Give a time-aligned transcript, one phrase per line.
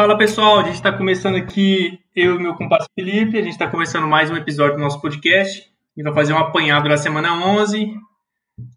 [0.00, 3.70] Fala pessoal, a gente está começando aqui, eu e meu compadre Felipe, a gente está
[3.70, 5.60] começando mais um episódio do nosso podcast.
[5.60, 7.92] A gente vai fazer um apanhado da semana 11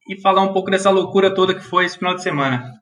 [0.10, 2.78] e falar um pouco dessa loucura toda que foi esse final de semana.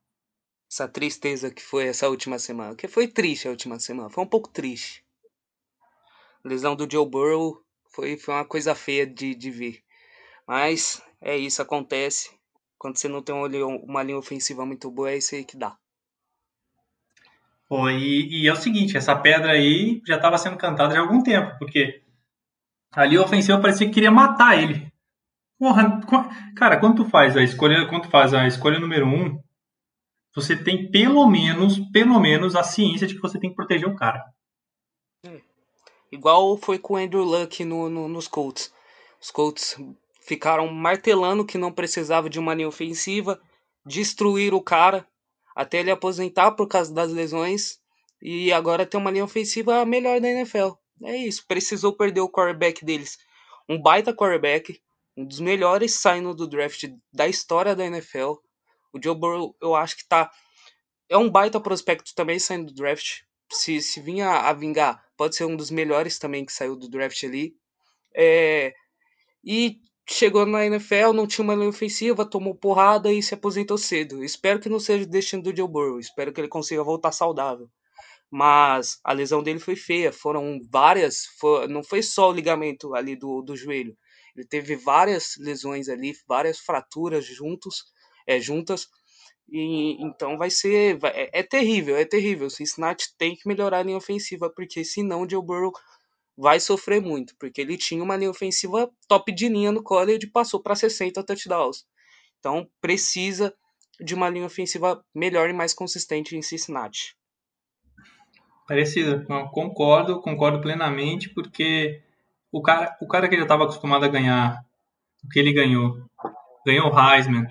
[0.68, 4.27] Essa tristeza que foi essa última semana, que foi triste a última semana, foi um
[4.27, 5.05] pouco triste.
[6.44, 7.62] A lesão do Joe Burrow
[7.92, 9.84] foi, foi uma coisa feia de, de ver.
[10.48, 12.32] Mas é isso, acontece.
[12.80, 15.78] Quando você não tem uma linha ofensiva muito boa, é isso aí que dá.
[17.71, 21.23] E, e, é o seguinte, essa pedra aí já estava sendo cantada já há algum
[21.23, 22.03] tempo, porque
[22.91, 24.91] ali o ofensivo parecia que queria matar ele.
[25.57, 26.02] Porra,
[26.57, 29.41] cara, quando tu faz a escolha, quando faz a escolha número um,
[30.35, 33.95] você tem pelo menos, pelo menos a ciência de que você tem que proteger o
[33.95, 34.25] cara.
[35.25, 35.39] É.
[36.11, 38.73] Igual foi com o Andrew Luck no, no, nos Colts.
[39.22, 39.77] Os Colts
[40.25, 43.39] ficaram martelando que não precisava de uma linha ofensiva,
[43.85, 45.08] destruir o cara,
[45.55, 47.80] até ele aposentar por causa das lesões
[48.21, 50.73] e agora tem uma linha ofensiva melhor da NFL.
[51.03, 53.17] É isso, precisou perder o quarterback deles.
[53.67, 54.79] Um baita quarterback,
[55.17, 58.33] um dos melhores saindo do draft da história da NFL.
[58.94, 60.29] O Joe Burrow, eu acho que tá
[61.11, 63.23] é um baita prospecto também saindo do draft.
[63.52, 67.22] Se, se vinha a vingar, pode ser um dos melhores também que saiu do draft
[67.25, 67.53] ali.
[68.16, 68.73] É,
[69.44, 74.23] e chegou na NFL, não tinha uma linha ofensiva, tomou porrada e se aposentou cedo.
[74.23, 77.69] Espero que não seja o destino do Joe Burrow, espero que ele consiga voltar saudável.
[78.29, 83.16] Mas a lesão dele foi feia, foram várias, foi, não foi só o ligamento ali
[83.16, 83.95] do, do joelho.
[84.35, 87.83] Ele teve várias lesões ali, várias fraturas juntos,
[88.25, 88.88] é, juntas.
[89.49, 90.97] E, então vai ser.
[90.97, 92.47] Vai, é, é, terrível, é terrível.
[92.47, 95.73] O Cincinnati tem que melhorar a linha ofensiva, porque senão o Joe Burrow
[96.38, 100.30] vai sofrer muito, porque ele tinha uma linha ofensiva top de linha no college e
[100.30, 101.86] passou para 60 touchdowns.
[102.40, 103.54] Então precisa
[104.00, 107.16] de uma linha ofensiva melhor e mais consistente em Cincinnati.
[108.68, 112.02] Parecido, não, concordo, concordo plenamente, porque
[112.52, 114.64] o cara, o cara que já estava acostumado a ganhar
[115.24, 115.97] o que ele ganhou,
[116.66, 117.46] ganhou o Heisman,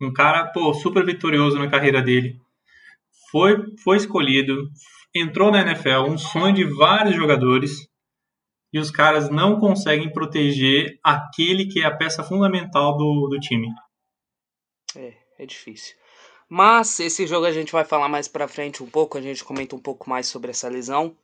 [0.00, 2.40] um cara pô, super vitorioso na carreira dele,
[3.30, 4.70] foi, foi escolhido,
[5.14, 7.88] entrou na NFL, um sonho de vários jogadores,
[8.76, 13.68] e os caras não conseguem proteger aquele que é a peça fundamental do, do time.
[14.94, 15.96] É, é difícil.
[16.46, 19.74] Mas esse jogo a gente vai falar mais pra frente um pouco, a gente comenta
[19.74, 21.16] um pouco mais sobre essa lesão.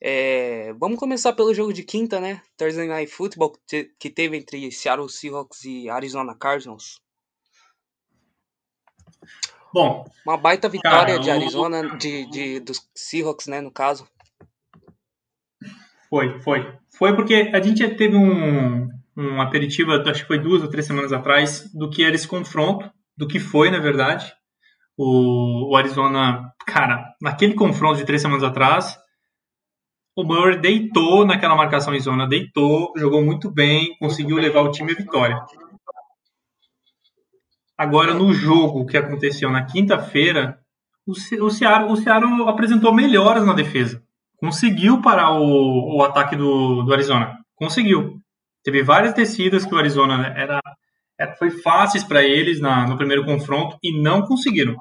[0.00, 2.40] É, vamos começar pelo jogo de quinta, né?
[2.56, 3.58] Thursday Night Football,
[3.98, 7.00] que teve entre Seattle Seahawks e Arizona Cardinals.
[9.74, 14.08] Bom, uma baita vitória cara, de Arizona, de, de, dos Seahawks, né, no caso.
[16.10, 16.74] Foi, foi.
[16.98, 21.12] Foi porque a gente teve um, um aperitivo, acho que foi duas ou três semanas
[21.12, 24.30] atrás, do que era esse confronto, do que foi, na verdade.
[24.98, 28.98] O, o Arizona, cara, naquele confronto de três semanas atrás,
[30.16, 34.92] o Murray deitou naquela marcação em zona, deitou, jogou muito bem, conseguiu levar o time
[34.92, 35.40] à vitória.
[37.78, 40.58] Agora, no jogo que aconteceu na quinta-feira,
[41.06, 44.04] o, o, Seattle, o Seattle apresentou melhoras na defesa
[44.40, 47.38] conseguiu parar o, o ataque do, do Arizona.
[47.54, 48.18] Conseguiu.
[48.64, 50.60] Teve várias descidas que o Arizona era,
[51.18, 54.76] era foi fáceis para eles na, no primeiro confronto e não conseguiram.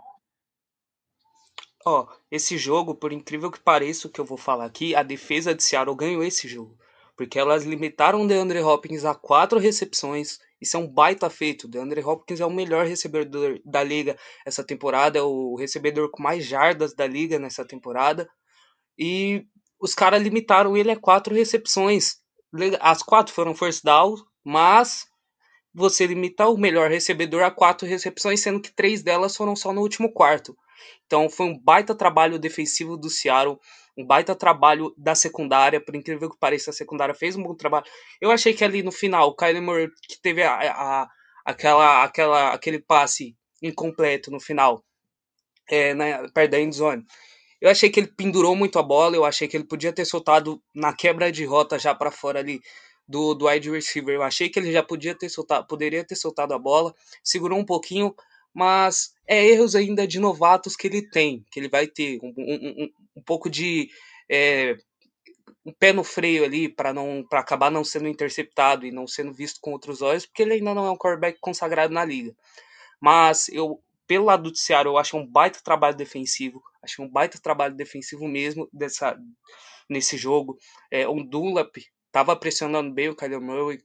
[1.86, 5.04] Ó, oh, esse jogo, por incrível que pareça o que eu vou falar aqui, a
[5.04, 6.78] defesa de Seattle ganhou esse jogo.
[7.16, 10.40] Porque elas limitaram o DeAndre Hopkins a quatro recepções.
[10.62, 11.66] Isso é um baita feito.
[11.66, 16.22] O DeAndre Hopkins é o melhor recebedor da liga essa temporada, é o recebedor com
[16.22, 18.30] mais jardas da liga nessa temporada.
[19.00, 19.46] E
[19.80, 22.18] os caras limitaram ele a quatro recepções.
[22.82, 25.06] As quatro foram first down, mas
[25.74, 29.82] você limita o melhor recebedor a quatro recepções, sendo que três delas foram só no
[29.82, 30.58] último quarto.
[31.06, 33.60] Então foi um baita trabalho defensivo do Seattle,
[33.98, 37.86] um baita trabalho da secundária, por incrível que pareça, a secundária fez um bom trabalho.
[38.20, 41.10] Eu achei que ali no final, o Kyler Murray, que teve a, a,
[41.46, 44.84] aquela, aquela, aquele passe incompleto no final,
[45.70, 47.06] é, na, perto da endzone,
[47.62, 50.62] eu achei que ele pendurou muito a bola, eu achei que ele podia ter soltado
[50.74, 52.62] na quebra de rota já para fora ali
[53.08, 54.16] do, do wide receiver.
[54.16, 57.66] Eu achei que ele já podia ter soltado, poderia ter soltado a bola, segurou um
[57.66, 58.16] pouquinho,
[58.54, 62.84] mas é erros ainda de novatos que ele tem, que ele vai ter um, um,
[62.84, 63.90] um, um pouco de
[64.32, 64.78] é,
[65.66, 69.34] um pé no freio ali para não para acabar não sendo interceptado e não sendo
[69.34, 72.34] visto com outros olhos, porque ele ainda não é um quarterback consagrado na liga.
[73.02, 76.64] Mas eu pelo lado do Ceará, eu acho um baita trabalho defensivo.
[76.82, 79.16] Acho um baita trabalho defensivo mesmo dessa,
[79.88, 80.58] nesse jogo.
[80.90, 81.78] É, o Dunlap
[82.08, 83.84] estava pressionando bem o Kyler Murray.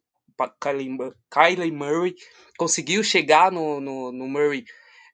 [1.30, 2.14] Kylie Murray
[2.56, 4.64] conseguiu chegar no, no, no Murray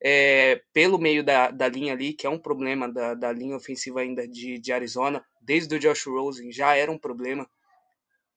[0.01, 4.03] é, pelo meio da, da linha ali, que é um problema da, da linha ofensiva
[4.03, 7.51] ainda de, de Arizona, desde o Josh Rosen já era um problema.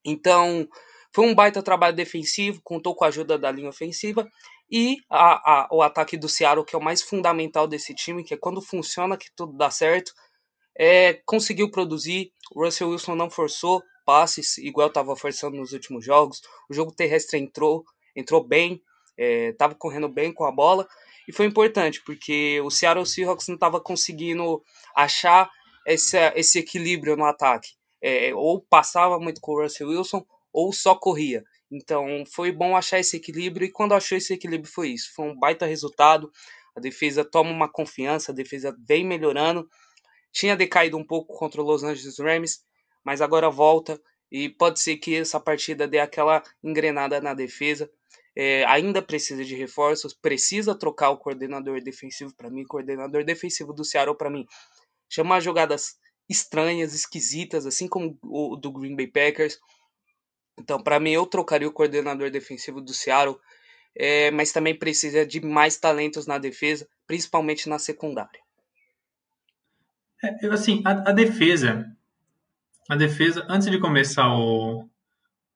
[0.04, 0.68] Então,
[1.14, 4.28] foi um baita trabalho defensivo, contou com a ajuda da linha ofensiva
[4.70, 8.34] e a, a, o ataque do Seattle, que é o mais fundamental desse time, que
[8.34, 10.12] é quando funciona que tudo dá certo.
[10.76, 16.42] É, conseguiu produzir, o Russell Wilson não forçou passes, igual estava forçando nos últimos jogos.
[16.68, 17.84] O jogo terrestre entrou,
[18.16, 18.82] entrou bem,
[19.16, 20.86] estava é, correndo bem com a bola.
[21.26, 24.62] E foi importante, porque o Seattle Seahawks não estava conseguindo
[24.94, 25.50] achar
[25.86, 27.70] esse, esse equilíbrio no ataque.
[28.02, 31.42] É, ou passava muito com o Russell Wilson, ou só corria.
[31.74, 35.12] Então foi bom achar esse equilíbrio, e quando achou esse equilíbrio foi isso.
[35.14, 36.30] Foi um baita resultado.
[36.76, 39.68] A defesa toma uma confiança, a defesa vem melhorando.
[40.32, 42.64] Tinha decaído um pouco contra o Los Angeles Rams,
[43.04, 44.00] mas agora volta
[44.30, 47.90] e pode ser que essa partida dê aquela engrenada na defesa.
[48.36, 53.84] É, ainda precisa de reforços, precisa trocar o coordenador defensivo para mim, coordenador defensivo do
[53.84, 54.44] Seattle para mim.
[55.08, 55.96] Chamar jogadas
[56.28, 59.58] estranhas, esquisitas, assim como o do Green Bay Packers.
[60.58, 63.38] Então, para mim, eu trocaria o coordenador defensivo do Seattle,
[63.96, 68.40] é, mas também precisa de mais talentos na defesa, principalmente na secundária.
[70.22, 71.86] É, assim, a, a, defesa,
[72.88, 74.88] a defesa, antes de começar o,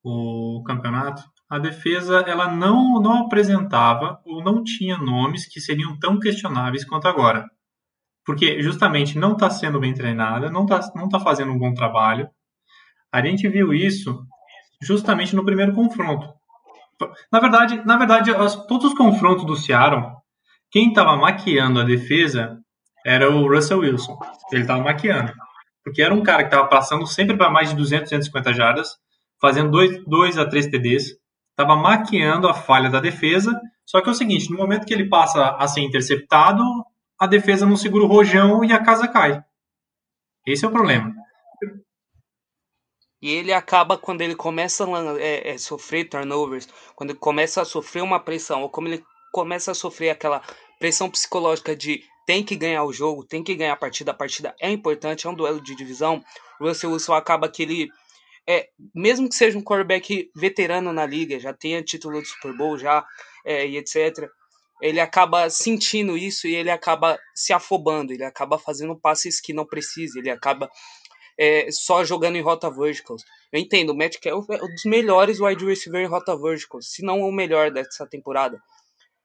[0.02, 6.18] o campeonato, a defesa ela não, não apresentava ou não tinha nomes que seriam tão
[6.18, 7.48] questionáveis quanto agora.
[8.24, 12.28] Porque justamente não está sendo bem treinada, não está não tá fazendo um bom trabalho.
[13.10, 14.26] A gente viu isso
[14.80, 16.32] justamente no primeiro confronto.
[17.30, 18.32] Na verdade, na verdade
[18.66, 20.12] todos os confrontos do Seattle,
[20.70, 22.58] quem estava maquiando a defesa
[23.06, 24.19] era o Russell Wilson.
[24.52, 25.32] Ele estava maquiando.
[25.84, 28.96] Porque era um cara que estava passando sempre para mais de 200, 250 jardas,
[29.40, 31.16] fazendo 2 a 3 TDs,
[31.50, 33.58] estava maquiando a falha da defesa.
[33.86, 36.62] Só que é o seguinte: no momento que ele passa a ser interceptado,
[37.19, 39.42] a defesa não segura o rojão e a casa cai.
[40.46, 41.12] Esse é o problema.
[43.20, 47.64] E ele acaba, quando ele começa a é, é, sofrer turnovers, quando ele começa a
[47.64, 50.42] sofrer uma pressão, ou como ele começa a sofrer aquela
[50.78, 54.54] pressão psicológica de tem que ganhar o jogo, tem que ganhar a partida, a partida
[54.60, 56.22] é importante, é um duelo de divisão,
[56.60, 57.88] o Russell Wilson acaba que ele,
[58.46, 62.78] é, mesmo que seja um quarterback veterano na liga, já tenha título de Super Bowl
[62.78, 63.04] já,
[63.44, 64.28] é, e etc.,
[64.80, 69.66] ele acaba sentindo isso e ele acaba se afobando, ele acaba fazendo passes que não
[69.66, 70.70] precisa, ele acaba
[71.38, 73.23] é, só jogando em rota verticals.
[73.52, 77.20] Eu entendo, o Matt é um dos melhores wide receiver em rota verticals, se não
[77.20, 78.61] o melhor dessa temporada.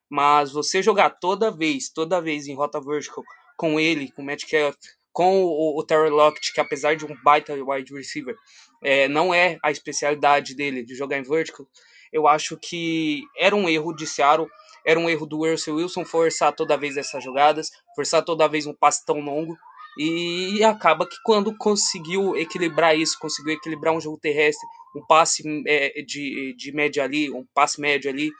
[0.09, 3.23] Mas você jogar toda vez, toda vez em rota vertical
[3.57, 4.75] com ele, com o Matt Kelly,
[5.11, 8.35] com o, o Terry Lockett, que apesar de um baita wide receiver,
[8.83, 11.67] é, não é a especialidade dele de jogar em vertical,
[12.11, 14.47] eu acho que era um erro de Seattle,
[14.85, 18.73] era um erro do Russell Wilson forçar toda vez essas jogadas, forçar toda vez um
[18.73, 19.57] passe tão longo,
[19.97, 26.01] e acaba que quando conseguiu equilibrar isso, conseguiu equilibrar um jogo terrestre, um passe é,
[26.01, 28.31] de, de média ali, um passe médio ali,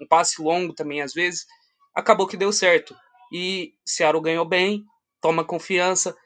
[0.00, 1.46] um passe longo também às vezes,
[1.94, 2.94] acabou que deu certo.
[3.32, 4.84] E Seattle ganhou bem,
[5.20, 6.16] toma confiança,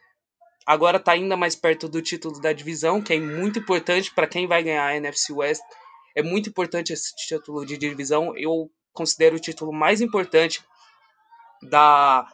[0.67, 4.47] agora está ainda mais perto do título da divisão, que é muito importante para quem
[4.47, 5.63] vai ganhar a NFC West.
[6.17, 8.37] É muito importante esse título de divisão.
[8.37, 10.65] Eu considero o título mais importante
[11.63, 12.27] da,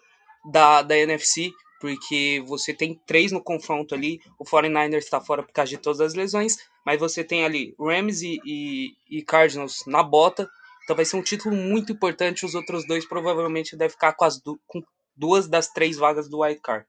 [0.50, 1.52] da, da NFC,
[1.82, 4.20] porque você tem três no confronto ali.
[4.38, 8.22] O 49ers está fora por causa de todas as lesões, mas você tem ali Rams
[8.22, 10.48] e, e, e, Cardinals na bota.
[10.84, 12.46] Então vai ser um título muito importante.
[12.46, 14.80] Os outros dois provavelmente devem ficar com, as du com
[15.16, 16.86] duas das três vagas do wild card.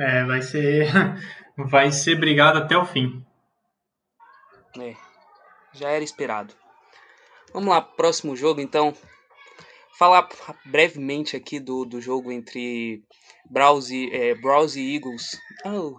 [0.00, 0.88] É, vai ser,
[1.58, 3.22] vai ser brigado até o fim.
[4.80, 4.96] É,
[5.74, 6.54] já era esperado.
[7.52, 8.94] Vamos lá, próximo jogo então
[9.98, 10.28] falar
[10.64, 13.02] brevemente aqui do, do jogo entre
[13.50, 15.36] Browns e, é, e Eagles.
[15.66, 15.96] Oh,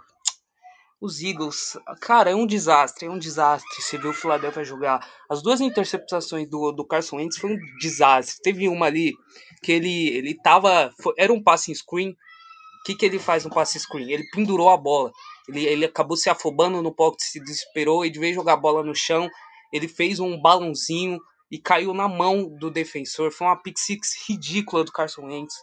[1.02, 3.82] os Eagles, cara, é um desastre, é um desastre.
[3.82, 5.06] Você viu o Philadelphia jogar.
[5.30, 8.42] As duas interceptações do, do Carson Wentz foi um desastre.
[8.42, 9.14] Teve uma ali
[9.62, 10.92] que ele, ele tava.
[11.02, 12.12] Foi, era um passe screen.
[12.12, 14.12] O que, que ele faz no passe screen?
[14.12, 15.12] Ele pendurou a bola.
[15.48, 18.84] Ele, ele acabou se afobando no pocket, se desesperou e de vez jogar a bola
[18.84, 19.30] no chão,
[19.74, 21.20] ele fez um balãozinho
[21.52, 23.32] e caiu na mão do defensor.
[23.32, 25.56] Foi uma pick six ridícula do Carson Wentz.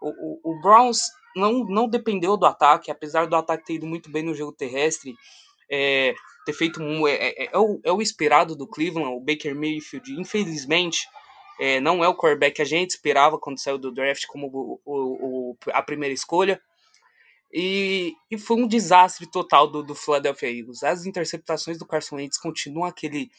[0.00, 1.00] O, o, o, Browns
[1.36, 5.14] não, não dependeu do ataque, apesar do ataque ter ido muito bem no jogo terrestre,
[5.70, 9.54] é, ter feito um, é, é, é, o, é o esperado do Cleveland, o Baker
[9.54, 11.06] Mayfield, infelizmente.
[11.60, 14.80] É, não é o quarterback que a gente esperava quando saiu do draft como o,
[14.86, 16.60] o, a primeira escolha.
[17.52, 20.82] E, e, foi um desastre total do, do Philadelphia Eagles.
[20.82, 23.30] As interceptações do Carson Wentz continuam aquele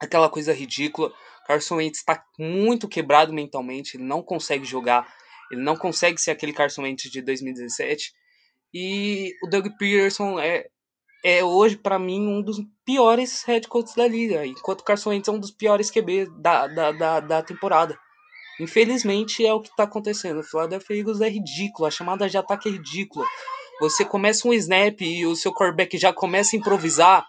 [0.00, 1.12] aquela coisa ridícula.
[1.46, 5.10] Carson Wentz está muito quebrado mentalmente, ele não consegue jogar,
[5.50, 8.12] ele não consegue ser aquele Carson Wentz de 2017.
[8.72, 10.66] E o Doug Peterson é,
[11.24, 15.28] é hoje, para mim, um dos piores head coaches da liga, enquanto o Carson Wentz
[15.28, 17.98] é um dos piores QB da, da, da, da temporada.
[18.60, 20.40] Infelizmente é o que está acontecendo.
[20.40, 23.24] O Philadelphia Eagles é ridículo, a chamada de ataque é ridícula.
[23.80, 27.24] Você começa um snap e o seu quarterback já começa a improvisar,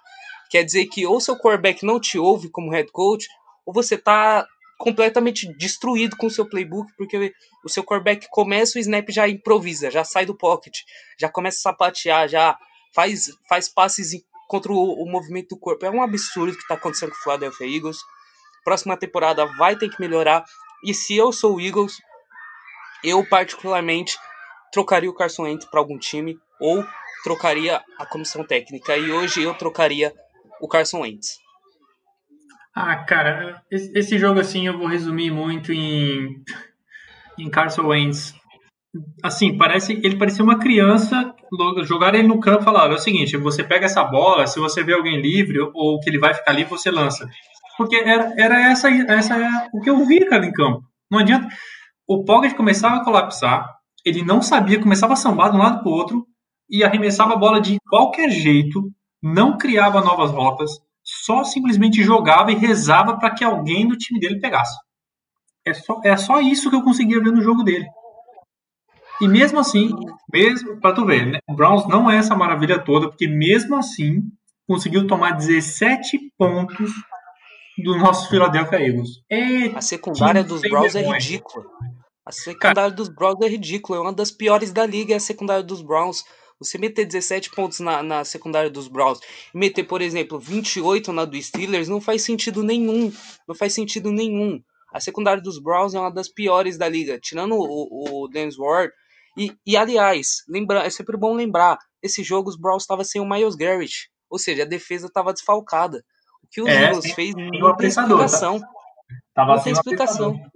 [0.50, 3.28] quer dizer que ou seu quarterback não te ouve como head coach,
[3.66, 4.46] ou você está
[4.80, 9.92] completamente destruído com o seu playbook, porque o seu quarterback começa o snap já improvisa,
[9.92, 10.80] já sai do pocket,
[11.20, 12.58] já começa a sapatear, já
[12.96, 14.12] faz, faz passes
[14.48, 15.86] contra o, o movimento do corpo.
[15.86, 17.98] É um absurdo o que está acontecendo com o Philadelphia Eagles.
[18.64, 20.44] Próxima temporada vai ter que melhorar.
[20.84, 21.98] E se eu sou o Eagles,
[23.04, 24.18] eu particularmente
[24.72, 26.86] trocaria o Carson Wentz para algum time ou
[27.24, 28.98] trocaria a comissão técnica.
[28.98, 30.14] E hoje eu trocaria
[30.60, 31.38] o Carson Wentz.
[32.76, 36.44] Ah, cara, esse jogo assim eu vou resumir muito em,
[37.38, 38.34] em Carson Wentz.
[39.24, 41.34] Assim, parece ele parecia uma criança.
[41.84, 44.84] Jogar ele no campo e falaram: é o seguinte, você pega essa bola, se você
[44.84, 47.28] vê alguém livre ou que ele vai ficar livre, você lança.
[47.78, 50.84] Porque era, era essa, essa é o que eu vi, cara, em campo.
[51.10, 51.48] Não adianta.
[52.08, 53.68] O Pocket começava a colapsar,
[54.06, 56.26] ele não sabia, começava a sambar de um lado para o outro
[56.70, 60.72] e arremessava a bola de qualquer jeito, não criava novas rotas,
[61.04, 64.78] só simplesmente jogava e rezava para que alguém do time dele pegasse.
[65.66, 67.86] É só, é só isso que eu conseguia ver no jogo dele.
[69.22, 69.92] E mesmo assim,
[70.32, 74.24] mesmo para tu ver, né, o Browns não é essa maravilha toda, porque mesmo assim
[74.66, 76.92] conseguiu tomar 17 pontos
[77.84, 79.10] do nosso Philadelphia Eagles.
[79.30, 81.66] É a secundária dos Browns é ridícula.
[82.26, 83.98] A secundária Cara, dos Browns é ridícula.
[83.98, 86.24] É uma das piores da liga, é a secundária dos Browns.
[86.60, 89.20] Você meter 17 pontos na, na secundária dos Browns
[89.54, 93.12] e meter, por exemplo, 28 na do Steelers não faz sentido nenhum.
[93.48, 94.62] Não faz sentido nenhum.
[94.92, 98.92] A secundária dos Browns é uma das piores da liga, tirando o, o Dennis Ward.
[99.38, 103.30] E, e aliás, lembra, é sempre bom lembrar: esse jogo os Browns estavam sem o
[103.30, 104.10] Miles Garrett.
[104.30, 106.04] Ou seja, a defesa estava desfalcada
[106.52, 108.02] que o é, Eagles fez não tem tá?
[108.02, 108.60] explicação.
[109.34, 109.46] Tá?
[109.46, 110.52] não tem explicação.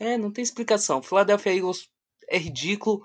[0.00, 1.02] É, não tem explicação.
[1.02, 1.88] Philadelphia Eagles
[2.28, 3.04] é ridículo.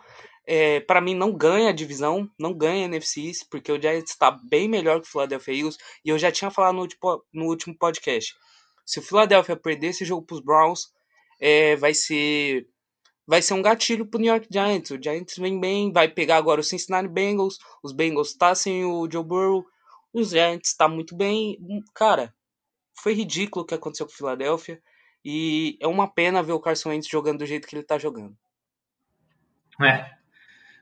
[0.52, 4.32] É, para mim não ganha a divisão, não ganha a NFC porque o Giants está
[4.32, 5.78] bem melhor que o Philadelphia Eagles.
[6.04, 8.36] E eu já tinha falado no último, no último podcast.
[8.84, 10.92] Se o Philadelphia perder esse jogo para os Browns,
[11.40, 12.68] é, vai ser
[13.28, 14.90] vai ser um gatilho pro New York Giants.
[14.90, 17.60] O Giants vem bem, vai pegar agora o Cincinnati Bengals.
[17.84, 19.64] Os Bengals tá sem o Joe Burrow.
[20.12, 21.60] Os Giants está muito bem.
[21.94, 22.34] Cara,
[22.96, 24.82] foi ridículo o que aconteceu com o Philadelphia.
[25.24, 28.36] E é uma pena ver o Carson Wentz jogando do jeito que ele está jogando.
[29.80, 30.19] É.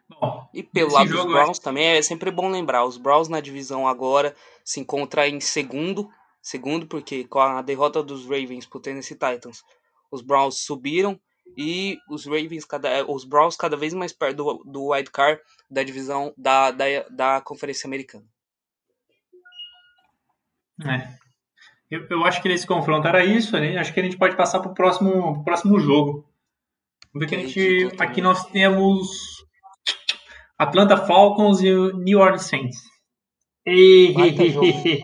[0.10, 1.62] Bom, e pelo lado dos Browns é...
[1.62, 2.86] também é sempre bom lembrar.
[2.86, 6.10] Os Browns na divisão agora se encontram em segundo.
[6.42, 9.64] Segundo, porque com a derrota dos Ravens pro Tennessee Titans,
[10.10, 11.20] os Browns subiram
[11.58, 15.84] e os Ravens, cada, os Browns cada vez mais perto do, do wild card da
[15.84, 18.26] divisão da, da, da Conferência Americana.
[20.86, 21.18] É.
[21.90, 23.78] Eu, eu acho que nesse confronto era isso, né?
[23.78, 26.30] Acho que a gente pode passar para o próximo, próximo jogo.
[27.14, 28.02] Vamos ver que a gente.
[28.02, 29.37] Aqui nós temos
[30.58, 32.78] Atlanta Falcons e o New Orleans Saints.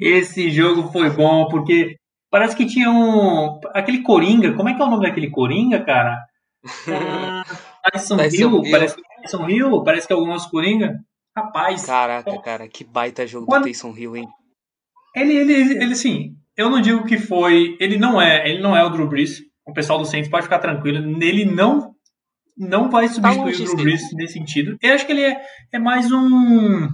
[0.00, 1.96] Esse jogo foi bom, porque
[2.30, 3.58] parece que tinha um.
[3.74, 6.18] Aquele Coringa, como é que é o nome daquele Coringa, cara?
[7.88, 10.98] Ah, Tyson Hill, parece que Tyson Hill, parece que é o nosso Coringa.
[11.36, 11.86] Rapaz.
[11.86, 14.28] Caraca, cara, que baita jogo quando, do Tyson Hill, hein?
[15.14, 17.76] Ele, ele, ele, assim, eu não digo que foi.
[17.78, 19.40] Ele não é, ele não é o Drew Brees.
[19.64, 20.98] O pessoal do Saints pode ficar tranquilo.
[21.22, 21.94] Ele não
[22.56, 24.78] não vai substituir tá o Drew Brees nesse sentido.
[24.80, 25.40] Eu acho que ele é,
[25.72, 26.88] é mais um.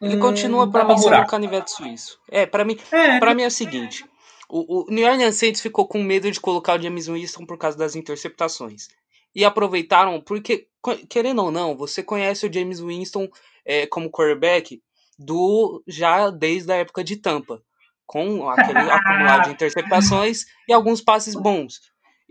[0.00, 2.18] Ele um, continua para mim sendo um canivete suíço.
[2.30, 4.04] É, para mim, é, para mim é o seguinte.
[4.48, 7.76] O, o New Orleans Saints ficou com medo de colocar o James Winston por causa
[7.76, 8.88] das interceptações.
[9.34, 10.66] E aproveitaram, porque,
[11.08, 13.28] querendo ou não, você conhece o James Winston
[13.64, 14.82] é, como quarterback
[15.18, 17.62] do já desde a época de Tampa,
[18.04, 21.80] com aquele acumulado de interceptações e alguns passes bons.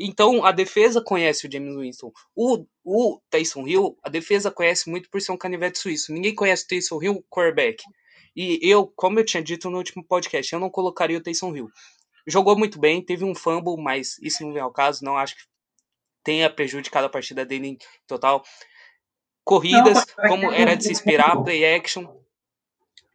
[0.03, 2.11] Então a defesa conhece o James Winston.
[2.35, 6.11] O, o Taysom Hill, a defesa conhece muito por ser um canivete suíço.
[6.11, 7.83] Ninguém conhece o Taysom Hill quarterback.
[8.35, 11.69] E eu, como eu tinha dito no último podcast, eu não colocaria o Taysom Hill.
[12.25, 15.03] Jogou muito bem, teve um fumble, mas isso não é o caso.
[15.03, 15.43] Não acho que
[16.23, 17.77] tenha prejudicado a partida dele em
[18.07, 18.43] total.
[19.43, 22.05] Corridas, não, como era de se esperar, play action,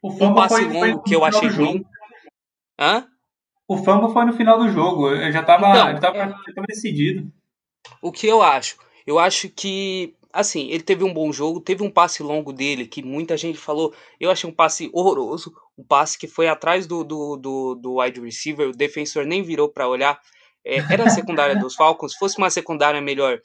[0.02, 1.84] um passe longo que eu achei ruim.
[2.78, 3.08] Hã?
[3.68, 5.10] O fumble foi no final do jogo.
[5.10, 7.30] Eu já tava, então, tava, já tava decidido.
[8.00, 8.76] O que eu acho?
[9.06, 13.02] Eu acho que assim, ele teve um bom jogo, teve um passe longo dele que
[13.02, 13.94] muita gente falou.
[14.20, 18.20] Eu achei um passe horroroso, um passe que foi atrás do, do, do, do wide
[18.20, 20.20] receiver, o defensor nem virou para olhar.
[20.64, 23.40] É, era a secundária dos Falcons, se fosse uma secundária melhor,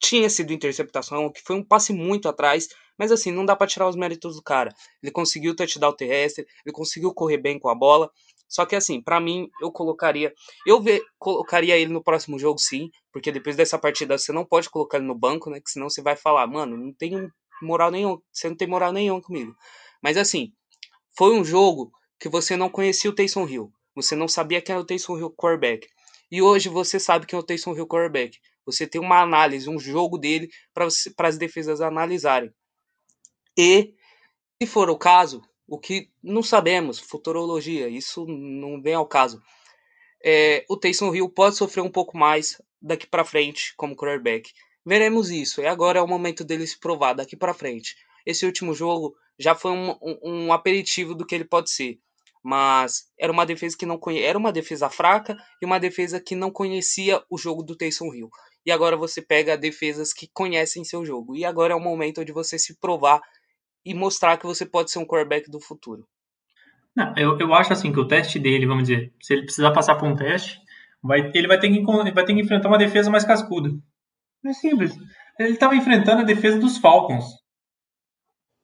[0.00, 3.88] tinha sido interceptação, que foi um passe muito atrás, mas assim, não dá para tirar
[3.88, 4.72] os méritos do cara.
[5.02, 8.10] Ele conseguiu touchdown terrestre, ele conseguiu correr bem com a bola.
[8.48, 10.32] Só que assim, para mim, eu colocaria,
[10.66, 14.70] eu ver, colocaria ele no próximo jogo sim, porque depois dessa partida você não pode
[14.70, 15.60] colocar ele no banco, né?
[15.60, 17.28] Que senão você vai falar, mano, não tem
[17.62, 19.54] moral nenhum, você não tem moral nenhum comigo.
[20.02, 20.52] Mas assim,
[21.16, 23.72] foi um jogo que você não conhecia o Taysom Hill.
[23.94, 25.88] Você não sabia quem era o Taysom Hill quarterback.
[26.30, 28.38] E hoje você sabe quem é o Taysom Hill quarterback.
[28.66, 30.86] Você tem uma análise, um jogo dele para
[31.28, 32.52] as defesas analisarem.
[33.56, 33.94] E,
[34.60, 39.42] se for o caso, o que não sabemos, futurologia, isso não vem ao caso.
[40.24, 44.50] É, o Taysom Hill pode sofrer um pouco mais daqui para frente como quarterback.
[44.84, 45.60] Veremos isso.
[45.60, 47.96] E agora é o momento dele se provar daqui para frente.
[48.24, 51.98] Esse último jogo já foi um, um, um, aperitivo do que ele pode ser.
[52.42, 54.22] Mas era uma defesa que não conhe...
[54.22, 58.30] era uma defesa fraca e uma defesa que não conhecia o jogo do Taysom Hill.
[58.64, 61.36] E agora você pega defesas que conhecem seu jogo.
[61.36, 63.20] E agora é o momento de você se provar
[63.86, 66.06] e mostrar que você pode ser um quarterback do futuro.
[66.94, 69.94] Não, eu, eu acho assim que o teste dele, vamos dizer, se ele precisar passar
[69.94, 70.58] por um teste,
[71.00, 73.70] vai, ele vai ter, que, vai ter que enfrentar uma defesa mais cascuda.
[74.44, 74.92] É simples.
[75.38, 77.26] Ele estava enfrentando a defesa dos Falcons.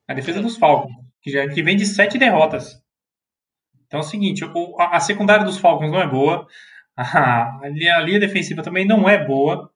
[0.08, 2.82] A defesa dos Falcons, que, já, que vem de sete derrotas.
[3.86, 6.46] Então é o seguinte, o, a, a, secundária dos Falcons não é boa,
[6.96, 9.71] a, a, linha defensiva também não é boa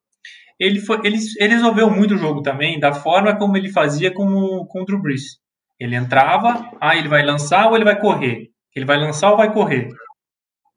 [0.58, 4.66] ele, foi, ele, ele resolveu muito o jogo também da forma como ele fazia com,
[4.66, 5.38] com o Drew Brees.
[5.78, 8.50] Ele entrava, ah, ele vai lançar ou ele vai correr?
[8.74, 9.88] Ele vai lançar ou vai correr?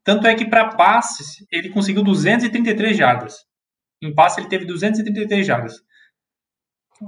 [0.04, 3.36] Tanto é que para passes ele conseguiu 233 jardas.
[4.02, 5.74] Em passe ele teve 233 jardas.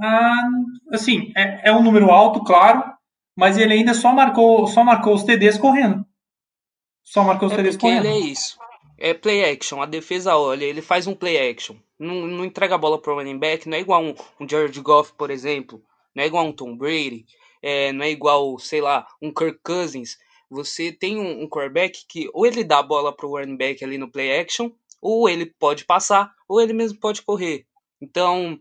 [0.03, 0.49] Ah,
[0.93, 2.83] assim, é, é um número alto, claro,
[3.37, 6.05] mas ele ainda só marcou, só marcou os TDs correndo.
[7.05, 8.07] Só marcou os é TDs correndo.
[8.07, 8.57] Ele é isso.
[9.05, 9.83] É play action.
[9.83, 13.17] A defesa olha, ele faz um play action não, não entrega a bola para o
[13.17, 15.83] running back, não é igual um, um Jared Goff, por exemplo,
[16.15, 17.25] não é igual um Tom Brady,
[17.63, 20.19] é, não é igual, sei lá, um Kirk Cousins.
[20.51, 23.83] Você tem um, um quarterback que ou ele dá a bola para o running back
[23.85, 27.67] ali no play action, ou ele pode passar, ou ele mesmo pode correr.
[28.01, 28.59] Então,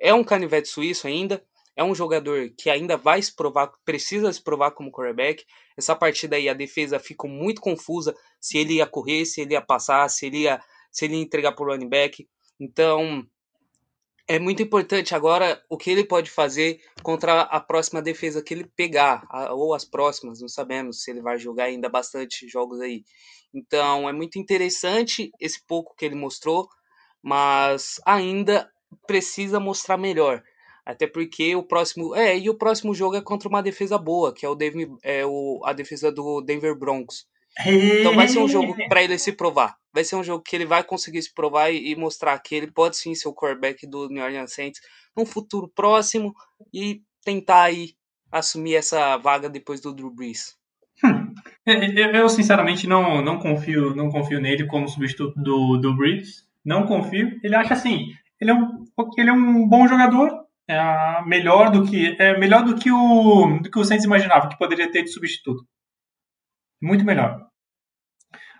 [0.00, 1.44] é um canivete suíço ainda,
[1.76, 5.44] é um jogador que ainda vai se provar, precisa se provar como quarterback.
[5.76, 9.60] Essa partida aí a defesa ficou muito confusa se ele ia correr, se ele ia
[9.60, 10.60] passar, se ele ia,
[10.90, 12.26] se ele ia entregar para o running back.
[12.58, 13.22] Então,
[14.26, 18.64] é muito importante agora o que ele pode fazer contra a próxima defesa que ele
[18.74, 23.04] pegar, ou as próximas, não sabemos se ele vai jogar ainda bastante jogos aí.
[23.54, 26.68] Então, é muito interessante esse pouco que ele mostrou,
[27.22, 28.68] mas ainda
[29.06, 30.42] precisa mostrar melhor.
[30.86, 32.14] Até porque o próximo.
[32.14, 35.26] É, e o próximo jogo é contra uma defesa boa, que é o, Denver, é
[35.26, 37.26] o a defesa do Denver Broncos.
[37.66, 39.76] Então vai ser um jogo para ele se provar.
[39.92, 42.70] Vai ser um jogo que ele vai conseguir se provar e, e mostrar que ele
[42.70, 44.80] pode sim ser o quarterback do New Orleans Saints
[45.16, 46.32] num futuro próximo
[46.72, 47.94] e tentar aí
[48.30, 50.54] assumir essa vaga depois do Drew Brees.
[51.04, 51.34] Hum.
[51.66, 56.46] Eu, eu, sinceramente não, não confio não confio nele como substituto do, do Brees.
[56.64, 57.38] Não confio.
[57.42, 58.06] Ele acha assim,
[58.40, 58.84] ele é um,
[59.16, 63.70] ele é um bom jogador, é melhor do que é melhor do que o do
[63.70, 65.64] que o Saints imaginava que poderia ter de substituto.
[66.82, 67.46] Muito melhor.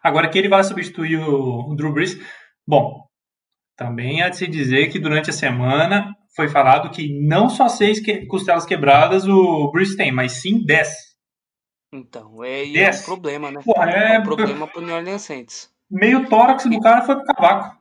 [0.03, 2.17] Agora que ele vai substituir o Drew Brees,
[2.67, 3.05] bom,
[3.77, 7.99] também há de se dizer que durante a semana foi falado que não só seis
[7.99, 10.89] que, costelas quebradas o Brees tem, mas sim dez.
[11.93, 13.61] Então, é, é um problema, né?
[13.65, 14.17] Porra, é...
[14.17, 15.71] é um problema pro New Orleans Saints.
[15.91, 17.77] Meio tórax do cara foi pro cavaco.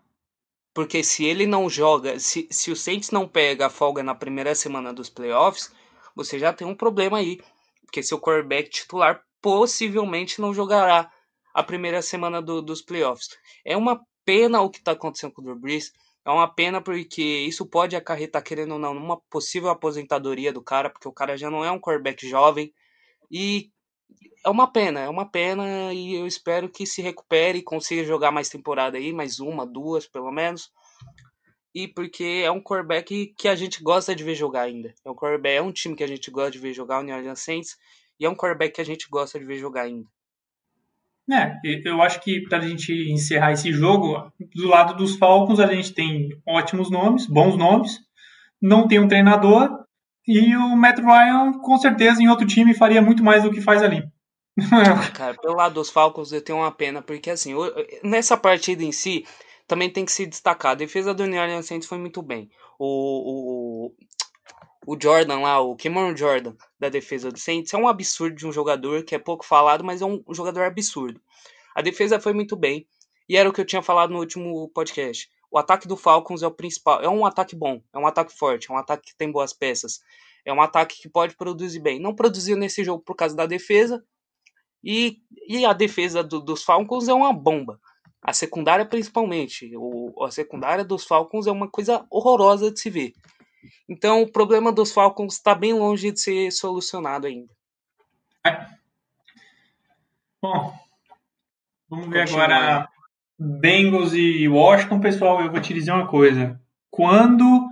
[0.75, 4.53] Porque se ele não joga, se, se o Saints não pega a folga na primeira
[4.53, 5.71] semana dos playoffs,
[6.13, 7.39] você já tem um problema aí.
[7.85, 11.09] Porque seu quarterback titular possivelmente não jogará
[11.53, 13.29] a primeira semana do, dos playoffs.
[13.63, 15.93] É uma pena o que está acontecendo com o Drew Brees.
[16.25, 20.89] É uma pena porque isso pode acarretar, querendo ou não, numa possível aposentadoria do cara,
[20.89, 22.73] porque o cara já não é um quarterback jovem.
[23.31, 23.71] E
[24.45, 28.31] é uma pena, é uma pena e eu espero que se recupere e consiga jogar
[28.31, 30.69] mais temporada aí, mais uma, duas pelo menos.
[31.73, 34.93] E porque é um quarterback que a gente gosta de ver jogar ainda.
[35.03, 37.15] É um quarterback, é um time que a gente gosta de ver jogar, o New
[37.15, 37.75] Orleans Saints.
[38.19, 40.07] E é um quarterback que a gente gosta de ver jogar ainda.
[41.29, 45.65] É, eu acho que para a gente encerrar esse jogo, do lado dos Falcons a
[45.65, 47.99] gente tem ótimos nomes, bons nomes,
[48.61, 49.84] não tem um treinador
[50.27, 53.81] e o Matt Ryan com certeza em outro time faria muito mais do que faz
[53.81, 54.03] ali.
[55.13, 57.53] Cara, pelo lado dos Falcons eu tenho uma pena porque assim
[58.03, 59.25] nessa partida em si
[59.67, 60.71] também tem que se destacar.
[60.71, 62.49] A defesa do New Orleans Saints foi muito bem.
[62.79, 63.89] O,
[64.87, 68.45] o, o Jordan lá, o Cameron Jordan da defesa do Saints, é um absurdo de
[68.45, 71.19] um jogador que é pouco falado, mas é um jogador absurdo.
[71.75, 72.87] A defesa foi muito bem,
[73.27, 75.29] e era o que eu tinha falado no último podcast.
[75.55, 78.69] O ataque do Falcons é o principal, é um ataque bom, é um ataque forte,
[78.69, 80.01] é um ataque que tem boas peças,
[80.43, 81.97] é um ataque que pode produzir bem.
[81.97, 84.03] Não produziu nesse jogo por causa da defesa,
[84.83, 87.79] e, e a defesa do, dos Falcons é uma bomba.
[88.21, 89.71] A secundária, principalmente.
[89.77, 93.13] O, a secundária dos Falcons é uma coisa horrorosa de se ver.
[93.87, 97.55] Então, o problema dos Falcons está bem longe de ser solucionado ainda.
[98.45, 98.67] É.
[100.41, 100.77] Bom,
[101.89, 102.89] vamos ver agora
[103.39, 104.99] Bengals e Washington.
[104.99, 106.59] Pessoal, eu vou te dizer uma coisa.
[106.89, 107.67] Quando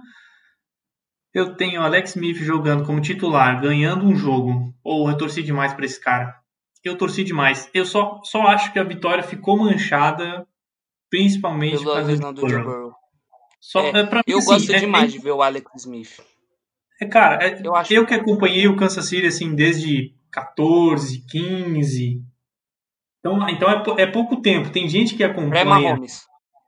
[1.33, 5.85] eu tenho Alex Smith jogando como titular, ganhando um jogo, ou eu torci demais para
[5.85, 6.43] esse cara
[6.83, 7.69] eu torci demais.
[7.73, 10.45] Eu só, só acho que a vitória ficou manchada,
[11.09, 12.93] principalmente Pela por lesão do Joe Burrow.
[13.59, 16.19] Só, é, é, eu assim, gosto é, demais é, de ver o Alex Smith.
[17.01, 17.93] É, cara, é, eu, acho...
[17.93, 22.21] eu que acompanhei o Kansas City assim desde 14, 15.
[23.25, 24.69] Então, então é, é pouco tempo.
[24.69, 25.49] Tem gente que acompanha.
[25.49, 26.21] Pré-Mahomes.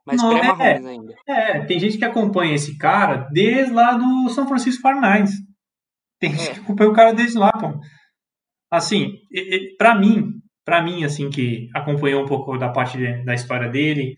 [0.06, 1.14] Mas pré-Mahomes é, ainda.
[1.28, 5.32] É, tem gente que acompanha esse cara desde lá do São Francisco 49
[6.18, 7.78] Tem gente que acompanha o cara desde lá, pô
[8.70, 9.18] assim,
[9.78, 10.32] para mim,
[10.64, 14.16] para mim, assim, que acompanhou um pouco da parte de, da história dele,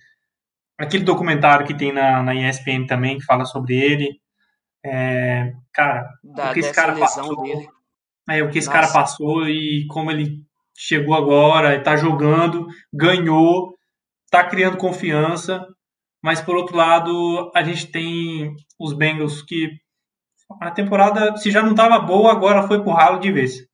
[0.79, 4.21] aquele documentário que tem na, na ESPN também, que fala sobre ele,
[4.85, 7.69] é, cara, da, o que esse cara passou, dele.
[8.31, 8.81] É, o que esse Nossa.
[8.81, 10.43] cara passou e como ele
[10.81, 13.77] chegou agora, está jogando, ganhou,
[14.25, 15.67] está criando confiança,
[16.23, 19.71] mas por outro lado, a gente tem os Bengals que
[20.61, 23.67] a temporada, se já não estava boa, agora foi pro ralo de vez.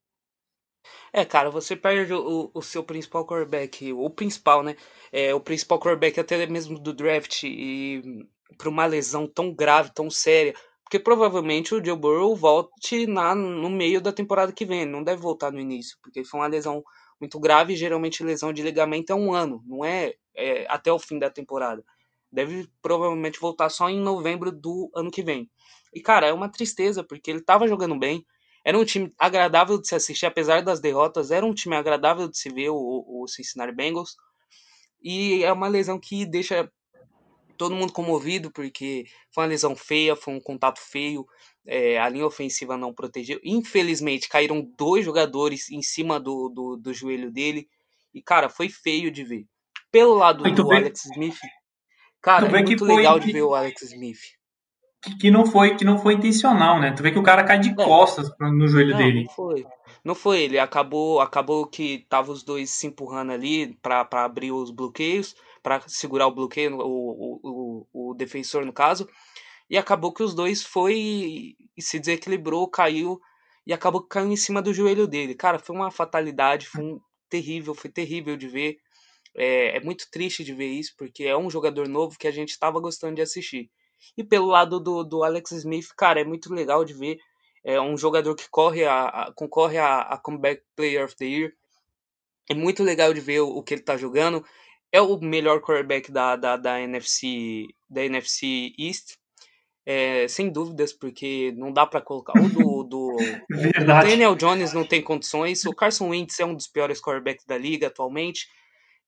[1.12, 4.74] É, cara, você perde o, o seu principal quarterback, o principal, né?
[5.12, 10.10] É, o principal quarterback até mesmo do draft e para uma lesão tão grave, tão
[10.10, 10.54] séria,
[10.94, 15.20] porque provavelmente o Joe Burrow volte na, no meio da temporada que vem, não deve
[15.20, 16.84] voltar no início, porque foi uma lesão
[17.20, 21.18] muito grave, geralmente lesão de ligamento é um ano, não é, é até o fim
[21.18, 21.84] da temporada.
[22.30, 25.50] Deve provavelmente voltar só em novembro do ano que vem.
[25.92, 28.24] E cara, é uma tristeza, porque ele tava jogando bem,
[28.64, 32.38] era um time agradável de se assistir, apesar das derrotas, era um time agradável de
[32.38, 34.14] se ver, o, o Cincinnati Bengals.
[35.02, 36.70] E é uma lesão que deixa
[37.56, 41.26] todo mundo comovido, porque foi uma lesão feia, foi um contato feio,
[41.66, 43.40] é, a linha ofensiva não protegeu.
[43.44, 47.68] Infelizmente, caíram dois jogadores em cima do, do, do joelho dele,
[48.12, 49.46] e, cara, foi feio de ver.
[49.90, 51.38] Pelo lado do Alex Smith,
[52.20, 54.20] cara, é muito legal de ver o Alex Smith
[55.20, 56.92] que não foi que não foi intencional, né?
[56.92, 59.24] Tu vê que o cara cai de costas no joelho não, dele.
[59.24, 59.66] Não foi.
[60.04, 64.70] Não foi, ele acabou acabou que tava os dois se empurrando ali para abrir os
[64.70, 69.08] bloqueios, para segurar o bloqueio, o, o, o, defensor no caso,
[69.70, 73.18] e acabou que os dois foi e se desequilibrou, caiu
[73.66, 75.34] e acabou que caiu em cima do joelho dele.
[75.34, 77.00] Cara, foi uma fatalidade, foi um
[77.30, 78.76] terrível, foi terrível de ver.
[79.34, 82.50] É, é muito triste de ver isso, porque é um jogador novo que a gente
[82.50, 83.70] estava gostando de assistir.
[84.18, 87.16] E pelo lado do, do Alex Smith, cara, é muito legal de ver.
[87.64, 91.52] É um jogador que corre a, a concorre a, a, Comeback Player of the Year.
[92.50, 94.44] É muito legal de ver o, o que ele tá jogando.
[94.94, 99.16] É o melhor quarterback da, da, da NFC da NFC East.
[99.84, 102.32] É, sem dúvidas, porque não dá para colocar.
[102.40, 103.16] O do, do
[103.82, 105.64] o Daniel Jones não tem condições.
[105.64, 108.46] O Carson Wentz é um dos piores quarterbacks da liga atualmente.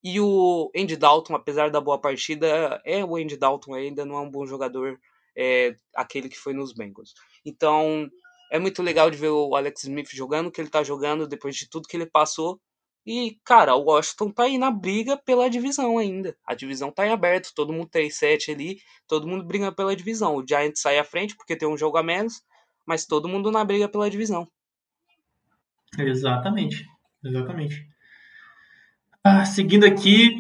[0.03, 4.21] E o Andy Dalton, apesar da boa partida, é o Andy Dalton ainda não é
[4.23, 4.99] um bom jogador,
[5.39, 7.15] é aquele que foi nos Bengals.
[7.45, 8.11] Então,
[8.51, 11.71] é muito legal de ver o Alex Smith jogando que ele tá jogando depois de
[11.71, 12.61] tudo que ele passou.
[13.07, 16.37] E, cara, o Washington tá aí na briga pela divisão ainda.
[16.45, 20.35] A divisão tá em aberto, todo mundo 3-7 ali, todo mundo briga pela divisão.
[20.35, 22.43] O Giants sai à frente porque tem um jogo a menos,
[22.85, 24.49] mas todo mundo na briga pela divisão.
[25.97, 26.85] Exatamente,
[27.25, 27.87] exatamente.
[29.23, 30.37] Ah, seguindo aqui,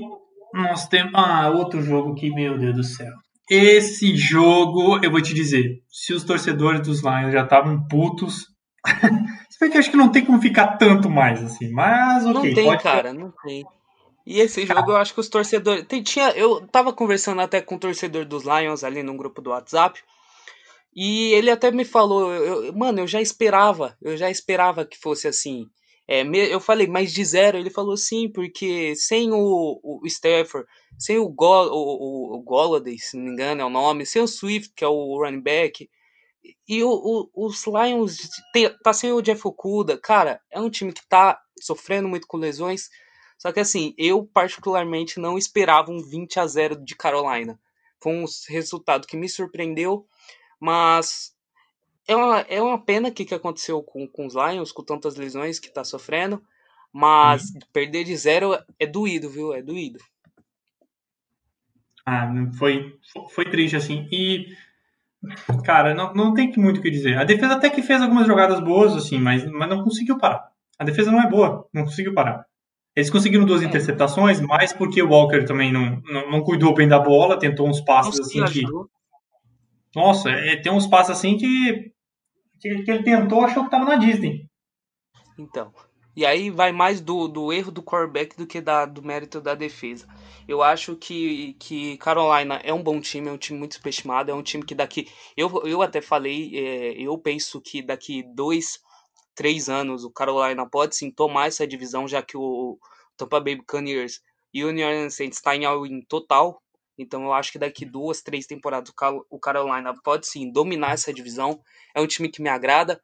[0.52, 1.12] nós temos.
[1.14, 3.12] Ah, outro jogo que, meu Deus do céu.
[3.48, 8.48] Esse jogo, eu vou te dizer, se os torcedores dos Lions já estavam putos.
[9.56, 12.34] Você vê que acho que não tem como ficar tanto mais assim, mas ok.
[12.34, 13.64] Não tem, cara, não tem.
[14.26, 15.86] E esse jogo eu acho que os torcedores.
[15.86, 19.50] Tem, tinha, eu tava conversando até com o torcedor dos Lions ali no grupo do
[19.50, 19.98] WhatsApp.
[20.94, 25.26] E ele até me falou, eu, mano, eu já esperava, eu já esperava que fosse
[25.26, 25.66] assim.
[26.06, 27.56] É, eu falei, mas de zero?
[27.56, 33.16] Ele falou sim, porque sem o, o Stafford, sem o, Go, o, o, Golladay, se
[33.16, 35.88] não me engano é o nome, sem o Swift, que é o running back,
[36.68, 38.18] e o, o, os Lions
[38.52, 42.36] tem, tá sem o Jeff Okuda, cara, é um time que tá sofrendo muito com
[42.36, 42.88] lesões,
[43.38, 47.58] só que assim, eu particularmente não esperava um 20 a 0 de Carolina.
[48.00, 50.06] Foi um resultado que me surpreendeu,
[50.60, 51.34] mas
[52.08, 55.58] é uma, é uma pena que que aconteceu com, com os Lions, com tantas lesões
[55.58, 56.42] que tá sofrendo.
[56.92, 57.60] Mas uhum.
[57.72, 59.52] perder de zero é doído, viu?
[59.52, 59.98] É doído.
[62.06, 62.96] Ah, foi,
[63.30, 64.08] foi triste, assim.
[64.12, 64.56] E,
[65.64, 67.18] cara, não, não tem muito o que dizer.
[67.18, 70.48] A defesa até que fez algumas jogadas boas, assim, mas, mas não conseguiu parar.
[70.78, 72.44] A defesa não é boa, não conseguiu parar.
[72.94, 73.66] Eles conseguiram duas é.
[73.66, 77.80] interceptações, mais porque o Walker também não, não, não, cuidou bem da bola, tentou uns
[77.80, 78.62] passos assim que.
[79.94, 81.92] Nossa, é, tem uns passos assim que,
[82.60, 84.46] que, que ele tentou, achou que tava na Disney.
[85.38, 85.72] Então.
[86.16, 89.54] E aí vai mais do, do erro do quarterback do que da, do mérito da
[89.54, 90.08] defesa.
[90.48, 94.34] Eu acho que, que Carolina é um bom time, é um time muito superestimado, é
[94.34, 95.10] um time que daqui.
[95.36, 98.80] Eu, eu até falei, é, eu penso que daqui dois,
[99.34, 102.78] três anos o Carolina pode sim tomar essa divisão, já que o
[103.14, 104.22] Tampa Bay Buccaneers
[104.54, 106.62] e o New Orleans Saints está em all-in total.
[106.96, 108.90] Então eu acho que daqui duas, três temporadas
[109.28, 111.60] o Carolina pode sim dominar essa divisão.
[111.94, 113.02] É um time que me agrada.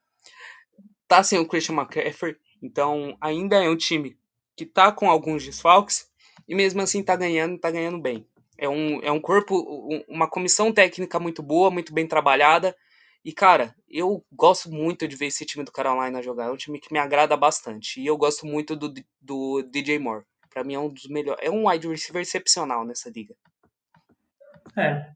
[1.07, 4.17] Tá sem o Christian McCaffrey, então ainda é um time
[4.57, 6.09] que tá com alguns desfalques
[6.49, 8.27] e mesmo assim tá ganhando, tá ganhando bem.
[8.57, 9.57] É um, é um corpo,
[10.09, 12.77] uma comissão técnica muito boa, muito bem trabalhada
[13.25, 16.47] e, cara, eu gosto muito de ver esse time do Carolina jogar.
[16.47, 18.01] É um time que me agrada bastante.
[18.01, 20.25] E eu gosto muito do, do DJ Moore.
[20.51, 21.41] Pra mim é um dos melhores.
[21.45, 23.35] É um wide receiver excepcional nessa liga.
[24.77, 25.13] É.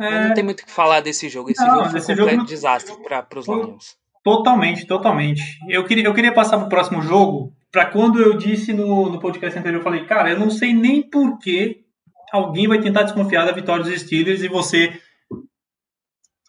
[0.00, 0.28] é...
[0.28, 1.50] Não tem muito o que falar desse jogo.
[1.50, 2.46] Esse não, jogo foi um completo jogo...
[2.46, 3.97] desastre para os Lions.
[4.22, 5.42] Totalmente, totalmente.
[5.68, 7.52] Eu queria, eu queria passar pro próximo jogo.
[7.70, 11.02] Para quando eu disse no, no podcast anterior, eu falei, cara, eu não sei nem
[11.02, 11.84] por que
[12.32, 15.00] alguém vai tentar desconfiar da vitória dos Steelers e você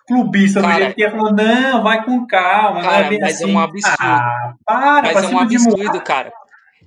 [0.07, 3.43] clubista do jeito falou, não, vai com calma, cara, não é mas assim.
[3.43, 3.97] é um absurdo.
[3.99, 6.33] Ah, para, mas é um absurdo, cara.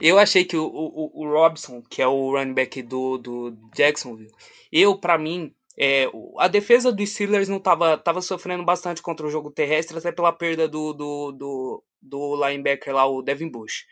[0.00, 4.32] Eu achei que o, o, o Robson, que é o running back do, do Jacksonville,
[4.72, 6.06] eu, para mim, é,
[6.38, 10.32] a defesa dos Steelers não tava, tava sofrendo bastante contra o jogo terrestre, até pela
[10.32, 13.84] perda do, do, do, do linebacker lá, o Devin Bush.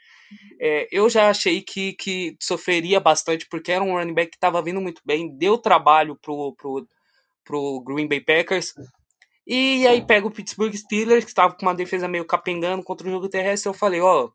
[0.61, 4.63] É, eu já achei que, que sofreria bastante, porque era um running back que estava
[4.63, 6.87] vindo muito bem, deu trabalho pro, pro,
[7.45, 8.73] pro Green Bay Packers,
[9.47, 13.11] e aí pega o Pittsburgh Steelers, que estava com uma defesa meio capengando contra o
[13.11, 13.69] jogo terrestre.
[13.69, 14.31] Eu falei, ó,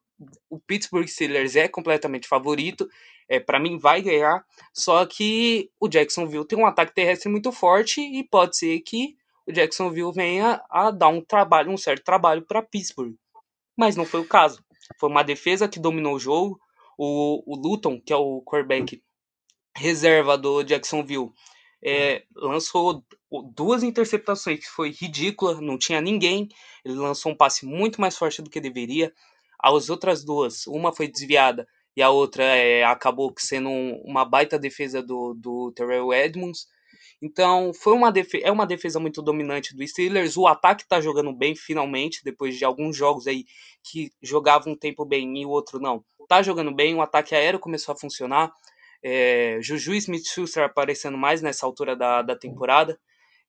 [0.50, 2.88] o Pittsburgh Steelers é completamente favorito,
[3.28, 4.46] é para mim vai ganhar.
[4.74, 9.16] Só que o Jacksonville tem um ataque terrestre muito forte e pode ser que
[9.48, 13.16] o Jacksonville venha a dar um trabalho, um certo trabalho para Pittsburgh.
[13.78, 14.64] Mas não foi o caso.
[15.00, 16.60] Foi uma defesa que dominou o jogo.
[16.98, 19.04] O, o Luton, que é o quarterback
[19.76, 21.32] reserva do Jacksonville,
[21.84, 23.04] é, lançou
[23.54, 26.48] duas interceptações que foi ridícula, não tinha ninguém.
[26.84, 29.14] Ele lançou um passe muito mais forte do que deveria.
[29.66, 34.60] As outras duas, uma foi desviada e a outra é, acabou sendo um, uma baita
[34.60, 36.68] defesa do, do Terrell Edmonds.
[37.20, 40.38] Então, foi uma é uma defesa muito dominante do Steelers.
[40.38, 43.46] O ataque está jogando bem finalmente, depois de alguns jogos aí
[43.84, 46.06] que jogava um tempo bem e o outro não.
[46.28, 48.52] Tá jogando bem, o ataque aéreo começou a funcionar.
[49.02, 53.00] É, Juju Smith-Schuster aparecendo mais nessa altura da, da temporada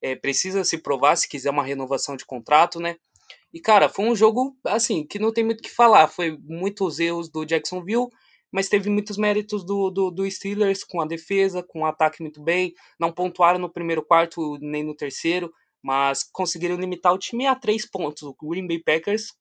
[0.01, 2.97] é, precisa se provar se quiser uma renovação de contrato, né?
[3.57, 6.09] E, cara, foi um jogo, assim, que não tem muito o que falar.
[6.09, 8.09] Foi muitos erros do Jacksonville,
[8.53, 12.43] mas teve muitos méritos do, do, do, Steelers com a defesa, com o ataque muito
[12.43, 12.75] bem.
[13.01, 15.51] Não pontuaram no primeiro quarto nem no terceiro,
[15.83, 18.25] mas conseguiram limitar o time a três pontos.
[18.25, 19.33] O Green Bay Packers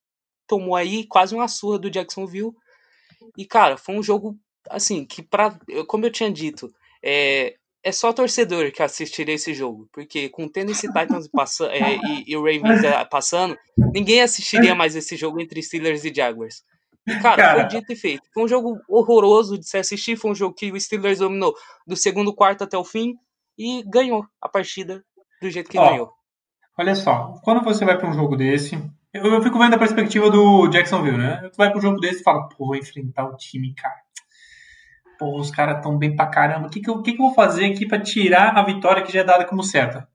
[0.46, 2.54] tomou aí quase uma surra do Jacksonville.
[3.36, 4.34] E, cara, foi um jogo,
[4.70, 6.72] assim, que, pra, como eu tinha dito,
[7.04, 7.54] é,
[7.86, 12.24] é só torcedor que assistiria esse jogo, porque com o Tennessee Titans passa, é, e,
[12.26, 13.56] e, o Ravens é, passando,
[13.94, 16.64] ninguém assistiria mais esse jogo entre Steelers e Jaguars.
[17.06, 18.28] E, cara, cara, foi dito e feito.
[18.34, 21.54] Foi um jogo horroroso de se assistir, foi um jogo que o Steelers dominou
[21.86, 23.14] do segundo quarto até o fim
[23.56, 25.04] e ganhou a partida
[25.40, 26.12] do jeito que Ó, ganhou.
[26.76, 28.74] Olha só, quando você vai para um jogo desse,
[29.14, 31.48] eu, eu, fico vendo a perspectiva do Jacksonville, né?
[31.52, 34.05] Tu vai para um jogo desse e fala, pô, vou enfrentar o time, cara
[35.18, 37.34] pô, os caras tão bem pra caramba, o que que, eu, que que eu vou
[37.34, 40.08] fazer aqui para tirar a vitória que já é dada como certa?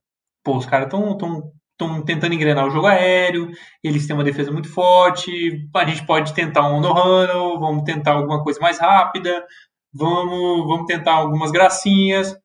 [0.44, 3.52] Pô, os caras tão, tão, tão tentando engrenar o jogo aéreo,
[3.84, 8.44] eles têm uma defesa muito forte, a gente pode tentar um no-huddle, vamos tentar alguma
[8.44, 9.46] coisa mais rápida,
[9.94, 12.36] vamos, vamos tentar algumas gracinhas.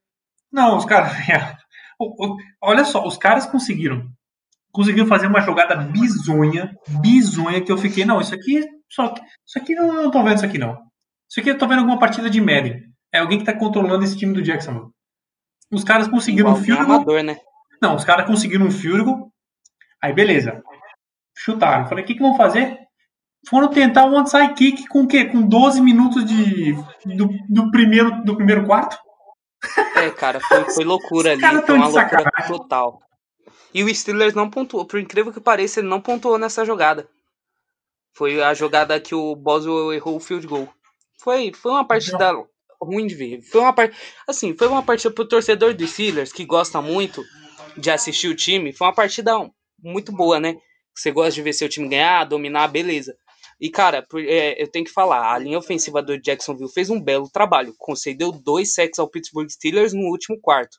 [0.53, 1.13] Não, os caras...
[2.61, 4.07] Olha só, os caras conseguiram
[4.77, 9.15] conseguiram fazer uma jogada bizonha, bizonha, que eu fiquei, não, isso aqui, só,
[9.47, 10.86] isso aqui não, não tô vendo isso aqui não.
[11.29, 12.83] Isso aqui eu tô vendo alguma partida de Madden.
[13.13, 14.91] É alguém que tá controlando esse time do Jacksonville.
[15.73, 17.23] Os caras conseguiram um field goal.
[17.23, 17.37] né?
[17.83, 19.33] Não, os caras conseguiram um field goal.
[20.03, 20.63] Aí beleza.
[21.37, 21.87] Chutaram.
[21.87, 22.79] Falei, o que, que vão fazer?
[23.49, 25.25] Foram tentar um onside kick com o quê?
[25.27, 26.73] Com 12 minutos de,
[27.05, 28.99] do, do, primeiro, do primeiro quarto?
[29.97, 31.41] É, cara, foi, foi loucura ali.
[31.41, 33.01] Foi uma loucura total.
[33.73, 34.85] E o Steelers não pontuou.
[34.85, 37.09] Por incrível que pareça, ele não pontuou nessa jogada.
[38.17, 40.69] Foi a jogada que o Boswell errou o field goal.
[41.27, 42.47] Foi, foi uma partida não.
[42.81, 43.43] ruim de ver.
[43.43, 43.93] Foi uma part...
[44.29, 47.21] assim, foi uma partida pro torcedor do Steelers que gosta muito
[47.77, 48.73] de assistir o time.
[48.73, 49.33] Foi uma partida
[49.83, 50.57] muito boa, né?
[50.95, 53.17] Você gosta de ver seu time ganhar, dominar, beleza.
[53.61, 57.29] E, cara, é, eu tenho que falar, a linha ofensiva do Jacksonville fez um belo
[57.29, 57.75] trabalho.
[57.77, 60.79] Concedeu dois sacks ao Pittsburgh Steelers no último quarto.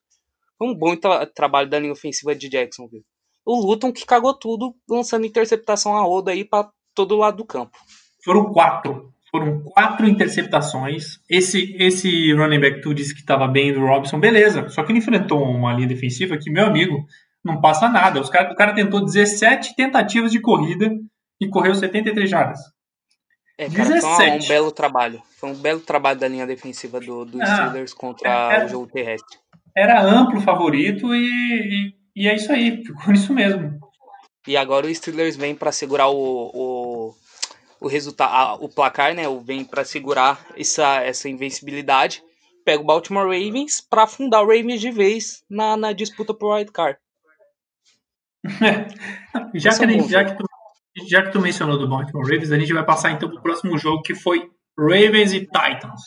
[0.58, 3.04] Foi um bom tra trabalho da linha ofensiva de Jacksonville.
[3.46, 7.78] O Luton que cagou tudo, lançando interceptação a roda aí para todo lado do campo.
[8.24, 9.14] Foram quatro.
[9.38, 11.20] Foram quatro interceptações.
[11.30, 14.68] Esse, esse running back tu disse que estava bem do Robson, beleza.
[14.70, 17.06] Só que ele enfrentou uma linha defensiva que, meu amigo,
[17.46, 18.20] não passa nada.
[18.20, 20.90] Os cara, o cara tentou 17 tentativas de corrida
[21.40, 22.60] e correu 73 jardas.
[23.60, 24.16] É, cara, 17.
[24.16, 25.22] foi um, um, belo trabalho.
[25.38, 28.88] Foi um belo trabalho da linha defensiva do, do ah, Steelers contra era, o jogo
[28.88, 29.38] terrestre.
[29.76, 33.80] Era amplo favorito e, e, e, é isso aí, ficou isso mesmo.
[34.48, 36.97] E agora o Steelers vem para segurar o, o,
[37.80, 39.24] o resultado, o placar, né?
[39.44, 42.24] Vem para segurar essa, essa invencibilidade.
[42.66, 46.72] Pega o Baltimore Ravens para afundar o Ravens de vez na, na disputa por wild
[46.72, 46.98] card.
[49.56, 50.46] já, que, gente, já, que tu,
[51.08, 54.02] já que tu mencionou do Baltimore Ravens, a gente vai passar então pro próximo jogo
[54.02, 56.02] que foi Ravens e Titans.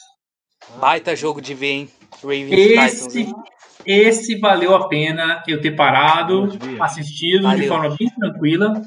[0.78, 1.90] Baita jogo de ver, hein?
[2.22, 3.44] Ravens esse, e Titans.
[3.86, 6.48] Esse valeu a pena eu ter parado,
[6.80, 7.60] assistido valeu.
[7.60, 8.82] de forma bem tranquila.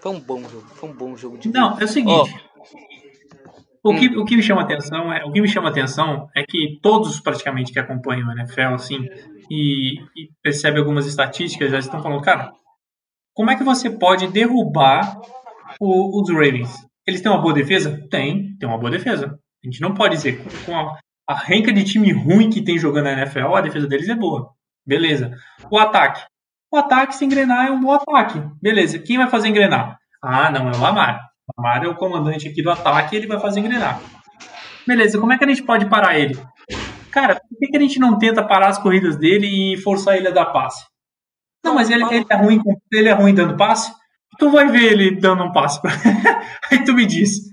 [0.00, 2.34] Foi um bom jogo, foi um bom jogo de Não, é o seguinte.
[2.56, 2.90] Oh.
[3.82, 6.78] O que, o que me chama atenção é o que me chama atenção é que
[6.82, 9.06] todos praticamente que acompanham o NFL assim
[9.50, 12.52] e, e percebe algumas estatísticas já estão falando, cara,
[13.34, 15.18] como é que você pode derrubar
[15.80, 16.70] o, os Ravens?
[17.06, 18.06] Eles têm uma boa defesa?
[18.10, 19.38] Tem, tem uma boa defesa.
[19.64, 23.04] A gente não pode dizer com a, a renca de time ruim que tem jogando
[23.04, 24.52] na NFL, a defesa deles é boa.
[24.86, 25.34] Beleza.
[25.70, 26.22] O ataque.
[26.72, 28.40] O ataque, se engrenar, é um bom ataque.
[28.62, 28.98] Beleza.
[28.98, 29.98] Quem vai fazer engrenar?
[30.22, 31.20] Ah, não, é o Lamar.
[31.48, 34.00] O Lamar é o comandante aqui do ataque e ele vai fazer engrenar.
[34.86, 36.38] Beleza, como é que a gente pode parar ele?
[37.10, 40.30] Cara, por que, a gente não tenta parar as corridas dele e forçar ele a
[40.30, 40.84] dar passe?
[41.64, 42.60] Não, mas ele, ele, é, ruim,
[42.92, 43.92] ele é ruim dando passe?
[44.38, 45.80] Tu vai ver ele dando um passe.
[46.70, 47.49] Aí tu me diz.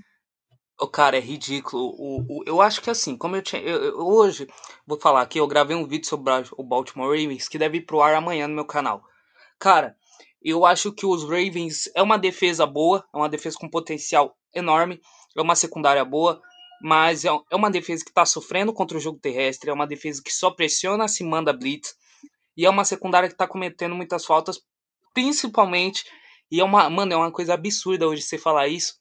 [0.80, 1.88] O cara, é ridículo.
[1.98, 3.60] O, o, eu acho que assim, como eu tinha.
[3.60, 4.46] Eu, eu, hoje,
[4.86, 8.00] vou falar aqui, eu gravei um vídeo sobre o Baltimore Ravens que deve ir pro
[8.00, 9.02] ar amanhã no meu canal.
[9.58, 9.96] Cara,
[10.40, 15.00] eu acho que os Ravens é uma defesa boa, é uma defesa com potencial enorme,
[15.36, 16.40] é uma secundária boa,
[16.80, 20.22] mas é, é uma defesa que está sofrendo contra o jogo terrestre, é uma defesa
[20.24, 21.96] que só pressiona se manda blitz,
[22.56, 24.60] e é uma secundária que está cometendo muitas faltas,
[25.12, 26.04] principalmente,
[26.50, 28.94] e é uma, mano, é uma coisa absurda hoje você falar isso,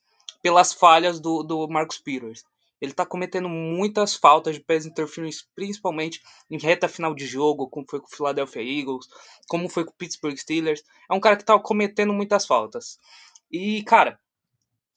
[0.48, 2.46] pelas falhas do, do Marcus Peters.
[2.80, 7.86] Ele está cometendo muitas faltas de pés interference, principalmente em reta final de jogo, como
[7.90, 9.08] foi com o Philadelphia Eagles,
[9.50, 10.86] como foi com o Pittsburgh Steelers.
[11.12, 12.98] É um cara que está cometendo muitas faltas.
[13.52, 14.18] E, cara,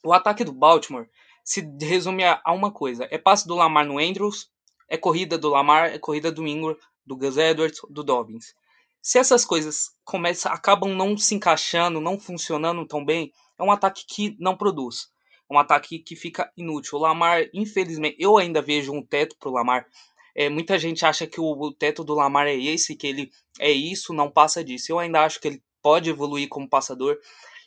[0.04, 1.08] o ataque do Baltimore
[1.42, 4.48] se resume a, uma coisa: é passe do Lamar no Andrews,
[4.88, 8.54] é corrida do Lamar, é corrida do Ingram, do Gus Edwards, do Dobbins.
[9.02, 14.04] Se essas coisas começam, acabam não se encaixando, não funcionando tão bem, é um ataque
[14.06, 15.10] que não produz
[15.50, 16.98] um ataque que fica inútil.
[16.98, 19.86] O Lamar, infelizmente, eu ainda vejo um teto pro Lamar.
[20.34, 23.70] É, muita gente acha que o, o, teto do Lamar é esse, que ele é
[23.70, 24.92] isso, não passa disso.
[24.92, 27.18] Eu ainda acho que ele pode evoluir como passador.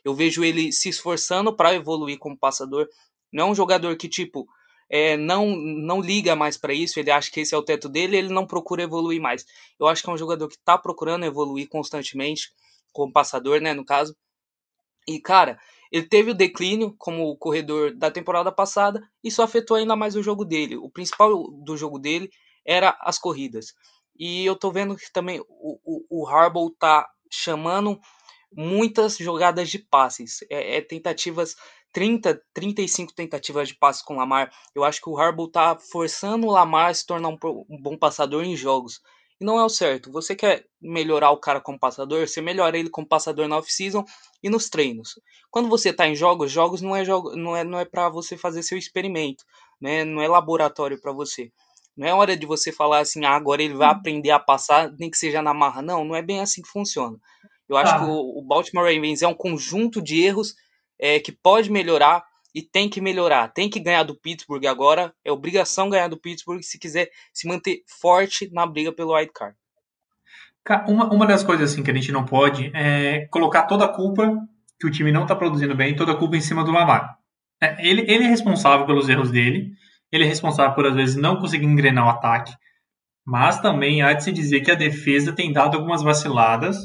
[0.04, 2.88] Eu vejo ele se esforçando para evoluir como passador.
[3.32, 4.48] Não é um jogador que, tipo,
[4.90, 8.16] é, não, não liga mais para isso, ele acha que esse é o teto dele,
[8.16, 9.46] ele não procura evoluir mais.
[9.80, 12.52] Eu acho que é um jogador que está procurando evoluir constantemente,
[12.92, 14.16] como passador, né, no caso.
[15.08, 15.60] E, cara,
[15.94, 20.44] ele teve o declínio como corredor da temporada passada, isso afetou ainda mais o jogo
[20.44, 20.76] dele.
[20.76, 22.32] O principal do jogo dele
[22.66, 23.76] era as corridas.
[24.18, 28.00] E eu tô vendo que também o, o, o Harbaugh tá chamando
[28.52, 30.40] muitas jogadas de passes.
[30.50, 31.56] É, é, tentativas,
[31.92, 34.52] 30, 35 tentativas de passes com o Lamar.
[34.74, 37.38] Eu acho que o Harbaugh tá forçando o Lamar a se tornar um,
[37.70, 39.00] um bom passador em jogos.
[39.40, 40.12] E não é o certo.
[40.12, 44.04] Você quer melhorar o cara como passador, você melhora ele como passador na off-season
[44.42, 45.20] e nos treinos.
[45.50, 48.38] Quando você está em jogos, jogos não é jogo, não é, não é para você
[48.38, 49.44] fazer seu experimento,
[49.82, 50.04] né?
[50.04, 51.52] Não é laboratório para você.
[51.96, 53.96] Não é hora de você falar assim, ah, agora ele vai uhum.
[53.96, 55.82] aprender a passar, nem que seja na marra.
[55.82, 57.18] Não, não é bem assim que funciona.
[57.70, 58.00] Eu acho ah.
[58.00, 60.56] que o, o, Baltimore Ravens é um conjunto de erros
[61.00, 62.24] é, que pode melhorar
[62.54, 63.48] e tem que melhorar.
[63.50, 65.14] Tem que ganhar do Pittsburgh agora.
[65.24, 69.56] É obrigação ganhar do Pittsburgh se quiser se manter forte na briga pelo wild card.
[70.88, 74.38] Uma, uma das coisas assim que a gente não pode é colocar toda a culpa
[74.80, 77.18] que o time não está produzindo bem, toda a culpa em cima do Lamar.
[77.62, 79.72] É, ele, ele é responsável pelos erros dele,
[80.12, 82.54] ele é responsável por às vezes não conseguir engrenar o ataque.
[83.26, 86.78] Mas também há de se dizer que a defesa tem dado algumas vaciladas,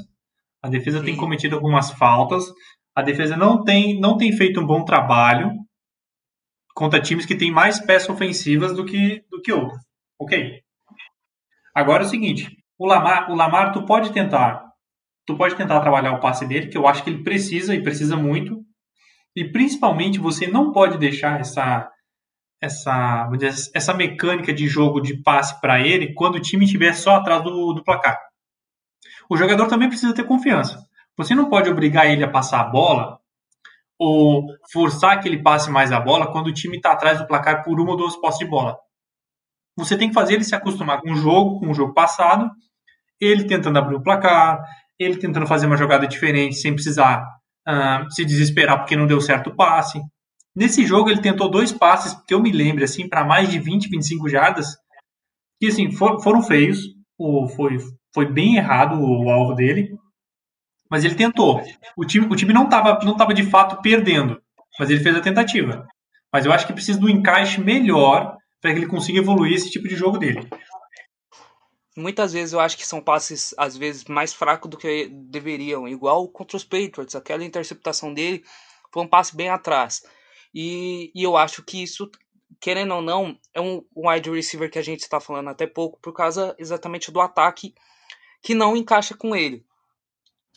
[0.63, 1.07] a defesa Sim.
[1.07, 2.45] tem cometido algumas faltas,
[2.99, 5.53] a defesa não tem, não tem feito um bom trabalho
[6.75, 9.81] contra times que têm mais peças ofensivas do que, do que outros.
[10.19, 10.61] Ok.
[11.73, 14.65] Agora é o seguinte, o Lamar, o Lamar tu pode tentar,
[15.25, 18.17] tu pode tentar trabalhar o passe dele, que eu acho que ele precisa e precisa
[18.17, 18.65] muito.
[19.37, 21.89] E principalmente você não pode deixar essa
[22.61, 23.31] essa,
[23.73, 27.75] essa mecânica de jogo de passe para ele quando o time estiver só atrás do,
[27.75, 28.19] do placar.
[29.31, 30.88] O jogador também precisa ter confiança.
[31.19, 33.19] Você não pode obrigar ele a passar a bola
[33.99, 37.65] ou forçar que ele passe mais a bola quando o time está atrás do placar
[37.65, 38.79] por uma ou duas posses de bola.
[39.77, 42.49] Você tem que fazer ele se acostumar com o jogo, com o jogo passado,
[43.21, 44.63] ele tentando abrir o placar,
[44.97, 47.25] ele tentando fazer uma jogada diferente sem precisar
[47.69, 50.01] uh, se desesperar porque não deu certo o passe.
[50.55, 53.89] Nesse jogo ele tentou dois passes que eu me lembro assim para mais de 20,
[53.89, 54.77] 25 jardas,
[55.61, 56.79] que assim for, foram feios,
[57.19, 57.79] o, foi,
[58.15, 59.98] foi bem errado o alvo dele,
[60.91, 61.63] mas ele tentou.
[61.97, 64.41] O time, o time não estava não tava de fato perdendo,
[64.79, 65.87] mas ele fez a tentativa.
[66.33, 69.89] Mas eu acho que precisa do encaixe melhor para que ele consiga evoluir esse tipo
[69.89, 70.49] de jogo dele.
[71.97, 75.89] Muitas vezes eu acho que são passes, às vezes, mais fracos do que deveriam.
[75.89, 78.45] Igual contra os Patriots, aquela interceptação dele
[78.93, 80.03] foi um passe bem atrás.
[80.55, 82.09] E, e eu acho que isso,
[82.61, 85.99] querendo ou não, é um, um wide receiver que a gente está falando até pouco
[86.01, 87.75] por causa exatamente do ataque
[88.43, 89.65] que não encaixa com ele.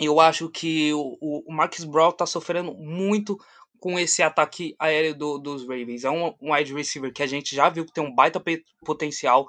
[0.02, 3.38] Eu acho que o, o Marcus Brown está sofrendo muito
[3.80, 6.04] com esse ataque aéreo do, dos Ravens.
[6.04, 8.42] É um, um wide receiver que a gente já viu que tem um baita
[8.84, 9.48] potencial.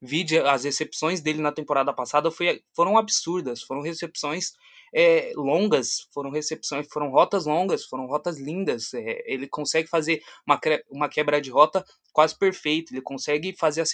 [0.00, 4.52] Vide as recepções dele na temporada passada foi, foram absurdas, foram recepções
[4.92, 8.92] é, longas, foram recepções, foram rotas longas, foram rotas lindas.
[8.94, 13.84] É, ele consegue fazer uma, uma quebra de rota quase perfeita, ele consegue fazer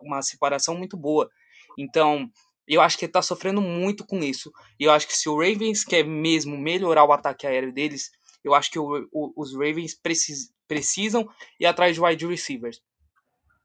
[0.00, 1.30] uma separação muito boa.
[1.78, 2.30] Então,
[2.68, 4.52] eu acho que ele está sofrendo muito com isso.
[4.78, 8.10] E eu acho que se o Ravens quer mesmo melhorar o ataque aéreo deles,
[8.44, 12.80] eu acho que o, o, os Ravens precis, precisam ir atrás de wide receivers.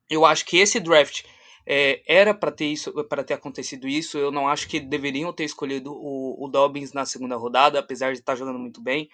[0.10, 1.24] Eu acho que esse draft
[1.66, 4.18] é, era para ter isso, para ter acontecido isso.
[4.18, 8.20] Eu não acho que deveriam ter escolhido o, o Dobbins na segunda rodada, apesar de
[8.20, 9.10] estar jogando muito bem,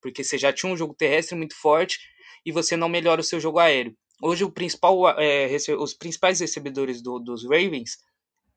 [0.00, 1.98] porque você já tinha um jogo terrestre muito forte
[2.44, 3.96] e você não melhora o seu jogo aéreo.
[4.22, 7.98] Hoje o principal, é, os principais recebedores do, dos Ravens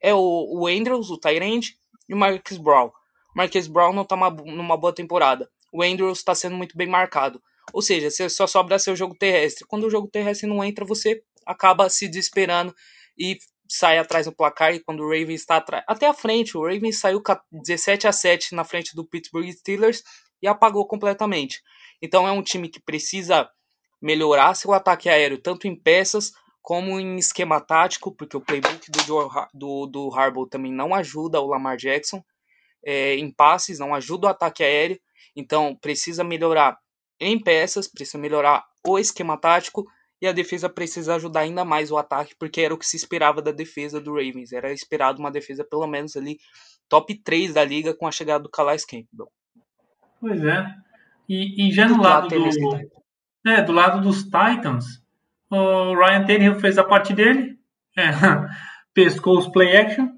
[0.02, 1.76] é o, o Andrews, o Tyrande
[2.08, 2.92] e o Marcus Brown.
[3.36, 5.50] Marcus Brown não está numa boa temporada.
[5.72, 7.42] O Andrews está sendo muito bem marcado.
[7.74, 9.66] Ou seja, você só sobra seu jogo terrestre.
[9.68, 12.74] Quando o jogo terrestre não entra, você acaba se desesperando
[13.18, 13.38] e
[13.70, 17.00] sai atrás do placar e quando o Ravens está atrás, até a frente, o Ravens
[17.00, 17.22] saiu
[17.52, 20.04] 17 a 7 na frente do Pittsburgh Steelers
[20.42, 21.62] e apagou completamente.
[22.02, 23.50] Então é um time que precisa
[24.02, 26.32] melhorar seu ataque aéreo tanto em peças
[26.68, 31.48] como em esquema tático, porque o playbook do, do, do Harbaugh também não ajuda o
[31.48, 32.22] Lamar Jackson
[32.86, 35.00] é, em passes, não ajuda o ataque aéreo,
[35.34, 36.78] então precisa melhorar
[37.22, 39.86] em peças, precisa melhorar o esquema tático
[40.22, 43.42] e a defesa precisa ajudar ainda mais o ataque, porque era o que se esperava
[43.42, 44.52] da defesa do Ravens.
[44.52, 46.38] Era esperado uma defesa pelo menos ali
[46.90, 49.32] top 3 da liga com a chegada do Calais Campbell.
[50.20, 50.66] Pois é.
[51.30, 55.07] E, e já no lado do, é, do lado dos Titans,
[55.50, 57.58] o Ryan Tannehill fez a parte dele,
[57.98, 58.04] é,
[58.94, 60.10] pescou os play action,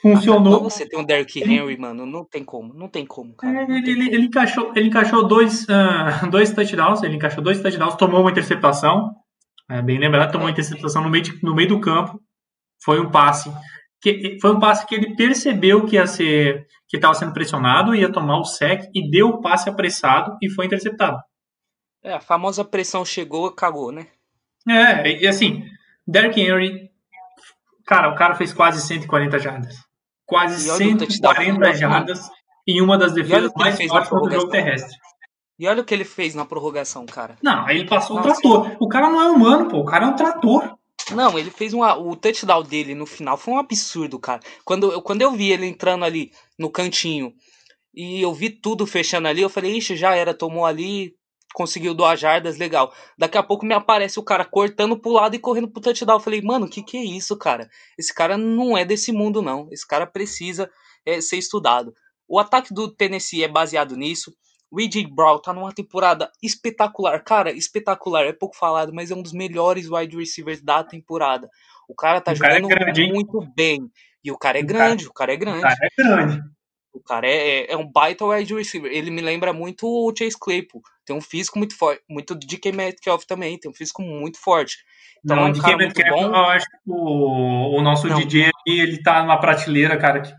[0.00, 0.60] funcionou.
[0.60, 3.62] Quando você tem um Derrick Henry, mano, não tem como, não tem como, cara.
[3.62, 4.14] Ele, ele, como.
[4.14, 9.14] ele, encaixou, ele encaixou dois, uh, dois touchdowns, ele encaixou dois touchdowns, tomou uma interceptação,
[9.68, 12.20] é, bem lembrado, tomou uma interceptação no meio, de, no meio do campo,
[12.82, 13.52] foi um passe
[14.00, 18.10] que foi um passe que ele percebeu que ia ser que estava sendo pressionado, ia
[18.10, 21.18] tomar o sec e deu o passe apressado e foi interceptado.
[22.02, 24.06] É, a famosa pressão chegou, cagou, né?
[24.70, 25.64] É, e assim,
[26.06, 26.90] Derrick Henry,
[27.86, 29.90] cara, o cara fez quase 140 jardas
[30.30, 32.30] quase 140 jardas
[32.66, 34.96] em uma das defesas mais fortes do jogo terrestre.
[35.58, 37.36] E olha o que ele fez na prorrogação, cara.
[37.42, 38.28] Não, aí ele passou Nossa.
[38.28, 38.76] um trator.
[38.78, 39.78] O cara não é humano, pô.
[39.80, 40.78] O cara é um trator.
[41.10, 44.40] Não, ele fez uma, o touchdown dele no final foi um absurdo, cara.
[44.64, 47.34] Quando, eu, quando eu vi ele entrando ali no cantinho
[47.92, 51.14] e eu vi tudo fechando ali, eu falei, ixi, já era, tomou ali,
[51.54, 52.92] conseguiu duas jardas, legal.
[53.18, 56.16] Daqui a pouco me aparece o cara cortando pro lado e correndo pro touchdown.
[56.16, 57.68] Eu falei, mano, que que é isso, cara?
[57.98, 59.68] Esse cara não é desse mundo, não.
[59.70, 60.70] Esse cara precisa
[61.04, 61.94] é, ser estudado.
[62.28, 64.32] O ataque do Tennessee é baseado nisso.
[64.70, 65.08] O A.J.
[65.08, 67.22] Brown tá numa temporada espetacular.
[67.24, 71.50] Cara, espetacular, é pouco falado, mas é um dos melhores wide receivers da temporada.
[71.88, 73.90] O cara tá o jogando cara é grande, muito bem.
[74.22, 75.58] E o cara é grande, o cara, o cara é grande.
[75.58, 76.42] O cara é grande.
[76.92, 78.92] O cara é, é, é, um baita wide receiver.
[78.92, 80.82] Ele me lembra muito o Chase Claypool.
[81.10, 82.00] Tem um físico muito forte.
[82.08, 83.58] Muito DK Metcalf também.
[83.58, 84.76] Tem um físico muito forte.
[85.24, 86.26] Então, não, é um DK Metcalf, bom.
[86.28, 88.16] eu acho que o, o nosso não.
[88.16, 90.32] DJ aqui, ele tá numa prateleira, cara, que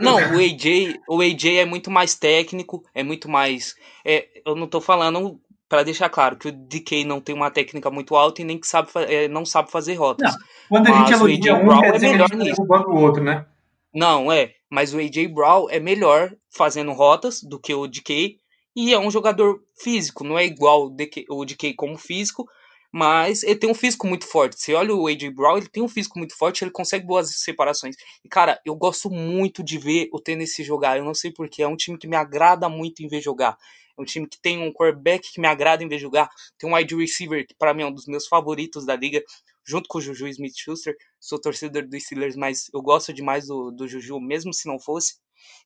[0.00, 3.74] não, o AJ, o AJ é muito mais técnico, é muito mais.
[4.04, 7.90] É, eu não tô falando para deixar claro que o DK não tem uma técnica
[7.90, 10.32] muito alta e nem que sabe, é, não sabe fazer rotas.
[10.32, 13.46] Não, quando a gente elogia um, Brown quer dizer é melhor que o outro, né?
[13.92, 14.52] Não, é.
[14.70, 18.38] Mas o AJ Brown é melhor fazendo rotas do que o DK
[18.76, 22.46] e é um jogador físico, não é igual o DK, como físico,
[22.92, 24.60] mas ele tem um físico muito forte.
[24.60, 27.96] Você olha o AJ Brown, ele tem um físico muito forte, ele consegue boas separações.
[28.22, 30.98] E cara, eu gosto muito de ver o Tennessee jogar.
[30.98, 33.56] Eu não sei porquê, é um time que me agrada muito em ver jogar.
[33.98, 36.28] É um time que tem um quarterback que me agrada em ver jogar.
[36.58, 39.22] Tem um wide receiver que para mim é um dos meus favoritos da liga,
[39.66, 40.94] junto com o Juju Smith-Schuster.
[41.18, 45.14] Sou torcedor dos Steelers, mas eu gosto demais do, do Juju, mesmo se não fosse.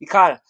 [0.00, 0.40] E cara,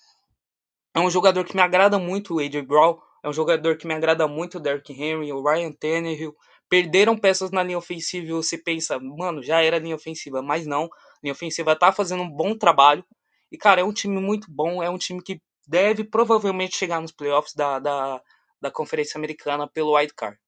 [0.95, 2.99] é um jogador que me agrada muito, o AJ Brown.
[3.23, 6.35] É um jogador que me agrada muito o Derrick Henry, o Ryan Tannehill.
[6.69, 10.89] Perderam peças na linha ofensiva e você pensa, mano, já era linha ofensiva, mas não.
[11.23, 13.05] Linha ofensiva tá fazendo um bom trabalho.
[13.53, 17.13] E, cara, é um time muito bom, é um time que deve provavelmente chegar nos
[17.13, 18.21] playoffs da, da,
[18.61, 20.39] da Conferência Americana pelo Wild Card.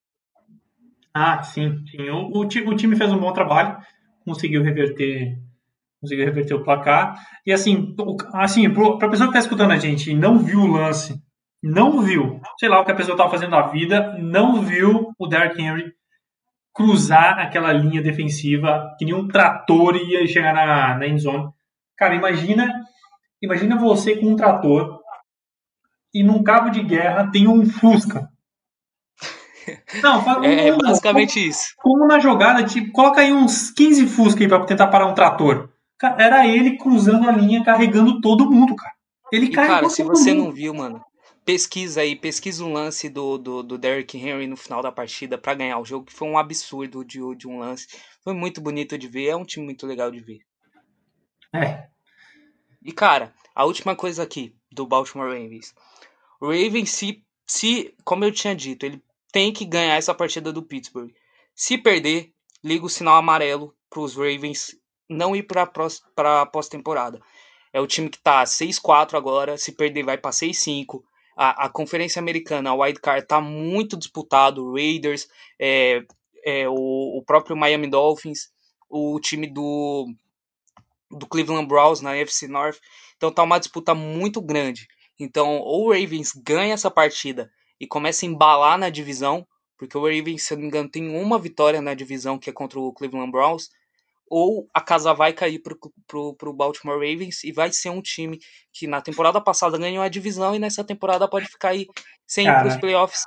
[1.15, 2.09] Ah, sim, sim.
[2.11, 3.77] O, o, o, time fez um bom trabalho,
[4.25, 5.39] conseguiu reverter,
[6.03, 7.15] conseguiu reverter o placar.
[7.47, 7.95] E assim,
[8.35, 11.15] assim para a pessoa que está escutando a gente e não viu o lance,
[11.63, 15.27] não viu, sei lá o que a pessoa estava fazendo na vida, não viu o
[15.29, 15.93] Derrick Henry
[16.75, 21.51] cruzar aquela linha defensiva que nem um trator ia chegar na, na endzone.
[21.97, 22.69] Cara, imagina,
[23.41, 25.01] imagina você com um trator
[26.13, 28.29] e num cabo de guerra tem um Fusca.
[30.03, 31.75] Não, é, é basicamente como, isso.
[31.79, 35.72] Como na jogada, tipo, coloca aí uns 15 Fusca aí pra tentar parar um trator.
[36.19, 38.95] Era ele cruzando a linha, carregando todo mundo, cara.
[39.33, 40.45] Ele e, cara, se você mundo.
[40.45, 41.03] não viu, mano,
[41.45, 45.55] pesquisa aí, pesquisa um lance do, do, do Derrick Henry no final da partida para
[45.55, 47.87] ganhar o jogo, que foi um absurdo de, de um lance.
[48.23, 50.41] Foi muito bonito de ver, é um time muito legal de ver.
[51.55, 51.89] É.
[52.83, 55.75] E, cara, a última coisa aqui do Baltimore Ravens.
[56.41, 60.63] O Ravens, se, se, como eu tinha dito, ele tem que ganhar essa partida do
[60.63, 61.11] Pittsburgh.
[61.55, 62.33] Se perder,
[62.63, 64.77] liga o sinal amarelo para os Ravens
[65.13, 67.21] não ir para a pós-temporada.
[67.73, 71.03] É o time que está 6-4 agora, se perder vai para 6-5.
[71.37, 74.73] A, a Conferência Americana, a Wild Card, está muito disputado.
[74.73, 76.03] Raiders, é,
[76.45, 78.51] é, o, o próprio Miami Dolphins,
[78.91, 80.13] o time do,
[81.11, 82.79] do Cleveland Browns na NFC North.
[83.17, 84.87] Então tá uma disputa muito grande.
[85.19, 87.51] Então, ou o Ravens ganha essa partida
[87.81, 89.47] e começa a embalar na divisão,
[89.79, 92.79] porque o Ravens, se não me engano, tem uma vitória na divisão que é contra
[92.79, 93.71] o Cleveland Browns,
[94.33, 98.39] ou a casa vai cair pro, pro, pro Baltimore Ravens e vai ser um time
[98.73, 101.87] que na temporada passada ganhou a divisão e nessa temporada pode ficar aí
[102.27, 103.25] sem Cara, ir pros playoffs.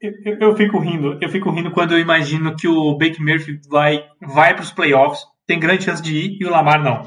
[0.00, 3.60] Eu, eu, eu, fico rindo, eu fico rindo quando eu imagino que o Baker Murphy
[3.68, 7.02] vai, vai pros playoffs, tem grande chance de ir e o Lamar não.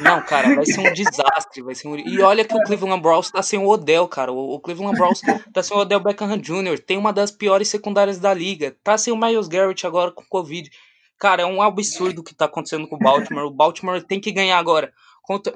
[0.00, 1.62] Não, cara, vai ser um desastre.
[1.62, 1.96] Vai ser um...
[1.96, 4.32] E olha que o Cleveland Browns tá sem o Odell, cara.
[4.32, 5.20] O Cleveland Browns
[5.52, 6.78] tá sem o Odell Beckham Jr.
[6.78, 8.74] Tem uma das piores secundárias da liga.
[8.82, 10.70] Tá sem o Miles Garrett agora com Covid.
[11.18, 13.46] Cara, é um absurdo o que tá acontecendo com o Baltimore.
[13.46, 14.92] O Baltimore tem que ganhar agora.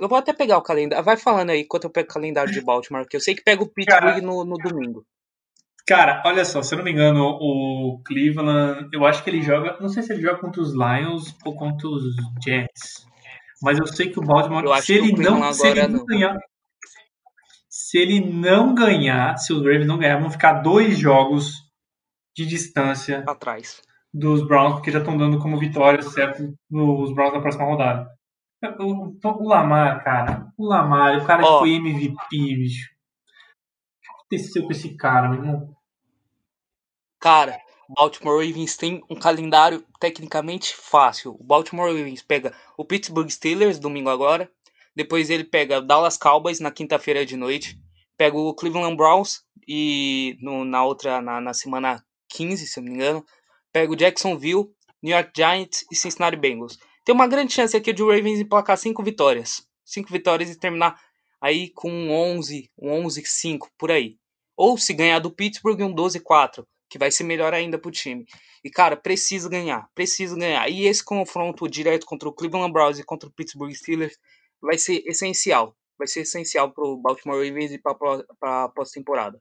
[0.01, 1.05] Eu vou até pegar o calendário.
[1.05, 3.63] Vai falando aí enquanto eu pego o calendário de Baltimore, que eu sei que pega
[3.63, 5.05] o Pittsburgh no, no domingo.
[5.87, 9.77] Cara, olha só, se eu não me engano, o Cleveland, eu acho que ele joga,
[9.81, 12.03] não sei se ele joga contra os Lions ou contra os
[12.45, 13.07] Jets.
[13.63, 16.39] Mas eu sei que o Baltimore, se ele não, se ele não ganhar,
[17.69, 21.55] se ele não ganhar, se os Ravens não ganhar, vão ficar dois jogos
[22.35, 23.83] de distância atrás
[24.13, 28.11] dos Browns, porque já estão dando como vitória, certo, os Browns na próxima rodada.
[28.79, 31.53] O, o Lamar, cara, o Lamar, o cara oh.
[31.53, 32.91] que foi MVP, bicho.
[32.91, 35.77] O que aconteceu com esse cara, meu irmão?
[37.19, 37.59] Cara,
[37.89, 41.37] Baltimore Ravens tem um calendário tecnicamente fácil.
[41.41, 44.51] O Baltimore Ravens pega o Pittsburgh Steelers domingo agora,
[44.95, 47.81] depois ele pega o Dallas Cowboys na quinta-feira de noite,
[48.17, 52.95] pega o Cleveland Browns e no, na outra na, na semana 15, se não me
[52.95, 53.25] engano,
[53.73, 54.69] pega o Jacksonville,
[55.03, 56.79] New York Giants e Cincinnati Bengals.
[57.05, 59.67] Tem uma grande chance aqui de o Ravens emplacar cinco vitórias.
[59.85, 61.01] Cinco vitórias e terminar
[61.41, 64.17] aí com um 11, um 11-5 por aí.
[64.57, 68.27] Ou se ganhar do Pittsburgh, um 12-4 que vai ser melhor ainda pro time.
[68.65, 70.69] E, cara, precisa ganhar, precisa ganhar.
[70.69, 74.19] E esse confronto direto contra o Cleveland Browns e contra o Pittsburgh Steelers
[74.61, 75.75] vai ser essencial.
[75.97, 79.41] Vai ser essencial pro Baltimore Ravens e pra, pra pós-temporada.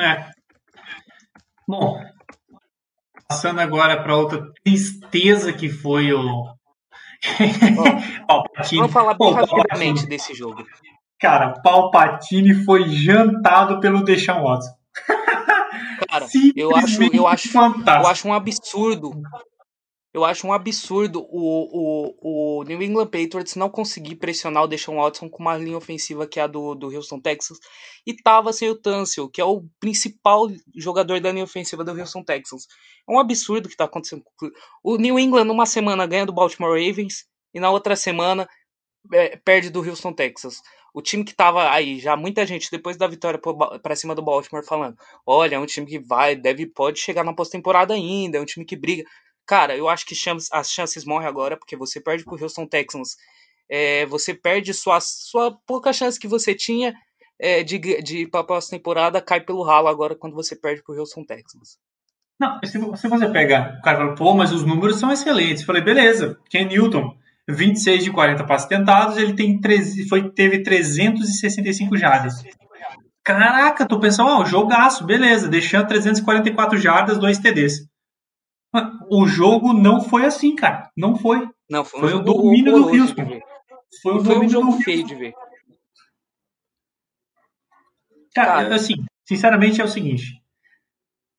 [0.00, 0.30] É.
[1.68, 2.00] Bom,
[3.28, 6.46] passando agora para outra tristeza que foi o
[8.26, 8.80] Palpatine.
[8.80, 10.06] Vamos falar bem Pô, rapidamente Palpatine.
[10.08, 10.64] desse jogo.
[11.18, 14.72] Cara, Palpatine foi jantado pelo Deshaun Watson.
[16.08, 19.12] Cara, eu acho, eu acho, eu acho um absurdo
[20.14, 24.96] eu acho um absurdo o, o, o New England Patriots não conseguir pressionar o Deshaun
[24.96, 27.58] Watson com uma linha ofensiva que é a do, do Houston Texans
[28.06, 30.46] e tava sem o Tunsil, que é o principal
[30.76, 32.66] jogador da linha ofensiva do Houston Texans.
[33.08, 34.22] É um absurdo que tá acontecendo.
[34.84, 38.48] O New England numa semana ganha do Baltimore Ravens e na outra semana
[39.12, 40.60] é, perde do Houston Texas.
[40.94, 43.40] O time que tava aí, já muita gente, depois da vitória
[43.82, 44.96] para cima do Baltimore, falando:
[45.26, 48.64] olha, é um time que vai, deve, pode chegar na pós-temporada ainda, é um time
[48.64, 49.02] que briga.
[49.46, 50.14] Cara, eu acho que
[50.52, 53.16] as chances morrem agora, porque você perde pro Houston Texans.
[53.68, 56.94] É, você perde sua, sua pouca chance que você tinha
[57.38, 60.98] é, de, de ir pra próxima temporada, cai pelo ralo agora quando você perde pro
[60.98, 61.78] Houston Texans.
[62.40, 65.60] Não, se, se você pega, o cara fala, pô, mas os números são excelentes.
[65.60, 67.16] Eu falei, beleza, Ken Newton,
[67.48, 72.42] 26 de 40 passes tentados, ele tem 13, foi, teve 365 jardas.
[73.22, 77.88] Caraca, tô pensando, ó, jogaço, beleza, deixando 344 jardas, dois TDs.
[79.08, 80.90] O jogo não foi assim, cara.
[80.96, 81.48] Não foi.
[81.70, 83.40] Não, foi, um foi o domínio do Houston.
[84.02, 85.32] Foi, o foi um jogo feio de ver.
[88.34, 88.94] Cara, cara, assim,
[89.26, 90.42] sinceramente é o seguinte.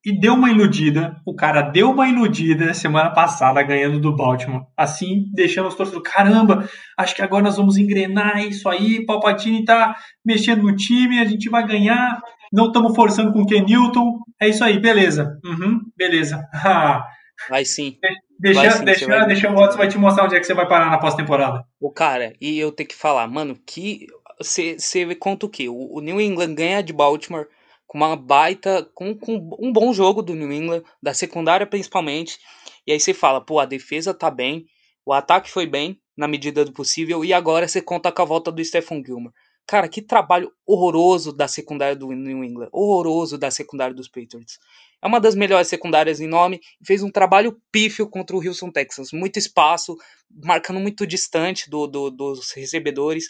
[0.04, 1.20] E deu uma iludida.
[1.26, 4.64] O cara deu uma iludida semana passada ganhando do Baltimore.
[4.76, 6.10] Assim, deixando os torcedores.
[6.10, 6.66] Caramba,
[6.96, 9.04] acho que agora nós vamos engrenar isso aí.
[9.04, 12.22] Palpatine tá mexendo no time, a gente vai ganhar.
[12.52, 14.20] Não estamos forçando com o Ken Newton.
[14.40, 15.38] É isso aí, beleza.
[15.44, 16.48] Uhum, beleza.
[17.48, 17.98] Vai sim.
[18.38, 19.26] Deixa, vai sim, deixa, vai...
[19.26, 21.64] deixa o Watson vai te mostrar onde é que você vai parar na pós-temporada.
[21.80, 24.06] O cara, e eu tenho que falar, mano, que
[24.38, 24.76] você
[25.18, 25.68] conta o quê?
[25.68, 27.46] O, o, New England ganha de Baltimore
[27.86, 32.38] com uma baita, com, com um bom jogo do New England, da secundária principalmente.
[32.86, 34.66] E aí você fala, pô, a defesa tá bem,
[35.04, 38.50] o ataque foi bem, na medida do possível, e agora você conta com a volta
[38.50, 39.34] do Stephen Gilmore.
[39.66, 44.58] Cara, que trabalho horroroso da secundária do New England, horroroso da secundária dos Patriots.
[45.02, 48.70] É uma das melhores secundárias em nome e fez um trabalho pífio contra o Houston
[48.70, 49.12] Texans.
[49.12, 49.96] Muito espaço,
[50.42, 53.26] marcando muito distante do, do dos recebedores.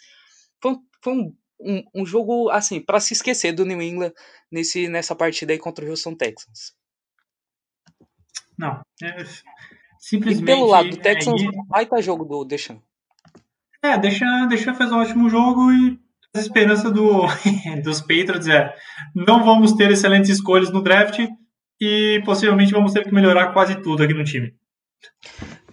[0.61, 4.12] Foi, foi um, um, um, jogo, assim, para se esquecer do New England
[4.51, 6.75] nesse, nessa partida aí contra o Houston Texans.
[8.59, 9.25] Não, é,
[9.99, 10.43] simplesmente.
[10.43, 12.83] E pelo lado do Texans, é, vai estar jogo do Deschamps.
[13.83, 15.99] É, Deschamps, Deschamps fez um ótimo jogo e
[16.35, 17.27] a esperança do,
[17.83, 18.75] dos Patriots é
[19.14, 21.19] não vamos ter excelentes escolhas no draft,
[21.81, 24.55] e possivelmente vamos ter que melhorar quase tudo aqui no time.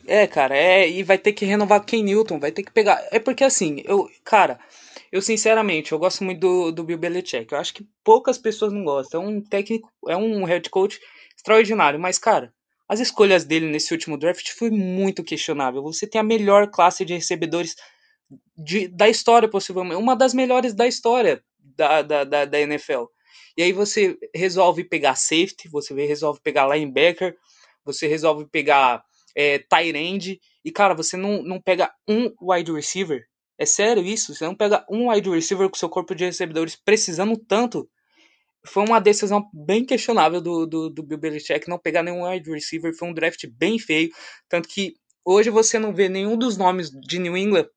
[0.06, 3.02] É, cara, é, e vai ter que renovar Ken Newton, vai ter que pegar.
[3.12, 4.60] É porque assim, eu, cara,
[5.12, 7.52] eu sinceramente, eu gosto muito do, do Bill Belichick.
[7.52, 9.24] Eu acho que poucas pessoas não gostam.
[9.24, 11.00] É um técnico, é um head coach
[11.38, 12.54] extraordinário, mas, cara,
[12.88, 15.82] as escolhas dele nesse último draft foi muito questionável.
[15.84, 17.76] Você tem a melhor classe de recebedores
[18.58, 23.06] de, da história, possivelmente, uma das melhores da história da, da, da, da NFL.
[23.58, 27.36] E aí você resolve pegar safety, você resolve pegar linebacker,
[27.86, 29.04] você resolve pegar
[29.36, 33.26] é, tight end, e cara, você não, não pega um wide receiver.
[33.58, 34.34] É sério isso?
[34.34, 37.90] Você não pega um wide receiver com seu corpo de recebedores precisando tanto.
[38.66, 42.96] Foi uma decisão bem questionável do, do, do Bill Belichick não pegar nenhum wide receiver.
[42.96, 44.10] Foi um draft bem feio.
[44.48, 47.68] Tanto que hoje você não vê nenhum dos nomes de New England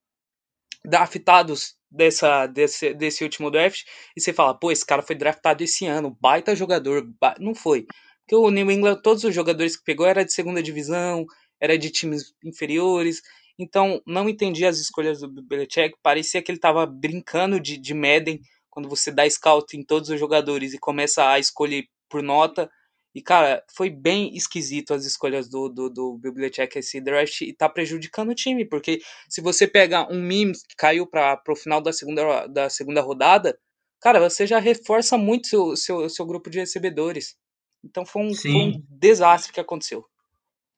[0.85, 3.85] draftados dessa, desse, desse último draft
[4.17, 7.07] e você fala, pô, esse cara foi draftado esse ano, baita jogador.
[7.21, 7.35] Ba...
[7.39, 7.87] Não foi.
[8.21, 11.25] Porque o New England, todos os jogadores que pegou era de segunda divisão,
[11.61, 13.23] era de times inferiores.
[13.59, 15.97] Então, não entendi as escolhas do Belichick.
[16.03, 20.21] Parecia que ele estava brincando de, de Madden, quando você dá scout em todos os
[20.21, 22.71] jogadores e começa a escolher por nota.
[23.17, 27.67] E, cara, foi bem esquisito as escolhas do, do, do Bibliotech esse draft e tá
[27.67, 31.95] prejudicando o time, porque se você pega um meme que caiu para pro final da
[31.95, 33.59] segunda, da segunda rodada,
[34.03, 37.39] cara, você já reforça muito seu, seu, seu grupo de recebedores.
[37.83, 40.05] Então foi um, foi um desastre que aconteceu.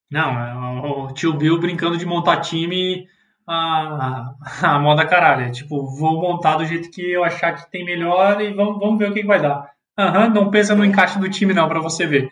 [0.08, 3.04] Não, é o tio Bill brincando de montar time
[3.48, 4.32] a,
[4.62, 5.46] a moda caralho.
[5.46, 8.96] É tipo, vou montar do jeito que eu achar que tem melhor e vamos, vamos
[8.96, 9.76] ver o que, que vai dar.
[9.98, 12.30] Aham, não pensa no encaixe do time não, para você ver.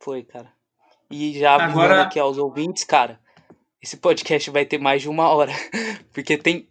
[0.00, 0.52] Foi, cara.
[1.10, 2.02] E já avisando Agora...
[2.02, 3.18] aqui aos ouvintes, cara,
[3.82, 5.50] esse podcast vai ter mais de uma hora,
[6.14, 6.68] porque tem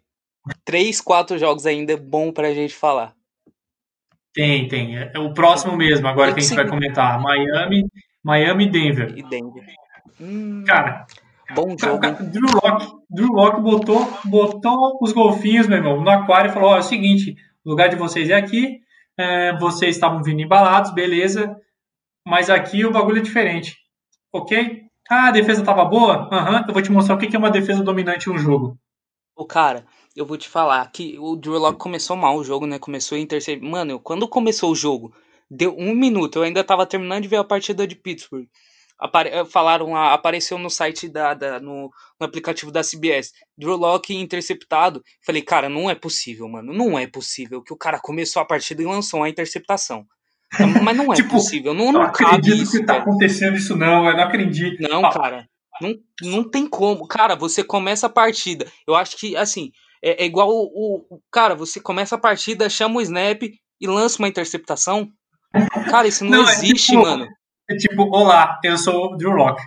[0.63, 3.13] três, quatro jogos ainda bom pra gente falar.
[4.33, 4.95] Tem, tem.
[4.97, 7.19] É o próximo mesmo, agora que a gente vai comentar.
[7.19, 7.85] Miami,
[8.23, 9.17] Miami e Denver.
[9.17, 9.65] E Denver.
[10.21, 11.05] Hum, cara,
[11.53, 11.99] bom jogo.
[11.99, 16.69] Cara, Drew Locke, Drew Locke botou, botou os golfinhos, meu irmão, no aquário e falou:
[16.69, 18.79] ó, é o seguinte, o lugar de vocês é aqui,
[19.19, 21.55] é, vocês estavam vindo embalados, beleza,
[22.25, 23.77] mas aqui o bagulho é diferente,
[24.33, 24.83] ok?
[25.09, 26.29] Ah, a defesa tava boa?
[26.31, 28.77] Aham, uhum, eu vou te mostrar o que é uma defesa dominante em um jogo.
[29.35, 32.77] O cara, eu vou te falar que o Drew Lock começou mal o jogo, né?
[32.77, 33.65] Começou em terceiro.
[33.65, 35.13] Mano, quando começou o jogo,
[35.49, 38.47] deu um minuto, eu ainda tava terminando de ver a partida de Pittsburgh.
[39.01, 41.89] Eh, falaram lá, apareceu no site da, da no,
[42.19, 45.01] no, aplicativo da CBS, Drew Locke interceptado.
[45.25, 48.81] Falei, cara, não é possível, mano, não é possível que o cara começou a partida
[48.81, 50.05] e lançou a interceptação.
[50.83, 52.77] Mas não é tipo, possível, não, não, não cabe isso.
[52.77, 54.81] que tá acontecendo isso não, eu não acredito.
[54.81, 55.13] Não, ah.
[55.13, 55.47] cara,
[55.81, 57.07] não, não tem como.
[57.07, 59.71] Cara, você começa a partida, eu acho que, assim,
[60.03, 64.19] é, é igual o, o, Cara, você começa a partida, chama o snap e lança
[64.19, 65.09] uma interceptação.
[65.89, 67.27] Cara, isso não, não é existe, é tipo, mano.
[67.69, 69.61] É tipo, olá, eu sou o Drew Lock.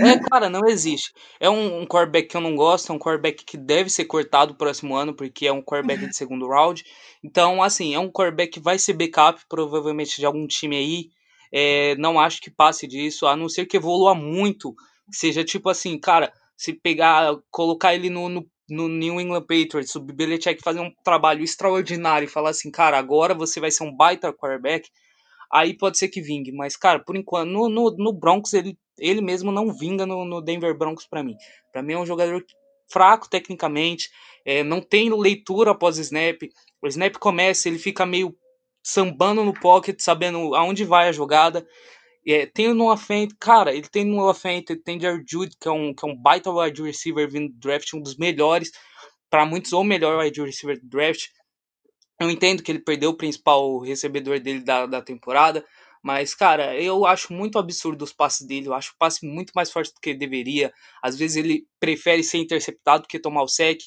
[0.00, 1.12] é, cara, não existe.
[1.38, 4.52] É um, um quarterback que eu não gosto, é um quarterback que deve ser cortado
[4.52, 6.82] no próximo ano, porque é um quarterback de segundo round.
[7.22, 11.10] Então, assim, é um quarterback que vai ser backup, provavelmente, de algum time aí.
[11.52, 14.74] É, não acho que passe disso, a não ser que evolua muito.
[15.10, 20.00] Seja tipo assim, cara, se pegar, colocar ele no, no, no New England Patriots, o
[20.00, 24.32] Belichick fazer um trabalho extraordinário e falar assim, cara, agora você vai ser um baita
[24.32, 24.88] quarterback
[25.52, 26.52] aí pode ser que vingue.
[26.52, 30.40] Mas, cara, por enquanto, no, no, no Broncos, ele, ele mesmo não vinga no, no
[30.40, 31.36] Denver Broncos para mim.
[31.72, 32.44] Para mim é um jogador
[32.90, 34.08] fraco tecnicamente,
[34.44, 36.42] é, não tem leitura após o snap.
[36.80, 38.36] O snap começa, ele fica meio
[38.82, 41.66] sambando no pocket, sabendo aonde vai a jogada.
[42.26, 45.70] É, tem no offense, cara, ele tem no offense, ele tem Jared Jude, que é
[45.70, 48.70] um, que é um baita wide receiver vindo do draft, um dos melhores,
[49.30, 51.26] para muitos, ou melhor wide receiver do draft.
[52.20, 55.64] Eu entendo que ele perdeu o principal recebedor dele da, da temporada,
[56.02, 58.68] mas, cara, eu acho muito absurdo os passes dele.
[58.68, 60.72] Eu acho o passe muito mais forte do que ele deveria.
[61.02, 63.80] Às vezes ele prefere ser interceptado do que tomar o sec.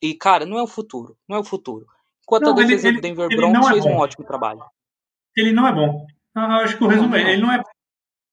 [0.00, 1.16] E, cara, não é o futuro.
[1.28, 1.84] Não é o futuro.
[2.22, 3.90] Enquanto não, a defesa ele, do Denver Broncos é fez bom.
[3.90, 4.60] um ótimo trabalho.
[5.36, 6.06] Ele não é bom.
[6.36, 7.60] Eu acho que o resumo é, ele não é.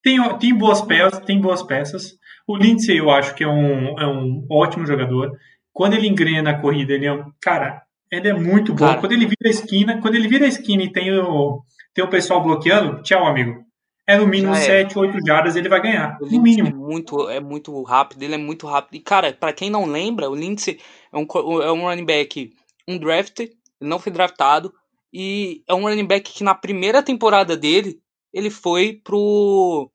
[0.03, 2.15] Tem, tem boas peças, tem boas peças.
[2.47, 5.35] O Lindsay eu acho que é um, é um ótimo jogador.
[5.73, 7.31] Quando ele engrena a corrida, ele é um.
[7.41, 7.81] Cara,
[8.11, 8.95] ele é muito bom.
[8.99, 11.61] Quando ele vira a esquina, quando ele vira a esquina e tem o,
[11.93, 13.63] tem o pessoal bloqueando, tchau, amigo.
[14.07, 14.99] É no mínimo 7, é.
[14.99, 16.17] 8 jardas ele vai ganhar.
[16.19, 16.67] O no mínimo.
[16.67, 18.95] É muito, é muito rápido, ele é muito rápido.
[18.95, 20.79] E, cara, para quem não lembra, o Lindsay
[21.13, 21.27] é um,
[21.61, 22.51] é um running back,
[22.87, 24.73] um draft, ele não foi draftado.
[25.13, 27.99] E é um running back que na primeira temporada dele,
[28.33, 29.91] ele foi pro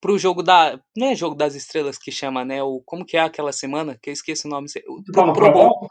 [0.00, 0.78] pro jogo da.
[0.96, 2.62] Não é jogo das estrelas que chama, né?
[2.62, 3.98] O, como que é aquela semana?
[4.02, 4.68] Que eu esqueço o nome.
[5.12, 5.88] Pro, pro, pro Bowl.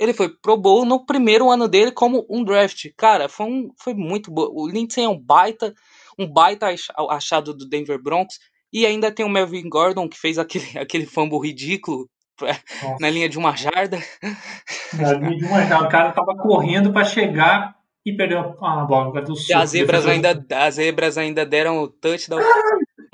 [0.00, 2.86] Ele foi Pro Bowl no primeiro ano dele como um draft.
[2.96, 4.48] Cara, foi, um, foi muito bom.
[4.50, 5.74] O Lindsay é um baita,
[6.18, 6.74] um baita
[7.10, 8.38] achado do Denver Broncos.
[8.72, 12.08] E ainda tem o Melvin Gordon, que fez aquele, aquele fumble ridículo
[12.40, 12.96] Nossa.
[12.98, 13.98] na linha de uma jarda.
[14.94, 15.86] Na linha de uma jarda.
[15.86, 17.76] O cara tava correndo para chegar
[18.06, 19.20] e perdeu a bola.
[19.20, 22.40] Do e as zebras, ainda, as zebras ainda deram o touchdown.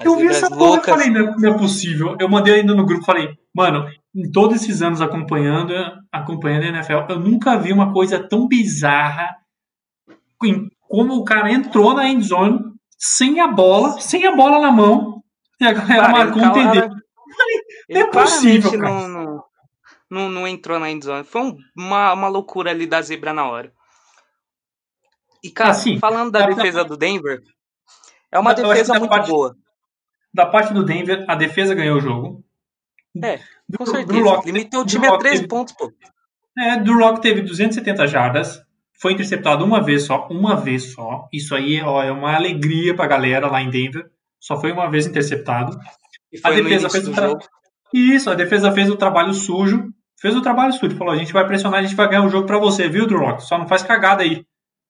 [0.04, 2.16] eu vi essa porra e falei, não é possível.
[2.20, 5.74] Eu mandei ainda no grupo, falei, mano, em todos esses anos acompanhando,
[6.10, 9.36] acompanhando a NFL, eu nunca vi uma coisa tão bizarra
[10.88, 12.60] como o cara entrou na endzone
[12.96, 15.22] sem a bola, sem a bola na mão,
[15.60, 16.88] e a galera marcou um TD.
[17.90, 18.82] Não é possível, cara.
[18.82, 19.44] Não, não,
[20.10, 21.22] não, não, entrou na endzone.
[21.22, 23.72] Foi uma, uma loucura ali da zebra na hora.
[25.44, 27.42] E, cara, assim, falando da defesa do Denver,
[28.32, 29.54] é uma defesa muito parte, boa.
[30.34, 32.44] Da parte do Denver, a defesa ganhou o jogo.
[33.22, 33.40] É,
[33.76, 34.20] com Drew, certeza.
[34.20, 35.92] Drew Limitou o time a 13 pontos, pô.
[36.58, 38.62] É, Drew Lock teve 270 jardas,
[38.98, 41.28] foi interceptado uma vez só, uma vez só.
[41.32, 44.06] Isso aí ó, é uma alegria pra galera lá em Denver.
[44.40, 45.78] Só foi uma vez interceptado.
[46.42, 47.38] a defesa fez o tra...
[47.92, 49.92] Isso, a defesa fez o trabalho sujo.
[50.18, 50.96] Fez o trabalho sujo.
[50.96, 53.38] Falou: a gente vai pressionar, a gente vai ganhar o jogo pra você, viu, Drew?
[53.40, 54.44] Só não faz cagada aí.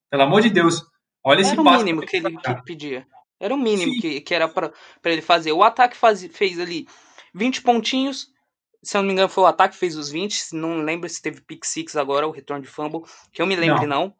[0.09, 0.85] Pelo amor de Deus.
[1.23, 1.67] Olha Era esse passo.
[1.67, 3.07] Era o mínimo que ele que pedia.
[3.39, 4.71] Era o mínimo que, que era para
[5.05, 5.51] ele fazer.
[5.51, 6.87] O ataque faz, fez ali
[7.33, 8.29] 20 pontinhos.
[8.87, 10.53] Se eu não me engano, foi o ataque que fez os 20.
[10.53, 13.01] Não lembro se teve pick six agora, o retorno de fumble.
[13.33, 14.05] Que eu me lembre, não.
[14.05, 14.13] não.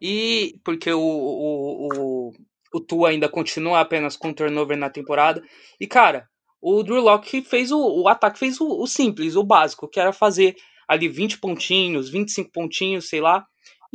[0.00, 2.32] E porque o, o, o,
[2.72, 5.42] o Tua ainda continua apenas com turnover na temporada.
[5.78, 6.26] E, cara,
[6.62, 10.14] o Drew Locke fez o, o ataque, fez o, o simples, o básico, que era
[10.14, 10.56] fazer
[10.88, 13.46] ali 20 pontinhos, 25 pontinhos, sei lá,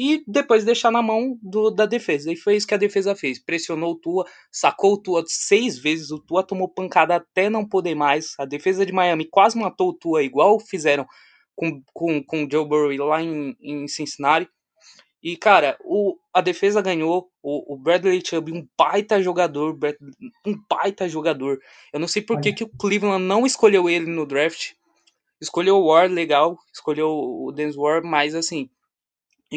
[0.01, 2.31] e depois deixar na mão do, da defesa.
[2.31, 3.37] E foi isso que a defesa fez.
[3.37, 7.95] Pressionou o Tua, sacou o Tua seis vezes, o Tua tomou pancada até não poder
[7.95, 8.33] mais.
[8.39, 11.05] A defesa de Miami quase matou o Tua, igual fizeram
[11.53, 14.49] com, com, com o Joe Burrow lá em, em Cincinnati.
[15.21, 17.29] E, cara, o, a defesa ganhou.
[17.43, 19.77] O, o Bradley Chubb, um baita jogador.
[20.47, 21.59] Um baita jogador.
[21.91, 24.75] Eu não sei por que, que o Cleveland não escolheu ele no draft.
[25.41, 26.57] Escolheu o Ward, legal.
[26.73, 28.69] Escolheu o Dennis Ward, mas assim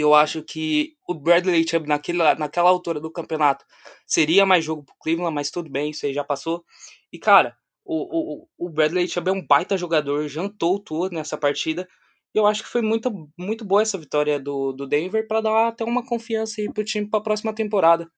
[0.00, 3.64] eu acho que o Bradley Chubb naquela, altura do campeonato
[4.06, 6.64] seria mais jogo pro Cleveland, mas tudo bem, isso aí já passou.
[7.12, 11.36] E, cara, o, o, o Bradley Chubb é um baita jogador, jantou o Tua nessa
[11.36, 11.86] partida.
[12.34, 15.68] E eu acho que foi muito, muito boa essa vitória do, do Denver para dar
[15.68, 18.08] até uma confiança aí pro time para a próxima temporada.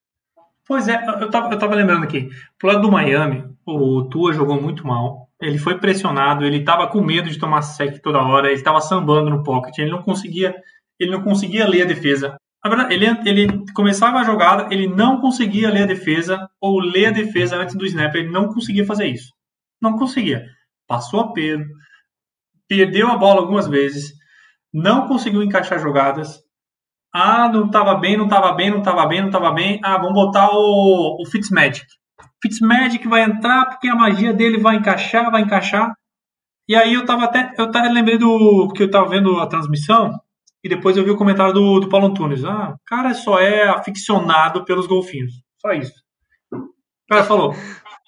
[0.66, 2.30] Pois é, eu tava, eu tava lembrando aqui.
[2.58, 5.28] Pro lado do Miami, o Tua jogou muito mal.
[5.40, 9.28] Ele foi pressionado, ele tava com medo de tomar sec toda hora, ele tava sambando
[9.28, 10.54] no pocket, ele não conseguia,
[10.98, 12.36] ele não conseguia ler a defesa.
[12.64, 17.06] Na verdade, ele, ele começava a jogada, ele não conseguia ler a defesa ou ler
[17.06, 19.30] a defesa antes do snap, ele não conseguia fazer isso.
[19.82, 20.46] Não conseguia.
[20.88, 21.66] Passou a Pedro,
[22.66, 24.12] perdeu a bola algumas vezes,
[24.72, 26.42] não conseguiu encaixar jogadas.
[27.12, 29.80] Ah, não estava bem, não estava bem, não estava bem, não estava bem.
[29.84, 31.86] Ah, vamos botar o, o Fitzmagic.
[32.42, 35.94] Fitzmagic vai entrar porque a magia dele vai encaixar, vai encaixar.
[36.68, 40.18] E aí eu tava até, eu até lembrei do porque eu tava vendo a transmissão
[40.64, 42.42] e depois eu vi o comentário do, do Paulo Antunes.
[42.42, 45.34] Ah, o cara só é aficionado pelos golfinhos.
[45.60, 45.92] Só isso.
[46.50, 47.54] O cara falou.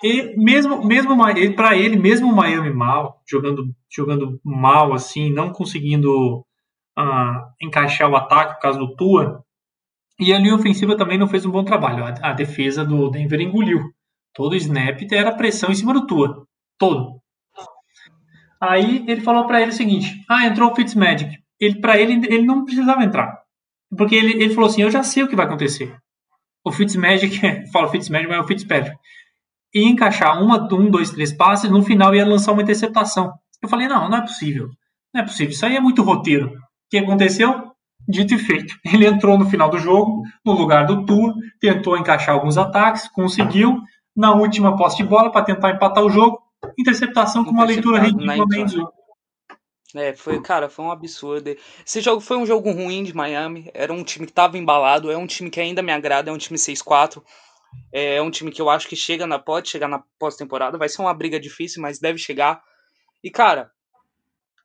[0.03, 1.15] E mesmo, mesmo
[1.55, 6.39] para ele, mesmo o Miami mal, jogando, jogando mal assim, não conseguindo
[6.99, 9.43] uh, encaixar o ataque por causa do Tua,
[10.19, 12.05] e a linha ofensiva também não fez um bom trabalho.
[12.05, 13.91] A, a defesa do Denver engoliu.
[14.33, 16.47] Todo o snap era pressão em cima do Tua.
[16.79, 17.21] Todo.
[18.59, 22.45] Aí ele falou para ele o seguinte: Ah, entrou o Fitzmagic ele para ele ele
[22.45, 23.47] não precisava entrar.
[23.97, 25.97] Porque ele, ele falou assim, eu já sei o que vai acontecer.
[26.65, 27.41] O Fitzmagic,
[27.73, 28.97] falo Fitzmagic, mas é o Fitzpatrick.
[29.75, 33.33] Ia encaixar uma, um, dois, três passes, no final ia lançar uma interceptação.
[33.63, 34.69] Eu falei, não, não é possível.
[35.15, 36.49] Não é possível, isso aí é muito roteiro.
[36.49, 36.53] O
[36.91, 37.73] que aconteceu?
[38.09, 38.75] Dito e feito.
[38.85, 43.81] Ele entrou no final do jogo, no lugar do Tua, tentou encaixar alguns ataques, conseguiu.
[44.17, 46.41] Na última posse de bola, para tentar empatar o jogo,
[46.79, 48.79] interceptação com uma leitura ridiculamente
[49.95, 51.55] é, foi, cara, foi um absurdo.
[51.87, 53.71] Esse jogo foi um jogo ruim de Miami.
[53.73, 55.11] Era um time que tava embalado.
[55.11, 56.31] É um time que ainda me agrada.
[56.31, 57.23] É um time 6-4.
[57.93, 60.79] É um time que eu acho que chega na pode chegar na pós-temporada.
[60.79, 62.63] Vai ser uma briga difícil, mas deve chegar.
[63.23, 63.71] E, cara,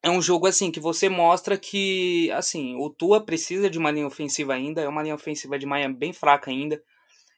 [0.03, 4.07] é um jogo assim que você mostra que, assim, o Tua precisa de uma linha
[4.07, 4.81] ofensiva ainda.
[4.81, 6.81] É uma linha ofensiva de Miami bem fraca ainda.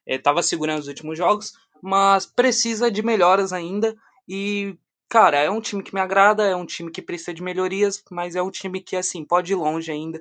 [0.05, 3.95] É, tava segurando os últimos jogos, mas precisa de melhoras ainda.
[4.27, 4.77] E
[5.13, 8.35] cara, é um time que me agrada, é um time que precisa de melhorias, mas
[8.35, 10.19] é um time que, assim, pode ir longe ainda.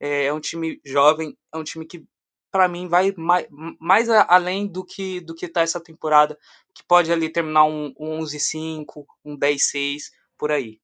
[0.00, 2.06] É, é um time jovem, é um time que,
[2.50, 3.46] para mim, vai mais,
[3.78, 6.38] mais além do que do que tá essa temporada,
[6.72, 10.04] que pode ali terminar um, um 11-5, um 10-6,
[10.38, 10.80] por aí.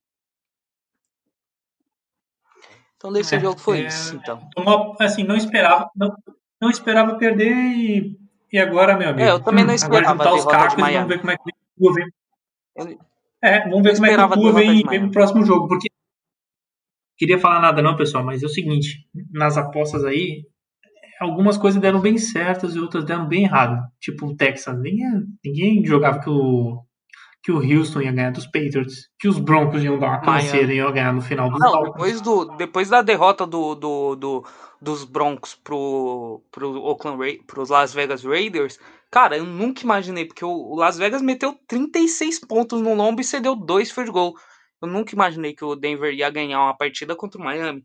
[2.98, 4.46] Então, desse é, jogo foi é, isso, então.
[4.54, 6.14] Uma, assim, não esperava, não,
[6.61, 8.20] não esperava perder e,
[8.52, 9.26] e agora, meu amigo.
[9.26, 11.50] É, eu também não esperava agora juntar os cacos e vamos ver como é que
[11.78, 12.12] o governo
[13.43, 15.89] é, vamos ver como é que o Tua vem, vem no próximo jogo, porque
[17.16, 20.45] queria falar nada não, pessoal, mas é o seguinte, nas apostas aí,
[21.20, 23.80] algumas coisas deram bem certas e outras deram bem errado.
[24.01, 25.11] Tipo o Texas, ninguém,
[25.45, 26.87] ninguém jogava que o
[27.47, 30.78] que o Houston ia ganhar dos Patriots, que os Broncos iam dar uma canseira e
[30.78, 34.45] iam ganhar no final do Não, depois, do, depois da derrota do, do, do
[34.82, 38.80] dos Broncos pro, pro Oakland pros Las Vegas Raiders,
[39.11, 43.54] Cara, eu nunca imaginei, porque o Las Vegas meteu 36 pontos no lombo e cedeu
[43.54, 44.34] dois field goal.
[44.82, 47.82] Eu nunca imaginei que o Denver ia ganhar uma partida contra o Miami.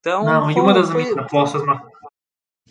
[0.00, 1.02] Então, Não, e uma das foi...
[1.02, 1.62] minhas apostas,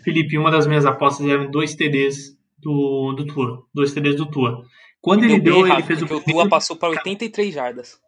[0.03, 3.63] Felipe, uma das minhas apostas eram dois TDs do, do Tua.
[3.73, 4.63] Dois TDs do Tua.
[5.01, 6.05] Quando ele deu, ele fez o.
[6.05, 7.99] O Tua passou para 83 jardas.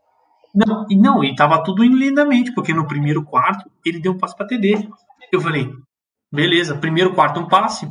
[0.53, 4.17] Não, e não, e tava tudo indo lindamente, porque no primeiro quarto ele deu um
[4.17, 4.89] passe para TD.
[5.31, 5.69] Eu falei,
[6.31, 7.87] beleza, primeiro quarto um passe,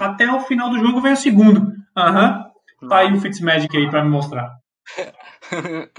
[0.00, 1.72] até o final do jogo vem o segundo.
[1.96, 2.50] Aham.
[2.82, 2.88] Uhum.
[2.88, 4.58] Tá aí o Fitzmagic aí pra me mostrar.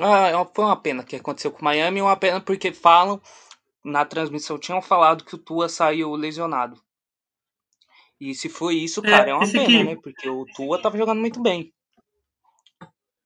[0.00, 3.20] ah, é foi uma pena que aconteceu com o Miami, uma pena porque falam,
[3.84, 6.76] na transmissão tinham falado que o Tua saiu lesionado.
[8.20, 9.84] E se foi isso, é, cara, é, é uma pena, aqui...
[9.84, 9.96] né?
[10.02, 11.72] Porque o Tua tava jogando muito bem.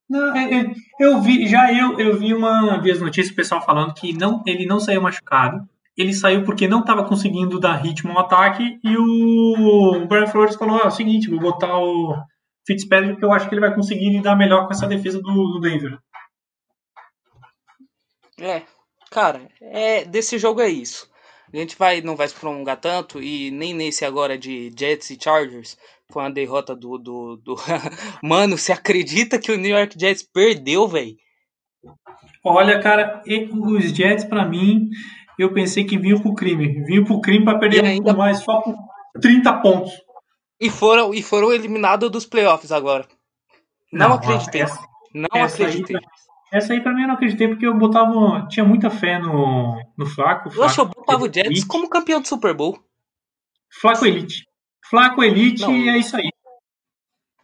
[0.08, 3.92] Não, é, é, eu vi, já eu, eu vi uma vez notícia o pessoal falando
[3.92, 5.68] que não, ele não saiu machucado
[5.98, 10.78] ele saiu porque não estava conseguindo dar ritmo ao ataque e o Brian Flores falou:
[10.78, 12.14] é o seguinte, vou botar o
[12.64, 15.60] Fitzpatrick porque eu acho que ele vai conseguir lidar melhor com essa defesa do, do
[15.60, 15.98] Denver.
[18.40, 18.62] É,
[19.10, 21.10] cara, é, desse jogo é isso.
[21.52, 25.18] A gente vai, não vai se prolongar tanto e nem nesse agora de Jets e
[25.20, 25.76] Chargers
[26.12, 26.96] com a derrota do.
[26.96, 27.56] do, do...
[28.22, 31.16] Mano, você acredita que o New York Jets perdeu, velho?
[32.44, 34.90] Olha, cara, os Jets para mim
[35.38, 36.84] eu pensei que vinha pro crime.
[36.84, 38.12] Vinha pro crime para perder ainda...
[38.12, 38.74] mais só por
[39.20, 39.92] 30 pontos.
[40.60, 43.06] E foram, e foram eliminados dos playoffs agora.
[43.92, 44.62] Não, não acreditei.
[44.62, 44.78] Essa,
[45.14, 45.96] não essa acreditei.
[45.96, 46.02] Aí,
[46.52, 48.46] essa aí pra mim eu não acreditei, porque eu botava.
[48.48, 50.50] Tinha muita fé no, no Flaco.
[50.52, 52.78] Eu acho que eu botava o Jets como campeão do Super Bowl.
[53.80, 54.44] Flaco Elite.
[54.88, 55.76] Flaco Elite não.
[55.76, 56.30] e é isso aí.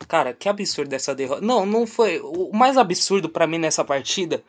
[0.08, 1.40] Cara, que absurdo essa derrota.
[1.40, 2.20] Não, não foi.
[2.20, 4.42] O mais absurdo para mim nessa partida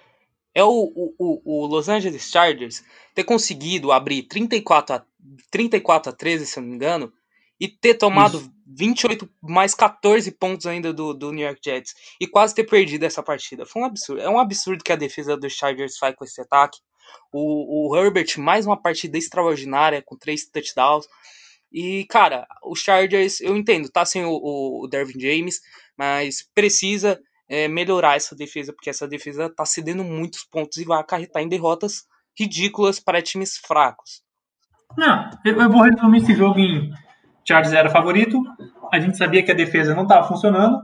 [0.56, 2.82] é o, o, o, Los Angeles Chargers
[3.14, 5.06] ter conseguido abrir 34 a,
[5.52, 7.14] 34 a 13, se eu não me engano,
[7.60, 8.52] e ter tomado Isso.
[8.66, 13.22] 28 mais 14 pontos ainda do, do New York Jets e quase ter perdido essa
[13.22, 13.66] partida.
[13.66, 14.22] Foi um absurdo.
[14.22, 16.80] É um absurdo que a defesa dos Chargers faz com esse ataque.
[17.32, 21.06] O, o Herbert, mais uma partida extraordinária, com três touchdowns.
[21.72, 24.32] E, cara, os Chargers, eu entendo, tá sem o,
[24.84, 25.60] o Dervin James,
[25.98, 31.00] mas precisa é, melhorar essa defesa, porque essa defesa tá cedendo muitos pontos e vai
[31.00, 32.04] acarretar em derrotas
[32.38, 34.22] ridículas para times fracos.
[34.98, 36.92] Não, eu, vou resumir esse jogo em
[37.48, 38.42] Chargers era favorito,
[38.92, 40.82] a gente sabia que a defesa não estava funcionando,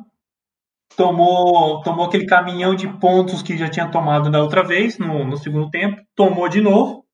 [0.95, 5.38] tomou, tomou aquele caminhão de pontos que já tinha tomado da outra vez, no, no
[5.38, 7.05] segundo tempo, tomou de novo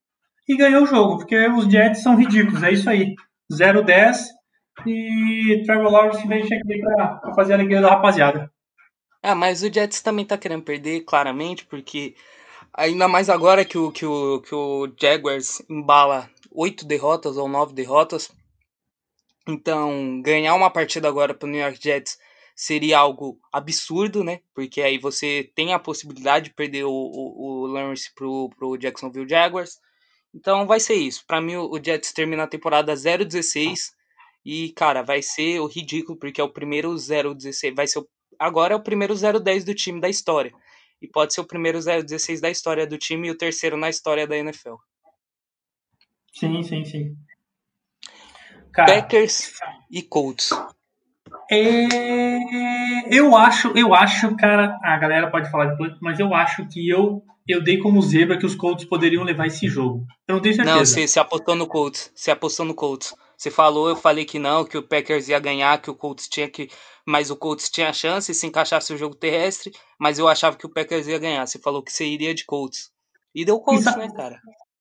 [0.47, 3.15] e ganhou o jogo, porque os Jets são ridículos, é isso aí.
[3.51, 4.17] 0-10
[4.85, 8.51] e Trevor Lawrence vem aqui para fazer a alegria da rapaziada.
[9.29, 12.15] Ah, mas o Jets também tá querendo perder, claramente, porque
[12.73, 17.73] ainda mais agora que o, que o, que o Jaguars embala oito derrotas ou nove
[17.73, 18.31] derrotas.
[19.45, 22.17] Então, ganhar uma partida agora pro New York Jets
[22.55, 24.39] seria algo absurdo, né?
[24.55, 29.27] Porque aí você tem a possibilidade de perder o, o, o Lawrence pro, pro Jacksonville
[29.27, 29.77] Jaguars.
[30.33, 31.25] Então vai ser isso.
[31.27, 33.91] Para mim, o Jets termina a temporada 0-16.
[34.45, 37.75] E, cara, vai ser o ridículo, porque é o primeiro 0-16.
[37.75, 38.07] Vai ser o,
[38.39, 40.51] agora é o primeiro 0-10 do time da história.
[41.01, 44.25] E pode ser o primeiro 0-16 da história do time e o terceiro na história
[44.25, 44.75] da NFL.
[46.33, 47.15] Sim, sim, sim.
[48.73, 49.53] Cara, Packers
[49.91, 50.49] e Colts.
[51.49, 53.15] É...
[53.15, 57.23] Eu acho, eu acho, cara, a galera pode falar depois, mas eu acho que eu
[57.47, 60.05] eu dei como zebra que os Colts poderiam levar esse jogo.
[60.27, 60.75] Eu não tenho certeza.
[60.75, 62.11] Não, você, você apostou no Colts.
[62.13, 63.15] Você apostou no Colts.
[63.37, 66.49] Você falou, eu falei que não, que o Packers ia ganhar, que o Colts tinha
[66.49, 66.69] que.
[67.05, 70.73] Mas o Colts tinha chance se encaixasse o jogo terrestre, mas eu achava que o
[70.73, 71.45] Packers ia ganhar.
[71.45, 72.91] Você falou que você iria de Colts.
[73.35, 74.39] E deu Colts, né, cara?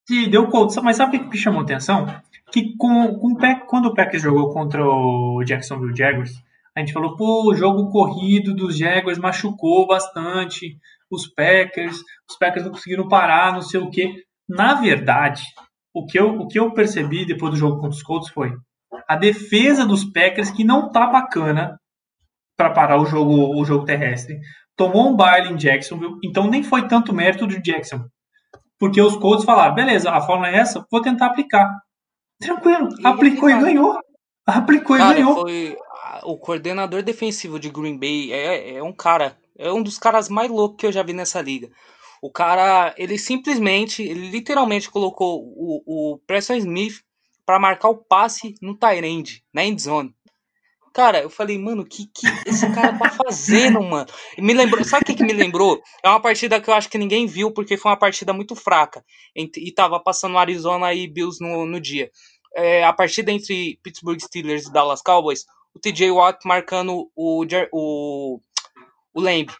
[0.08, 0.76] Sim, deu Colts.
[0.76, 2.06] Mas sabe o que me chamou atenção?
[2.50, 3.36] Que com, com,
[3.66, 6.32] quando o Packers jogou contra o Jacksonville Jaguars,
[6.74, 10.78] a gente falou, pô, o jogo corrido dos Jaguars machucou bastante
[11.10, 11.98] os Packers,
[12.28, 14.24] os Packers não conseguiram parar, não sei o quê.
[14.48, 15.42] Na verdade,
[15.96, 18.52] o que eu, o que eu percebi depois do jogo contra os Colts foi
[19.08, 21.78] a defesa dos Packers que não tá bacana
[22.56, 24.38] para parar o jogo, o jogo terrestre.
[24.76, 28.04] Tomou um baile em Jacksonville, então nem foi tanto mérito do Jackson.
[28.78, 31.72] Porque os Colts falaram, beleza, a fórmula é essa, vou tentar aplicar.
[32.38, 33.98] Tranquilo, e aplicou e ganhou.
[34.46, 35.40] Aplicou cara, e ganhou.
[35.40, 35.76] Foi,
[36.24, 40.50] o coordenador defensivo de Green Bay é, é um cara é um dos caras mais
[40.50, 41.70] loucos que eu já vi nessa liga.
[42.22, 45.82] O cara, ele simplesmente, ele literalmente colocou o,
[46.14, 47.02] o Preston Smith
[47.44, 50.14] para marcar o passe no Tyrande, na endzone.
[50.92, 54.06] Cara, eu falei, mano, o que, que esse cara tá fazendo, mano?
[54.36, 55.80] E me lembrou, sabe o que, que me lembrou?
[56.02, 59.04] É uma partida que eu acho que ninguém viu, porque foi uma partida muito fraca.
[59.34, 62.10] E tava passando Arizona e Bills no, no dia.
[62.54, 65.44] É, a partida entre Pittsburgh Steelers e Dallas Cowboys,
[65.74, 68.40] o TJ Watt marcando o, o
[69.16, 69.50] o Lamb.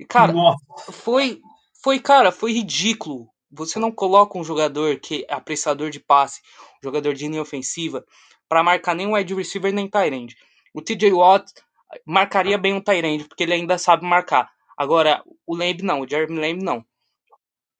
[0.00, 0.58] E, cara, Nossa.
[0.90, 1.42] foi,
[1.82, 3.28] foi, cara, foi ridículo.
[3.50, 6.40] Você não coloca um jogador que é apreciador de passe,
[6.80, 8.04] um jogador de linha ofensiva,
[8.48, 10.36] para marcar nem o wide receiver nem tight
[10.72, 11.52] O TJ Watt
[12.06, 14.50] marcaria bem um tight porque ele ainda sabe marcar.
[14.76, 16.84] Agora, o Lamb não, o Jeremy Lamb não.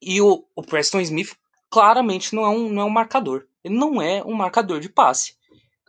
[0.01, 1.37] E o, o Preston Smith
[1.71, 3.47] claramente não é, um, não é um marcador.
[3.65, 5.37] Ele não é um marcador de passe.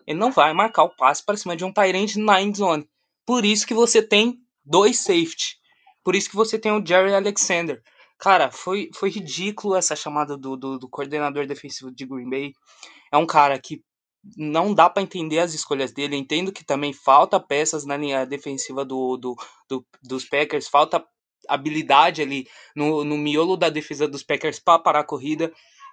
[0.05, 2.87] Ele não vai marcar o passe para cima de um Tyrant na end zone.
[3.25, 5.57] Por isso que você tem dois safety.
[6.03, 7.81] Por isso que você tem o Jerry Alexander.
[8.23, 12.53] Cara, foi, foi ridículo essa chamada do, do, do coordenador defensivo de Green Bay.
[13.11, 13.83] É um cara que
[14.37, 16.15] não dá para entender as escolhas dele.
[16.15, 19.35] Entendo que também falta peças na linha defensiva do, do,
[19.67, 21.03] do dos Packers, falta
[21.49, 25.51] habilidade ali no, no miolo da defesa dos Packers para parar a corrida,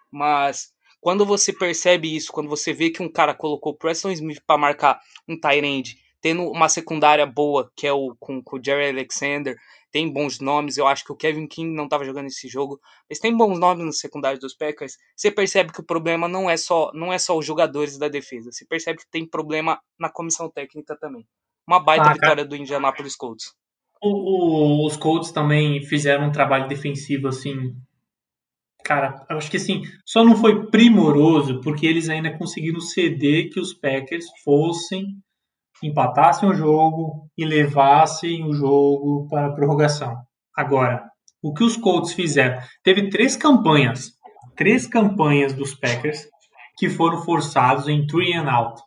[0.09, 4.57] mas quando você percebe isso, quando você vê que um cara colocou Preston Smith para
[4.57, 8.91] marcar um tight end tendo uma secundária boa, que é o com, com o Jerry
[8.91, 9.57] Alexander,
[9.91, 10.77] tem bons nomes.
[10.77, 13.85] Eu acho que o Kevin King não estava jogando esse jogo, mas tem bons nomes
[13.85, 14.97] no secundário dos Packers.
[15.17, 18.51] Você percebe que o problema não é só não é só os jogadores da defesa.
[18.53, 21.27] Você percebe que tem problema na comissão técnica também.
[21.67, 23.55] Uma baita ah, vitória do Indianapolis Colts.
[24.03, 27.75] O, o, os Colts também fizeram um trabalho defensivo assim.
[28.83, 33.61] Cara, eu acho que assim, só não foi primoroso porque eles ainda conseguiram ceder que
[33.61, 35.07] os Packers fossem
[35.83, 40.17] empatassem o jogo e levassem o jogo para a prorrogação.
[40.57, 41.03] Agora,
[41.43, 42.61] o que os Colts fizeram?
[42.83, 44.13] Teve três campanhas,
[44.57, 46.27] três campanhas dos Packers
[46.77, 48.81] que foram forçados em three and out.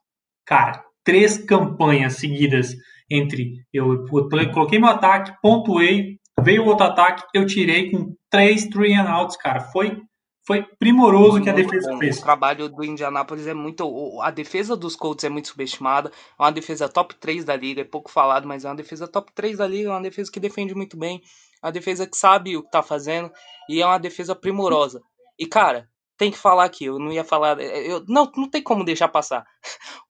[0.46, 2.76] Cara, três campanhas seguidas
[3.10, 4.06] entre eu,
[4.52, 9.60] coloquei meu ataque, pontuei, veio outro ataque, eu tirei com três three and outs, cara.
[9.60, 10.02] Foi
[10.46, 12.00] foi primoroso que a defesa bom.
[12.00, 12.20] fez.
[12.20, 14.20] O trabalho do Indianapolis é muito.
[14.22, 16.12] A defesa dos Colts é muito subestimada.
[16.38, 19.32] É uma defesa top 3 da liga, é pouco falado, mas é uma defesa top
[19.34, 21.22] 3 da liga, é uma defesa que defende muito bem.
[21.62, 23.32] É uma defesa que sabe o que tá fazendo
[23.70, 25.02] e é uma defesa primorosa.
[25.40, 25.88] E, cara,
[26.18, 27.58] tem que falar aqui, eu não ia falar.
[27.62, 29.46] Eu, não, não tem como deixar passar.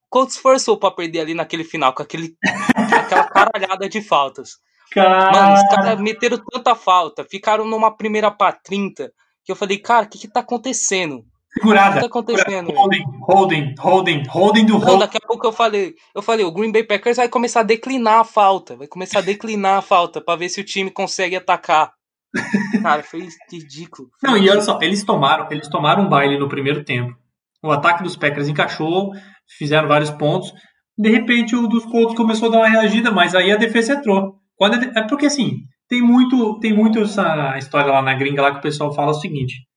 [0.06, 2.36] O Colts forçou pra perder ali naquele final, com aquele,
[2.76, 4.58] aquela caralhada de faltas.
[4.92, 5.32] Cara...
[5.32, 9.12] Mano, os caras meteram tanta falta, ficaram numa primeira pra 30
[9.46, 11.24] que eu falei, cara, o que que tá acontecendo?
[11.54, 11.92] Segurada.
[11.92, 12.72] O que tá acontecendo?
[12.72, 15.00] Holding, holding, holding, holding do holding.
[15.00, 18.20] daqui a pouco eu falei, eu falei, o Green Bay Packers vai começar a declinar
[18.20, 21.94] a falta, vai começar a declinar a falta para ver se o time consegue atacar.
[22.82, 24.10] Cara, foi ridículo.
[24.20, 24.48] Foi Não, ridículo.
[24.48, 27.16] e olha só, eles tomaram, eles tomaram um baile no primeiro tempo.
[27.62, 29.12] O ataque dos Packers encaixou,
[29.58, 30.52] fizeram vários pontos.
[30.98, 34.36] De repente o dos Colts começou a dar uma reagida, mas aí a defesa entrou.
[34.56, 38.60] Quando é porque assim, tem muito, tem muito essa história lá na gringa lá que
[38.60, 39.68] o pessoal fala o seguinte: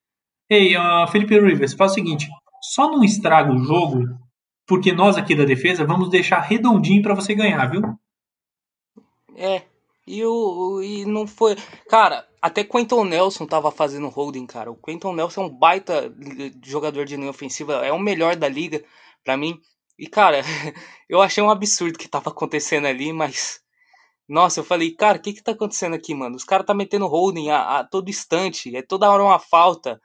[0.49, 2.29] Ei, uh, Felipe Rivers, faz o seguinte,
[2.63, 4.05] só não estraga o jogo,
[4.67, 7.83] porque nós aqui da defesa vamos deixar redondinho para você ganhar, viu?
[9.37, 9.63] É,
[10.07, 11.57] e, o, e não foi.
[11.89, 14.71] Cara, até Quentin Nelson tava fazendo holding, cara.
[14.71, 16.15] O Quentin Nelson é um baita
[16.65, 18.85] jogador de linha ofensiva, é o melhor da liga,
[19.25, 19.61] para mim.
[19.99, 20.41] E, cara,
[21.09, 23.61] eu achei um absurdo que tava acontecendo ali, mas
[24.29, 26.35] nossa, eu falei, cara, o que que tá acontecendo aqui, mano?
[26.35, 30.01] Os caras tá metendo holding a, a, todo instante, é toda hora uma falta.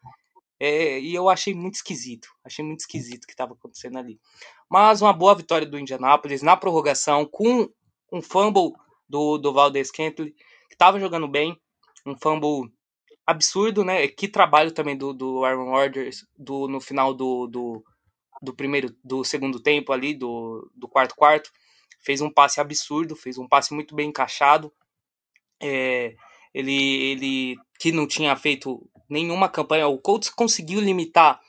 [0.59, 2.27] É, e eu achei muito esquisito.
[2.45, 4.19] Achei muito esquisito o que tava acontecendo ali.
[4.69, 7.67] Mas uma boa vitória do Indianapolis na prorrogação, com
[8.13, 8.73] um fumble
[9.09, 10.35] do, do Valdez Kentley,
[10.69, 11.59] que tava jogando bem.
[12.05, 12.71] Um fumble
[13.25, 14.07] absurdo, né?
[14.07, 17.83] Que trabalho também do, do Aaron Rodgers do, no final do, do,
[18.39, 21.51] do primeiro, do segundo tempo ali, do, do quarto quarto
[22.01, 24.71] fez um passe absurdo, fez um passe muito bem encaixado.
[25.61, 26.15] É,
[26.53, 31.39] ele, ele que não tinha feito nenhuma campanha, o Colts conseguiu limitar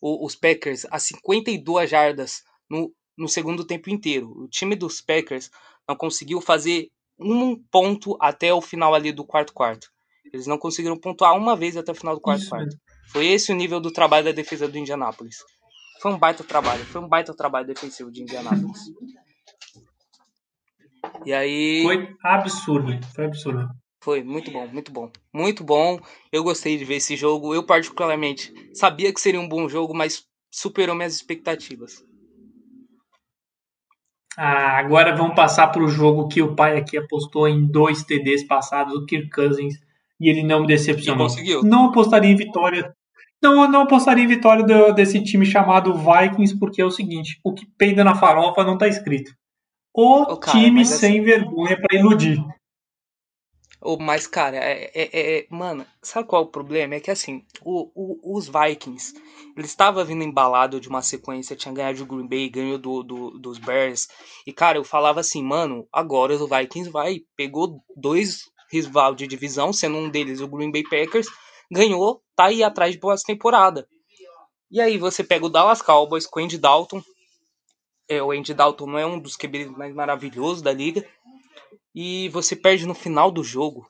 [0.00, 4.30] o, os Packers a 52 jardas no, no segundo tempo inteiro.
[4.36, 5.50] O time dos Packers
[5.88, 9.90] não conseguiu fazer um ponto até o final ali do quarto quarto.
[10.32, 12.76] Eles não conseguiram pontuar uma vez até o final do quarto Isso, quarto.
[13.12, 15.38] Foi esse o nível do trabalho da defesa do Indianapolis.
[16.00, 18.80] Foi um baita trabalho, foi um baita trabalho defensivo de Indianapolis.
[21.24, 21.82] E aí.
[21.82, 23.68] Foi absurdo, foi absurdo.
[24.02, 25.10] Foi muito bom, muito bom.
[25.32, 26.00] Muito bom.
[26.32, 27.54] Eu gostei de ver esse jogo.
[27.54, 32.02] Eu, particularmente, sabia que seria um bom jogo, mas superou minhas expectativas.
[34.38, 38.44] Ah, agora vamos passar para o jogo que o pai aqui apostou em dois TDs
[38.44, 39.74] passados, o Kirk Cousins,
[40.18, 41.26] e ele não me decepcionou.
[41.26, 41.62] conseguiu.
[41.62, 42.94] Não apostaria em vitória.
[43.42, 47.52] Não, não apostaria em vitória do, desse time chamado Vikings, porque é o seguinte: o
[47.52, 49.32] que peida na farofa não está escrito.
[50.02, 51.22] O cara, time sem assim...
[51.22, 52.42] vergonha para iludir.
[53.82, 56.96] Oh, mas, cara, é, é, é, Mano, sabe qual é o problema?
[56.96, 59.14] É que assim, o, o, os Vikings,
[59.56, 63.30] ele estava vindo embalado de uma sequência, tinha ganhado do Green Bay, ganhou do, do,
[63.38, 64.06] dos Bears.
[64.46, 67.20] E, cara, eu falava assim, mano, agora o Vikings vai.
[67.34, 71.26] Pegou dois rival de divisão, sendo um deles o Green Bay Packers,
[71.72, 73.86] ganhou, tá aí atrás de boas temporada.
[74.70, 77.02] E aí você pega o Dallas Cowboys com o Andy Dalton,
[78.10, 81.06] é, o Andy Dalton não é um dos QBs mais maravilhosos da liga.
[81.94, 83.88] E você perde no final do jogo.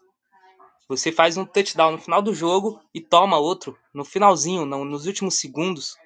[0.89, 5.07] Você faz um touchdown no final do jogo e toma outro no finalzinho, não, nos
[5.07, 5.97] últimos segundos.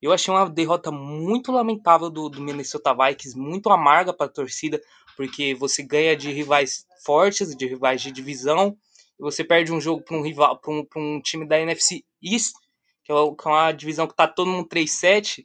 [0.00, 4.80] Eu achei uma derrota muito lamentável do, do Minnesota Vikings, muito amarga para a torcida,
[5.16, 8.76] porque você ganha de rivais fortes, de rivais de divisão,
[9.18, 12.52] e você perde um jogo para um rival, para um, um, time da NFC East,
[13.02, 15.44] que é, que é uma divisão que tá todo mundo 3-7,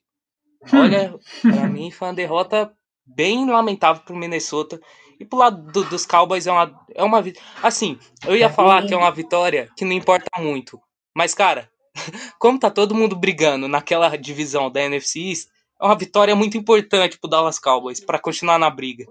[0.71, 2.71] Olha, para mim foi uma derrota
[3.05, 4.79] bem lamentável pro Minnesota.
[5.19, 7.23] E pro lado do, dos Cowboys é uma, é uma.
[7.61, 10.79] Assim, eu ia falar que é uma vitória que não importa muito.
[11.15, 11.69] Mas, cara,
[12.39, 15.47] como tá todo mundo brigando naquela divisão da NFC East,
[15.81, 19.05] é uma vitória muito importante pro Dallas Cowboys para continuar na briga.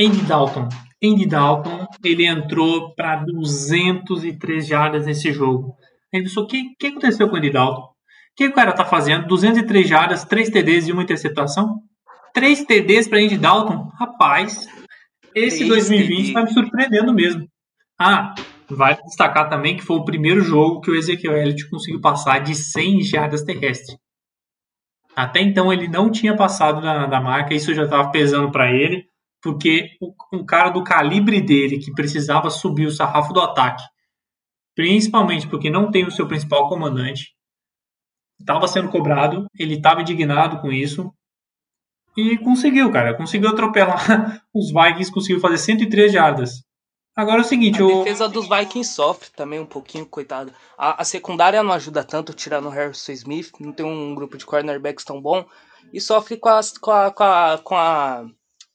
[0.00, 0.68] Andy Dalton.
[1.02, 5.76] Andy Dalton, ele entrou para 203 jardas nesse jogo.
[6.12, 7.91] Ele pensou, o que, que aconteceu com o Andy Dalton?
[8.32, 9.26] O que o cara tá fazendo?
[9.26, 11.80] 203 jardas, 3 TDs e uma interceptação?
[12.32, 13.90] 3 TDs para Andy Dalton?
[13.98, 14.66] Rapaz,
[15.34, 17.46] esse 2020 está me surpreendendo mesmo.
[17.98, 18.34] Ah,
[18.70, 22.54] vai destacar também que foi o primeiro jogo que o Ezequiel Elliott conseguiu passar de
[22.54, 23.96] 100 jardas terrestres.
[25.14, 29.04] Até então ele não tinha passado da, da marca, isso já estava pesando para ele,
[29.42, 29.90] porque
[30.32, 33.82] um cara do calibre dele, que precisava subir o sarrafo do ataque,
[34.74, 37.34] principalmente porque não tem o seu principal comandante,
[38.42, 41.12] estava sendo cobrado, ele estava indignado com isso.
[42.16, 43.16] E conseguiu, cara.
[43.16, 46.62] Conseguiu atropelar os Vikings, conseguiu fazer 103 jardas.
[47.14, 50.50] Agora é o seguinte, a defesa dos Vikings sofre também um pouquinho, coitado.
[50.78, 54.46] A, a secundária não ajuda tanto, tirando o Harrison Smith, não tem um grupo de
[54.46, 55.44] cornerbacks tão bom.
[55.92, 58.24] E sofre com, as, com, a, com, a, com a.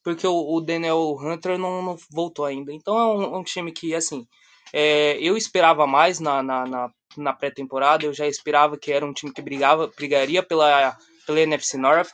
[0.04, 2.72] Porque o, o Daniel Hunter não, não, voltou ainda.
[2.72, 4.28] Então é um, um time que, assim,
[4.72, 8.06] é, eu esperava mais na, na, na, na pré-temporada.
[8.06, 12.10] Eu já esperava que era um time que brigava, brigaria pela, pela NFC North.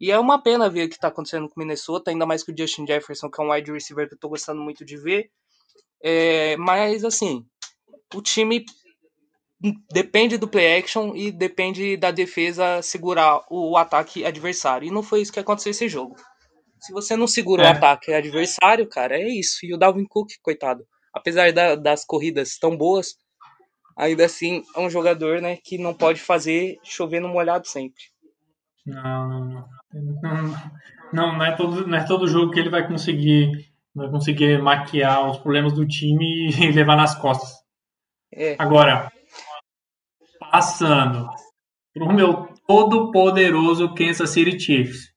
[0.00, 2.52] E é uma pena ver o que está acontecendo com o Minnesota, ainda mais com
[2.52, 5.30] o Justin Jefferson, que é um wide receiver que eu estou gostando muito de ver.
[6.02, 7.46] É, mas, assim,
[8.12, 8.64] o time
[9.92, 14.88] depende do play action e depende da defesa segurar o ataque adversário.
[14.88, 16.16] E não foi isso que aconteceu nesse jogo.
[16.80, 17.66] Se você não segura é.
[17.66, 19.64] o ataque adversário, cara, é isso.
[19.64, 23.14] E o Dalvin Cook, coitado, apesar da, das corridas tão boas,
[23.96, 28.02] ainda assim é um jogador né, que não pode fazer chover no molhado sempre.
[28.84, 30.54] Não, não, não,
[31.12, 35.30] não, não, é todo, não é todo jogo que ele vai conseguir vai conseguir maquiar
[35.30, 37.50] os problemas do time e levar nas costas.
[38.34, 38.56] É.
[38.58, 39.12] Agora,
[40.50, 41.28] passando
[41.92, 45.12] pro meu todo poderoso Kansas City Chiefs.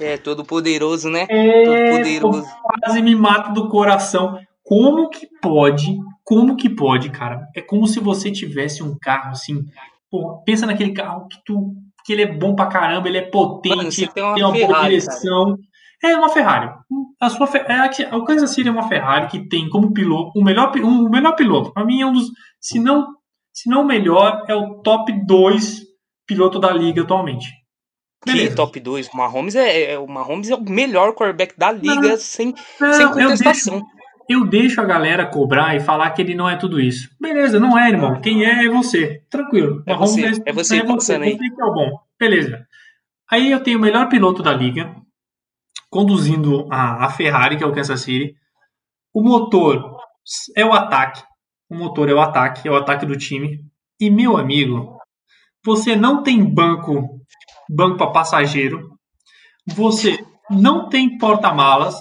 [0.00, 1.26] É, todo poderoso, né?
[1.28, 2.46] É, todo poderoso.
[2.62, 4.38] Quase me mato do coração.
[4.62, 5.98] Como que pode?
[6.28, 7.48] Como que pode, cara?
[7.56, 9.64] É como se você tivesse um carro assim.
[10.10, 11.74] Pô, pensa naquele carro que tu
[12.04, 14.72] que ele é bom pra caramba, ele é potente, Mano, tem uma, tem uma Ferrari,
[14.72, 15.58] boa direção.
[16.00, 16.12] Cara.
[16.12, 16.70] É uma Ferrari.
[17.18, 20.70] A sua é, o Kansas City é uma Ferrari que tem como piloto o melhor,
[20.76, 21.72] um, o melhor piloto.
[21.72, 22.26] Para mim é um dos,
[22.60, 23.06] se não,
[23.54, 25.80] se não o melhor, é o top 2
[26.26, 27.48] piloto da liga atualmente.
[28.24, 28.50] Beleza.
[28.50, 29.08] Que top 2?
[29.08, 32.92] O Mahomes é, é, o Mahomes é o melhor quarterback da liga não, sem, não,
[32.92, 33.76] sem contestação.
[33.76, 33.97] Eu deixo,
[34.28, 37.08] eu deixo, a galera cobrar e falar que ele não é tudo isso.
[37.18, 38.20] Beleza, não é, irmão.
[38.20, 39.22] Quem é é você.
[39.30, 39.82] Tranquilo.
[39.86, 41.14] É Mahomes você, é, é você, é você.
[41.14, 41.32] Aí.
[41.32, 41.98] Você que é o bom.
[42.18, 42.66] Beleza.
[43.30, 44.94] Aí eu tenho o melhor piloto da liga,
[45.90, 48.34] conduzindo a, a Ferrari, que é o Kansas City.
[49.14, 49.96] O motor
[50.54, 51.22] é o ataque.
[51.70, 53.60] O motor é o ataque, é o ataque do time.
[54.00, 54.98] E meu amigo,
[55.64, 57.20] você não tem banco,
[57.68, 58.98] banco para passageiro.
[59.66, 60.18] Você
[60.50, 61.96] não tem porta-malas.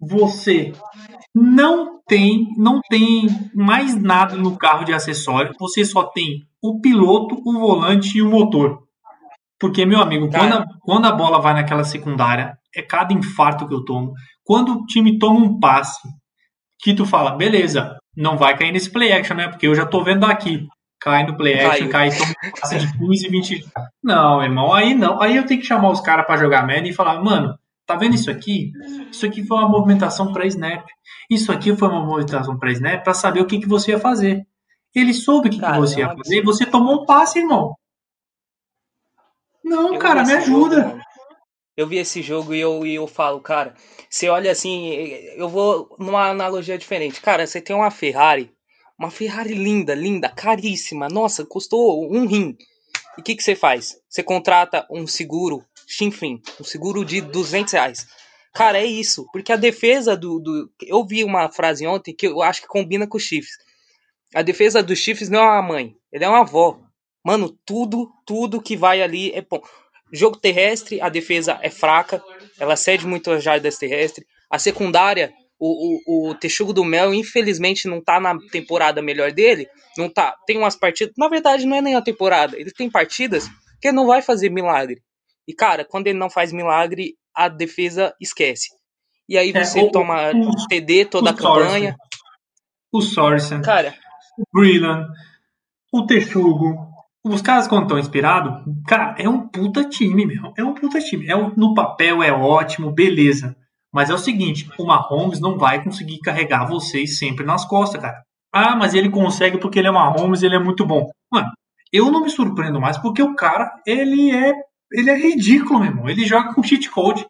[0.00, 0.72] Você
[1.34, 5.54] não tem, não tem mais nada no carro de acessório.
[5.58, 8.82] Você só tem o piloto, o volante e o motor.
[9.58, 13.74] Porque, meu amigo, quando a, quando a bola vai naquela secundária, é cada infarto que
[13.74, 14.12] eu tomo.
[14.44, 16.08] Quando o time toma um passe,
[16.80, 19.48] que tu fala, beleza, não vai cair nesse play action, né?
[19.48, 20.66] Porque eu já tô vendo aqui.
[21.00, 23.64] Cai no play action, cai, toma um passe de 15, 20.
[24.02, 25.20] Não, irmão, aí não.
[25.20, 27.54] Aí eu tenho que chamar os caras para jogar merda e falar, mano,
[27.88, 28.70] tá vendo isso aqui?
[29.10, 30.86] Isso aqui foi uma movimentação para snap.
[31.30, 34.46] Isso aqui foi uma movimentação para snap para saber o que, que você ia fazer.
[34.94, 37.74] Ele soube o que, que você ia fazer e você tomou um passe, irmão.
[39.64, 40.82] Não, eu cara, me ajuda.
[40.82, 41.00] Jogo,
[41.76, 43.74] eu vi esse jogo e eu, e eu falo, cara,
[44.08, 44.90] você olha assim,
[45.36, 47.22] eu vou numa analogia diferente.
[47.22, 48.52] Cara, você tem uma Ferrari,
[48.98, 51.08] uma Ferrari linda, linda, caríssima.
[51.08, 52.54] Nossa, custou um rim.
[53.16, 53.96] E o que, que você faz?
[54.08, 58.06] Você contrata um seguro, chinfrim, um seguro de 200 reais.
[58.54, 59.26] Cara, é isso.
[59.32, 60.70] Porque a defesa do, do.
[60.82, 63.56] Eu vi uma frase ontem que eu acho que combina com os Chiefs.
[64.34, 66.78] A defesa dos Chiefs não é uma mãe, ele é uma avó.
[67.24, 69.62] Mano, tudo, tudo que vai ali é bom.
[70.12, 72.22] Jogo terrestre, a defesa é fraca,
[72.58, 74.26] ela cede muito as jardas terrestres.
[74.50, 79.68] A secundária, o, o, o Texugo do Mel, infelizmente, não tá na temporada melhor dele.
[79.96, 80.34] Não tá.
[80.46, 81.14] Tem umas partidas.
[81.16, 82.58] Na verdade, não é nem a temporada.
[82.58, 83.48] Ele tem partidas
[83.80, 85.02] que não vai fazer milagre.
[85.48, 88.68] E, cara, quando ele não faz milagre, a defesa esquece.
[89.28, 91.96] E aí é, você é, o, toma o, TD toda a campanha.
[92.92, 93.62] O Sorsen.
[93.62, 93.94] Cara.
[94.38, 95.08] O Brillan.
[95.92, 96.88] O Texugo
[97.24, 100.52] os caras, quando estão inspirados, cara, é um puta time, meu.
[100.56, 101.26] É um puta time.
[101.26, 103.56] É um, no papel é ótimo, beleza.
[103.92, 108.22] Mas é o seguinte, o Mahomes não vai conseguir carregar vocês sempre nas costas, cara.
[108.52, 111.10] Ah, mas ele consegue porque ele é Mahomes, ele é muito bom.
[111.30, 111.50] Mano,
[111.92, 114.52] eu não me surpreendo mais porque o cara, ele é,
[114.92, 116.08] ele é ridículo, meu irmão.
[116.08, 117.26] Ele joga com cheat code.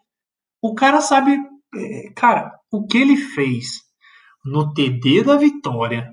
[0.62, 1.38] O cara sabe,
[1.74, 3.66] é, cara, o que ele fez
[4.44, 6.10] no TD da vitória,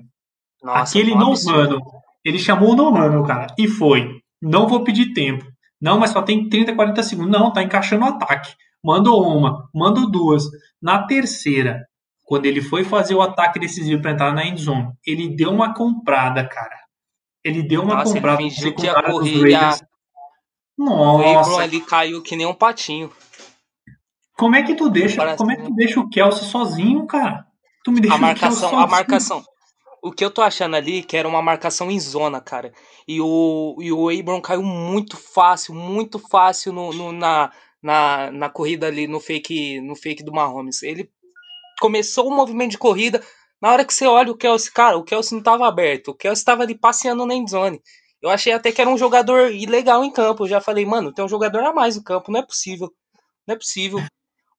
[0.62, 1.80] Nossa, aquele não mano,
[2.24, 4.20] ele chamou o Nomano, cara, e foi.
[4.42, 5.44] Não vou pedir tempo.
[5.80, 7.32] Não, mas só tem 30, 40 segundos.
[7.32, 8.54] Não, tá encaixando o ataque.
[8.84, 10.44] Mandou uma, mandou duas.
[10.80, 11.84] Na terceira,
[12.24, 16.46] quando ele foi fazer o ataque decisivo para entrar na endzone, ele deu uma comprada,
[16.46, 16.76] cara.
[17.44, 18.42] Ele deu uma Nossa, comprada.
[18.42, 19.76] Ele fingiu que ia correr a...
[20.78, 21.50] Nossa.
[21.50, 23.10] O ali caiu que nem um patinho.
[24.36, 27.46] Como é que tu deixa, como é que tu deixa o Kelsey sozinho, cara?
[27.82, 29.44] Tu me deixa a marcação, a marcação,
[30.02, 32.72] o que eu tô achando ali que era uma marcação em zona, cara.
[33.08, 37.50] E o, e o Abram caiu muito fácil, muito fácil no, no na,
[37.82, 40.82] na, na corrida ali no fake, no fake do Mahomes.
[40.82, 41.10] Ele
[41.80, 43.22] começou o movimento de corrida.
[43.60, 46.08] Na hora que você olha o Kelsey, cara, o Kelsey não estava aberto.
[46.08, 47.80] O Kelsey estava ali passeando na endzone.
[48.22, 50.44] Eu achei até que era um jogador ilegal em campo.
[50.44, 52.30] Eu já falei, mano, tem um jogador a mais no campo.
[52.32, 52.92] Não é possível.
[53.46, 54.02] Não é possível.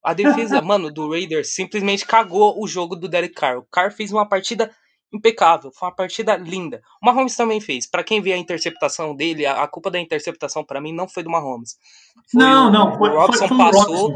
[0.03, 3.57] A defesa, mano, do Raiders simplesmente cagou o jogo do Derek Carr.
[3.57, 4.71] O Carr fez uma partida
[5.11, 6.81] impecável, foi uma partida linda.
[7.01, 7.89] O Mahomes também fez.
[7.89, 11.23] Para quem vê a interceptação dele, a, a culpa da interceptação para mim não foi
[11.23, 11.77] do Mahomes.
[12.29, 14.13] Foi não, o, não, foi, o Robson foi, foi passou.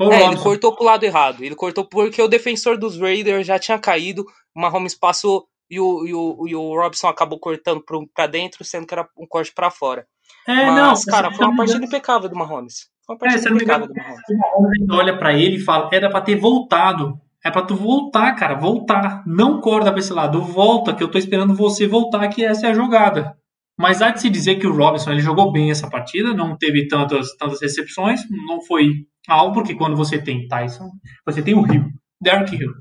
[0.00, 1.44] O é, ele cortou pro lado errado.
[1.44, 4.24] Ele cortou porque o defensor dos Raiders já tinha caído.
[4.54, 7.82] O Mahomes passou e o, e o, e o Robson acabou cortando
[8.12, 10.06] para dentro, sendo que era um corte para fora.
[10.46, 12.88] É, Mas, não, cara, foi uma partida impecável do Mahomes.
[13.06, 14.22] Foi uma partida é, impecável do Mahomes.
[14.28, 17.20] O Mahomes olha para ele e fala: era para ter voltado.
[17.42, 19.22] É para tu voltar, cara, voltar.
[19.26, 22.70] Não corda para esse lado, volta, que eu tô esperando você voltar, que essa é
[22.70, 23.34] a jogada.
[23.78, 26.86] Mas há de se dizer que o Robinson ele jogou bem essa partida, não teve
[26.86, 28.90] tantas, tantas recepções, não foi
[29.26, 30.90] algo, porque quando você tem Tyson,
[31.24, 31.86] você tem o Rio,
[32.20, 32.74] Derrick Hill.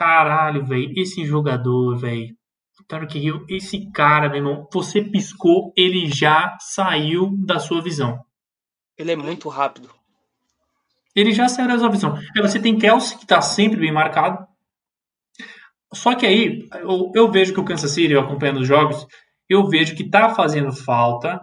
[0.00, 2.34] Cara, caralho, velho, esse jogador, velho,
[2.88, 8.18] Derrick Hill, esse cara, meu irmão, você piscou, ele já saiu da sua visão.
[8.96, 9.90] Ele é muito rápido.
[11.14, 12.16] Ele já saiu da sua visão.
[12.16, 14.42] Aí você tem Kelsey, que está sempre bem marcado.
[15.92, 19.06] Só que aí, eu, eu vejo que o Kansas City, eu acompanhando os jogos,
[19.50, 21.38] eu vejo que tá fazendo falta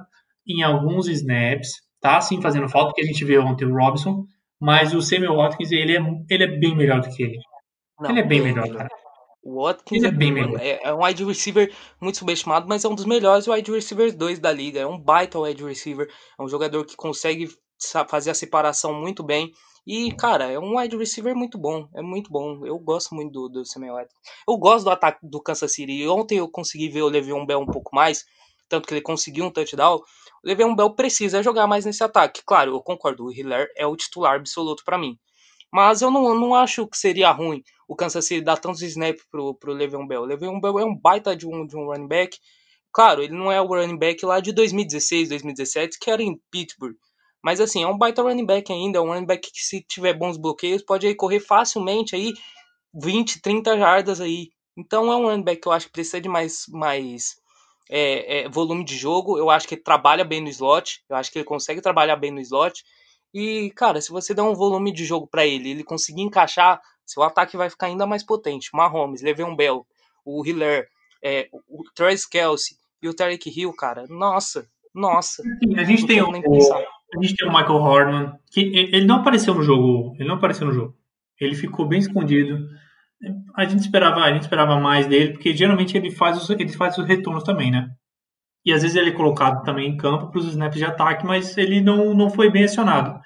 [0.48, 4.26] em alguns snaps, tá sim fazendo falta, porque a gente vê ontem o Robson,
[4.60, 7.38] mas o Samuel Watkins, ele é, ele é bem melhor do que ele.
[8.00, 8.90] Não, ele é bem, melhor, cara.
[9.48, 10.60] O Watkins é, é, bem melhor.
[10.60, 14.40] É, é, um wide receiver muito subestimado, mas é um dos melhores wide receivers 2
[14.40, 14.82] da liga.
[14.82, 16.08] É um baita wide receiver.
[16.38, 17.48] É um jogador que consegue
[18.10, 19.54] fazer a separação muito bem.
[19.86, 21.88] E, cara, é um wide receiver muito bom.
[21.96, 22.66] É muito bom.
[22.66, 24.20] Eu gosto muito do, do Samuel Watkins.
[24.46, 25.94] Eu gosto do ataque do Kansas City.
[25.94, 28.26] E ontem eu consegui ver o Le'Veon Bell um pouco mais.
[28.68, 29.96] Tanto que ele conseguiu um touchdown.
[29.96, 30.02] O
[30.44, 32.42] Le'Veon Bell precisa jogar mais nesse ataque.
[32.46, 33.24] Claro, eu concordo.
[33.24, 35.18] O Hiller é o titular absoluto para mim.
[35.72, 39.54] Mas eu não, não acho que seria ruim o Kansas City dar tantos snaps pro,
[39.56, 40.26] pro Le'Veon Bell.
[40.26, 42.38] Le'Veon Bell é um baita de um, de um running back.
[42.92, 46.96] Claro, ele não é o running back lá de 2016, 2017, que era em Pittsburgh.
[47.44, 50.14] Mas assim, é um baita running back ainda, é um running back que se tiver
[50.14, 52.34] bons bloqueios pode aí correr facilmente aí
[52.94, 54.50] 20, 30 jardas aí.
[54.76, 57.38] Então é um running back que eu acho que precisa de mais, mais
[57.90, 59.38] é, é, volume de jogo.
[59.38, 61.04] Eu acho que ele trabalha bem no slot.
[61.10, 62.84] Eu acho que ele consegue trabalhar bem no slot.
[63.34, 67.24] E, cara, se você der um volume de jogo para ele, ele conseguir encaixar, seu
[67.24, 68.70] ataque vai ficar ainda mais potente.
[68.74, 69.86] Mahomes, Le'Veon Bell,
[70.26, 70.88] o Hiller,
[71.24, 75.44] é, o Travis Kelsey e o Tarek Hill, cara, nossa, nossa.
[75.78, 79.64] a gente tem o, a gente tem o Michael Horman, que ele não apareceu no
[79.64, 80.16] jogo.
[80.20, 80.96] Ele não apareceu no jogo.
[81.40, 82.68] Ele ficou bem escondido.
[83.56, 86.98] A gente esperava, a gente esperava mais dele, porque geralmente ele faz os, ele faz
[86.98, 87.90] os retornos também, né?
[88.68, 91.58] E às vezes ele é colocado também em campo para os snaps de ataque, mas
[91.58, 93.18] ele não, não foi bem acionado.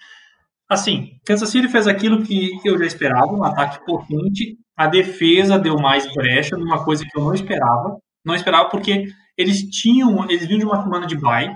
[0.69, 4.55] Assim, Kansas City fez aquilo que eu já esperava, um ataque potente.
[4.77, 7.97] A defesa deu mais brecha, numa coisa que eu não esperava.
[8.23, 11.55] Não esperava porque eles tinham, eles vinham de uma semana de bye,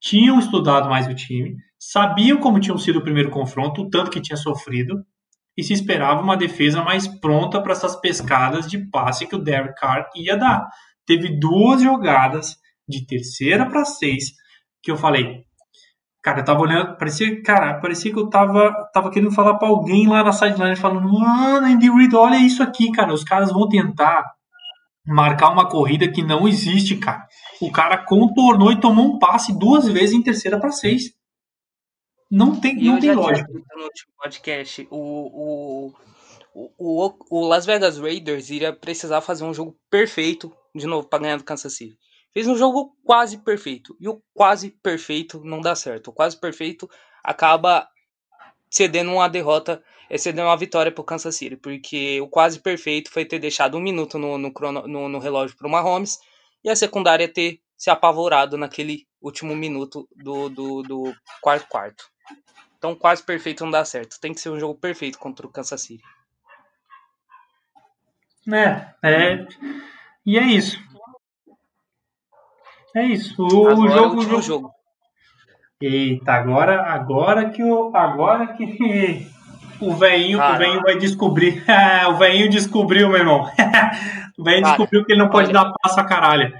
[0.00, 4.22] tinham estudado mais o time, sabiam como tinham sido o primeiro confronto, o tanto que
[4.22, 5.04] tinha sofrido,
[5.58, 9.78] e se esperava uma defesa mais pronta para essas pescadas de passe que o Derek
[9.78, 10.66] Carr ia dar.
[11.04, 12.56] Teve duas jogadas
[12.90, 14.34] de terceira para seis
[14.82, 15.44] que eu falei,
[16.22, 20.08] cara, eu tava olhando, parecia, cara, parecia que eu tava, tava querendo falar para alguém
[20.08, 24.24] lá na sideline falando, mano, Andy Reid, olha isso aqui, cara, os caras vão tentar
[25.06, 27.26] marcar uma corrida que não existe, cara.
[27.60, 31.14] O cara contornou e tomou um passe duas vezes em terceira para seis.
[32.30, 33.50] Não tem, não tem lógica.
[33.50, 35.92] No último podcast, o,
[36.54, 41.22] o, o, o Las Vegas Raiders iria precisar fazer um jogo perfeito de novo para
[41.22, 41.98] ganhar do Kansas City.
[42.32, 43.96] Fez um jogo quase perfeito.
[44.00, 46.08] E o quase perfeito não dá certo.
[46.08, 46.88] O quase perfeito
[47.22, 47.88] acaba
[48.70, 53.24] cedendo uma derrota esse deu uma vitória pro Kansas City, porque o quase perfeito foi
[53.24, 56.18] ter deixado um minuto no, no, crono, no, no relógio pro Mahomes
[56.64, 62.10] e a secundária ter se apavorado naquele último minuto do, do, do quarto quarto.
[62.76, 64.18] Então quase perfeito não dá certo.
[64.20, 66.02] Tem que ser um jogo perfeito contra o Kansas City.
[68.52, 69.46] É, é.
[70.26, 70.76] E é isso.
[72.94, 73.42] É isso.
[73.42, 74.42] O agora jogo, é o jogo...
[74.42, 74.70] jogo.
[75.82, 79.26] Eita, agora, agora que o, agora que
[79.80, 81.64] o veinho, o veinho vai descobrir.
[82.10, 83.46] o veinho descobriu, meu irmão.
[84.38, 86.52] o veinho descobriu que ele não pode olha, dar passo a caralho.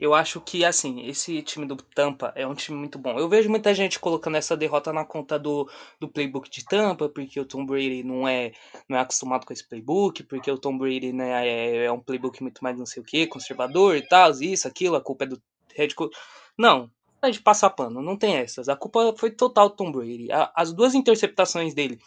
[0.00, 3.18] Eu acho que, assim, esse time do Tampa é um time muito bom.
[3.18, 5.68] Eu vejo muita gente colocando essa derrota na conta do,
[6.00, 8.52] do playbook de Tampa, porque o Tom Brady não é,
[8.88, 12.42] não é acostumado com esse playbook, porque o Tom Brady né, é, é um playbook
[12.42, 15.42] muito mais não sei o que, conservador e tal, isso, aquilo, a culpa é do
[15.76, 16.16] head coach.
[16.56, 16.90] Não,
[17.30, 18.70] de passar pano, não tem essas.
[18.70, 20.28] A culpa foi total do Tom Brady.
[20.54, 21.98] As duas interceptações dele,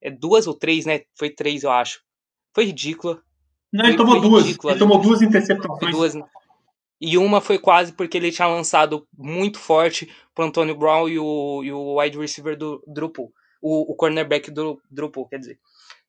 [0.00, 1.00] é duas ou três, né?
[1.16, 2.00] Foi três, eu acho.
[2.54, 3.20] Foi ridícula.
[3.72, 4.44] Não, ele tomou duas.
[4.44, 4.72] Ridícula.
[4.72, 5.90] Ele tomou duas interceptações.
[5.90, 6.22] Duas, né?
[7.00, 11.64] E uma foi quase porque ele tinha lançado muito forte pro Antônio Brown e o,
[11.64, 13.32] e o wide receiver do Drupal.
[13.62, 15.58] O, o cornerback do Drupal, quer dizer.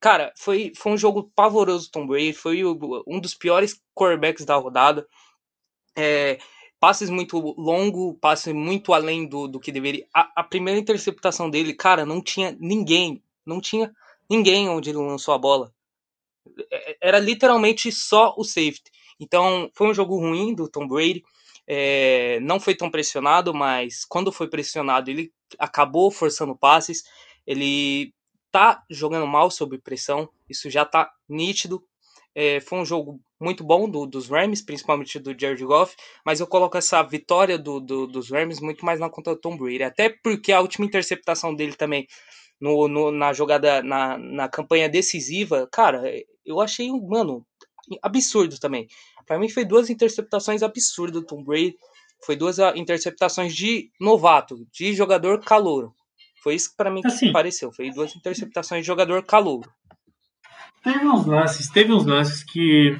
[0.01, 2.33] Cara, foi, foi um jogo pavoroso Tom Brady.
[2.33, 5.07] Foi o, um dos piores quarterbacks da rodada.
[5.95, 6.39] É,
[6.79, 10.05] passes muito longo, passes muito além do, do que deveria.
[10.13, 13.23] A, a, primeira interceptação dele, cara, não tinha ninguém.
[13.45, 13.93] Não tinha
[14.29, 15.71] ninguém onde ele lançou a bola.
[16.71, 18.91] É, era literalmente só o safety.
[19.21, 21.23] Então, foi um jogo ruim do Tom Brady.
[21.67, 27.03] É, não foi tão pressionado, mas quando foi pressionado, ele acabou forçando passes.
[27.45, 28.13] Ele
[28.51, 31.83] tá jogando mal sob pressão, isso já tá nítido.
[32.33, 35.95] É, foi um jogo muito bom do, dos Rams, principalmente do Jared Goff,
[36.25, 39.57] mas eu coloco essa vitória do, do, dos Rams muito mais na conta do Tom
[39.57, 42.07] Brady, até porque a última interceptação dele também
[42.59, 46.03] no, no, na jogada, na, na campanha decisiva, cara,
[46.45, 47.45] eu achei, mano,
[48.01, 48.87] absurdo também.
[49.25, 51.75] Para mim foi duas interceptações absurdas do Tom Brady.
[52.25, 55.93] Foi duas ah, interceptações de novato, de jogador calouro.
[56.43, 57.71] Foi isso que para mim assim, que pareceu.
[57.71, 59.69] Foi duas interceptações de jogador calouro.
[60.83, 62.99] Teve uns lances, teve uns lances que,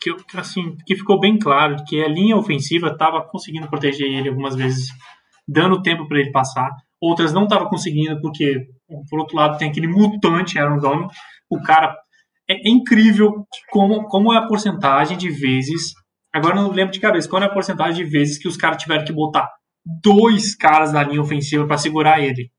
[0.00, 4.54] que assim, que ficou bem claro que a linha ofensiva estava conseguindo proteger ele algumas
[4.54, 4.90] vezes,
[5.48, 6.70] dando tempo para ele passar.
[7.00, 8.66] Outras não estava conseguindo porque,
[9.08, 11.14] por outro lado, tem aquele mutante Aaron Donald.
[11.48, 11.96] O cara
[12.48, 15.92] é incrível como, como é a porcentagem de vezes.
[16.32, 19.04] Agora não lembro de cabeça qual é a porcentagem de vezes que os caras tiveram
[19.04, 19.50] que botar
[19.84, 22.50] dois caras na linha ofensiva para segurar ele.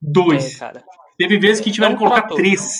[0.00, 0.60] Dois.
[0.60, 0.82] É,
[1.18, 2.36] Teve vezes que tiveram é um que colocar trator.
[2.36, 2.78] três.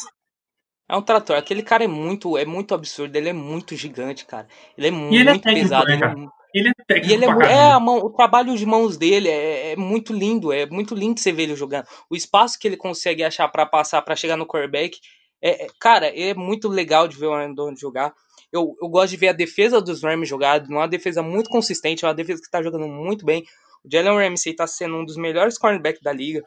[0.89, 1.37] É um trator.
[1.37, 3.15] Aquele cara é muito, é muito absurdo.
[3.15, 4.49] Ele é muito gigante, cara.
[4.77, 5.87] Ele é muito ele é técnico, pesado.
[5.87, 6.15] Né, cara?
[6.55, 7.11] Ele é técnico.
[7.11, 10.53] E ele é, é a mão, o trabalho de mãos dele é, é, muito lindo.
[10.53, 11.87] É muito lindo você ver ele jogando.
[12.09, 14.99] O espaço que ele consegue achar para passar, para chegar no quarterback
[15.43, 18.15] é, é, cara, é muito legal de ver o Aaron Donald jogar.
[18.53, 22.15] Eu, eu gosto de ver a defesa dos Rams jogar, uma defesa muito consistente, uma
[22.15, 23.45] defesa que está jogando muito bem.
[23.85, 26.43] O Jalen Ramsey está sendo um dos melhores cornerbacks da liga.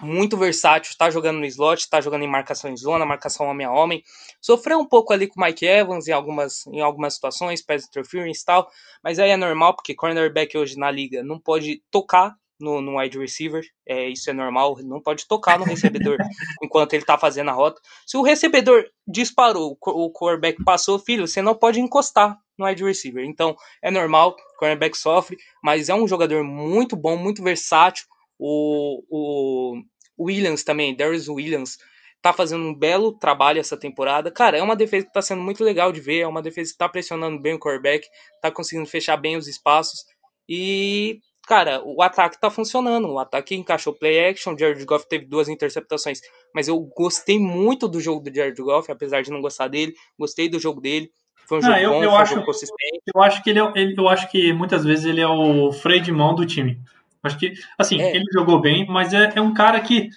[0.00, 3.72] Muito versátil, está jogando no slot, está jogando em marcação em zona, marcação homem a
[3.72, 4.02] homem.
[4.40, 8.40] Sofreu um pouco ali com o Mike Evans em algumas, em algumas situações, pass interference
[8.40, 8.70] e tal,
[9.02, 13.18] mas aí é normal, porque cornerback hoje na liga não pode tocar no, no wide
[13.18, 16.16] receiver, é, isso é normal, não pode tocar no recebedor
[16.62, 17.80] enquanto ele tá fazendo a rota.
[18.06, 23.24] Se o recebedor disparou, o quarterback passou, filho, você não pode encostar no wide receiver.
[23.24, 28.06] Então, é normal, o quarterback sofre, mas é um jogador muito bom, muito versátil.
[28.38, 29.82] O, o
[30.18, 31.78] Williams também, Darius Williams,
[32.20, 34.30] tá fazendo um belo trabalho essa temporada.
[34.30, 36.78] Cara, é uma defesa que tá sendo muito legal de ver, é uma defesa que
[36.78, 38.06] tá pressionando bem o quarterback,
[38.42, 40.04] tá conseguindo fechar bem os espaços.
[40.48, 43.08] E cara, o ataque tá funcionando.
[43.08, 44.52] O ataque encaixou play action.
[44.52, 46.20] O Jared Goff teve duas interceptações.
[46.54, 49.94] Mas eu gostei muito do jogo do Jared Goff, apesar de não gostar dele.
[50.18, 51.10] Gostei do jogo dele.
[51.48, 53.02] Foi um jogo ah, eu, bom, eu acho, jogo consistente.
[53.14, 56.02] Eu acho que ele, é, ele, eu acho que muitas vezes ele é o freio
[56.02, 56.78] de mão do time.
[57.22, 58.14] Acho que, assim, é.
[58.14, 60.10] ele jogou bem, mas é, é um cara que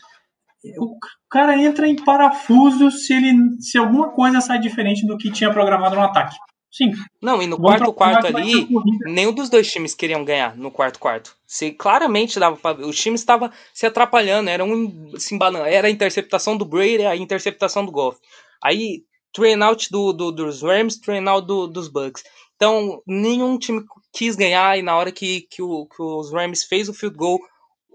[0.77, 0.95] o
[1.29, 5.95] cara entra em parafuso se ele se alguma coisa sai diferente do que tinha programado
[5.95, 6.35] no ataque.
[6.71, 6.91] Sim.
[7.21, 8.67] Não, e no quarto quarto ali,
[9.05, 11.35] nenhum dos dois times queriam ganhar no quarto quarto.
[11.45, 15.91] Se claramente dava para os times estavam se atrapalhando, era um se embanando, era a
[15.91, 18.17] interceptação do Brady, a interceptação do Golf.
[18.63, 19.03] Aí
[19.33, 22.23] train out do, do, dos Rams, train out do, dos Bucks.
[22.55, 23.83] Então, nenhum time
[24.13, 27.39] quis ganhar e na hora que, que, o, que os Rams fez o field goal,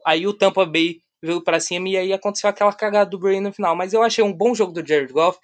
[0.04, 3.52] aí o Tampa Bay veio para cima e aí aconteceu aquela cagada do Brady no
[3.52, 3.74] final.
[3.74, 5.38] Mas eu achei um bom jogo do Jared Goff.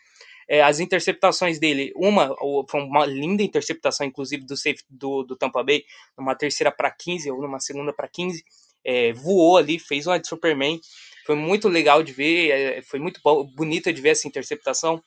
[0.49, 2.35] É, as interceptações dele, uma
[2.69, 4.55] foi uma linda interceptação, inclusive, do
[4.91, 5.85] do, do Tampa Bay,
[6.17, 8.45] numa terceira para 15 ou numa segunda para 15.
[8.85, 10.81] É, voou ali, fez uma de Superman.
[11.25, 13.21] Foi muito legal de ver, é, foi muito
[13.55, 15.03] bonita de ver essa interceptação.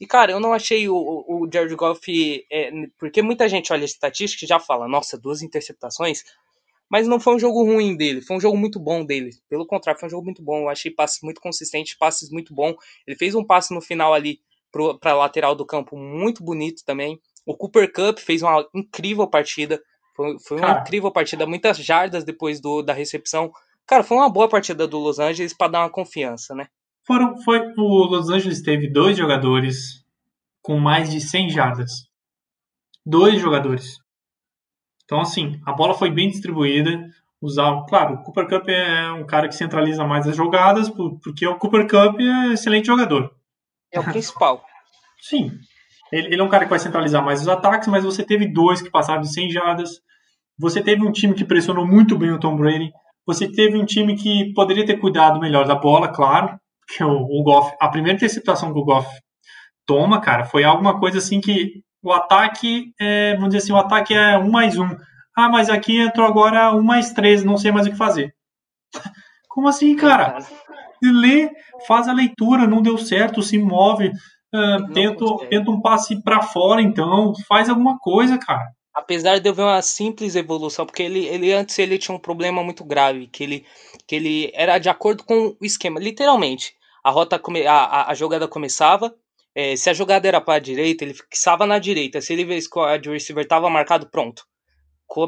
[0.00, 2.46] E, cara, eu não achei o, o, Jared Goff.
[2.50, 6.24] É, porque muita gente olha a estatística e já fala, nossa, duas interceptações.
[6.88, 9.30] Mas não foi um jogo ruim dele, foi um jogo muito bom dele.
[9.48, 10.62] Pelo contrário, foi um jogo muito bom.
[10.62, 12.74] Eu achei passes muito consistentes, passes muito bom.
[13.06, 17.18] Ele fez um passe no final ali para a lateral do campo muito bonito também.
[17.46, 19.80] O Cooper Cup fez uma incrível partida.
[20.14, 20.80] Foi, foi uma Cara.
[20.80, 23.50] incrível partida, muitas jardas depois do, da recepção.
[23.86, 26.66] Cara, foi uma boa partida do Los Angeles para dar uma confiança, né?
[27.06, 30.04] Foram, foi, o Los Angeles teve dois jogadores
[30.62, 31.90] com mais de 100 jardas.
[33.04, 33.96] Dois jogadores.
[35.04, 37.04] Então, assim, a bola foi bem distribuída.
[37.42, 41.58] Usar, claro, o Cooper Cup é um cara que centraliza mais as jogadas, porque o
[41.58, 43.34] Cooper Cup é excelente jogador.
[43.92, 44.64] É o principal.
[45.20, 45.50] Sim.
[46.12, 48.82] Ele, ele, é um cara que vai centralizar mais os ataques, mas você teve dois
[48.82, 50.00] que passaram de 100 jardas.
[50.58, 52.90] você teve um time que pressionou muito bem o Tom Brady,
[53.26, 56.58] você teve um time que poderia ter cuidado melhor da bola, claro,
[56.88, 59.08] que o, o Goff, a primeira interceptação que o Goff
[59.86, 64.14] toma, cara, foi alguma coisa assim que o ataque, é, vamos dizer assim, o ataque
[64.14, 64.88] é um mais um.
[65.36, 68.34] Ah, mas aqui entrou agora um mais três, não sei mais o que fazer.
[69.48, 70.38] Como assim, cara?
[71.06, 71.50] Lê,
[71.86, 76.82] faz a leitura, não deu certo, se move, uh, tenta, tenta um passe para fora,
[76.82, 78.72] então, faz alguma coisa, cara.
[78.92, 82.62] Apesar de eu ver uma simples evolução, porque ele, ele antes ele tinha um problema
[82.62, 83.66] muito grave, que ele,
[84.06, 86.74] que ele era de acordo com o esquema, literalmente.
[87.02, 89.14] A rota a, a jogada começava,
[89.54, 92.20] é, se a jogada era para a direita, ele fixava na direita.
[92.20, 92.78] Se ele vê que
[93.08, 94.44] o receiver estava marcado, pronto.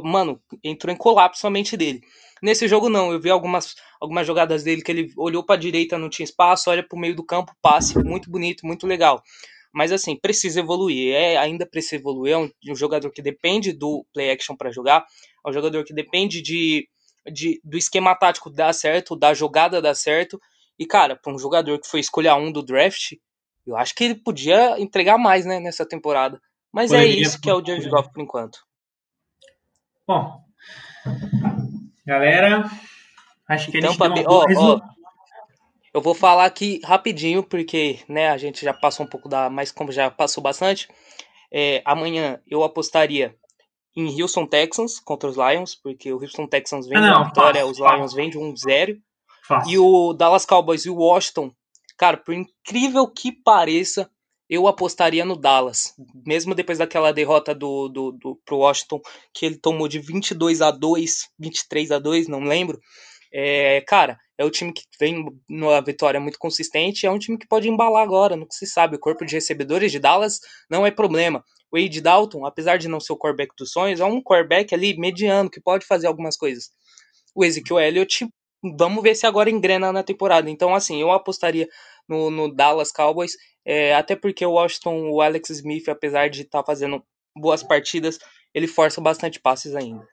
[0.05, 2.03] Mano, entrou em colapso a mente dele.
[2.43, 5.97] Nesse jogo não, eu vi algumas, algumas jogadas dele que ele olhou para a direita,
[5.97, 9.23] não tinha espaço, olha para o meio do campo, passe, muito bonito, muito legal.
[9.73, 14.05] Mas assim, precisa evoluir, é, ainda precisa evoluir, é um, um jogador que depende do
[14.13, 15.07] play action para jogar,
[15.47, 16.89] é um jogador que depende de,
[17.33, 20.41] de, do esquema tático dar certo, da jogada dar certo.
[20.77, 23.13] E cara, para um jogador que foi escolha um do draft,
[23.65, 26.41] eu acho que ele podia entregar mais, né, nessa temporada.
[26.73, 28.59] Mas é Poderia, é isso que é o Jared Goff por enquanto.
[30.09, 30.43] Bom,
[32.05, 32.71] Galera,
[33.49, 34.81] acho que então, eles ó, ó,
[35.95, 39.49] Eu vou falar aqui rapidinho, porque né, a gente já passou um pouco da.
[39.49, 40.89] Mas como já passou bastante,
[41.53, 43.37] é, amanhã eu apostaria
[43.95, 47.61] em Houston Texans contra os Lions, porque o Houston Texans vem ah, de uma vitória,
[47.61, 48.99] fácil, os Lions vêm de um 0
[49.69, 51.53] E o Dallas Cowboys e o Washington,
[51.97, 54.11] cara, por incrível que pareça,
[54.53, 55.95] eu apostaria no Dallas,
[56.27, 59.01] mesmo depois daquela derrota do, do, do pro Washington,
[59.33, 62.79] que ele tomou de 22 a 2, 23 a 2, não lembro.
[63.33, 67.49] É, cara, é o time que vem numa vitória muito consistente, é um time que
[67.49, 68.97] pode embalar agora, não se sabe.
[68.97, 70.39] O corpo de recebedores de Dallas
[70.69, 71.43] não é problema.
[71.73, 74.95] O Wade Dalton, apesar de não ser o quarterback dos sonhos, é um quarterback ali
[74.99, 76.69] mediano que pode fazer algumas coisas.
[77.35, 78.29] O Ezekiel Elliott,
[78.79, 80.51] vamos ver se agora engrena na temporada.
[80.51, 81.67] Então, assim, eu apostaria
[82.13, 83.33] no, no Dallas Cowboys
[83.65, 87.03] é, até porque o Washington, o Alex Smith, apesar de estar tá fazendo
[87.37, 88.19] boas partidas,
[88.53, 90.07] ele força bastante passes ainda.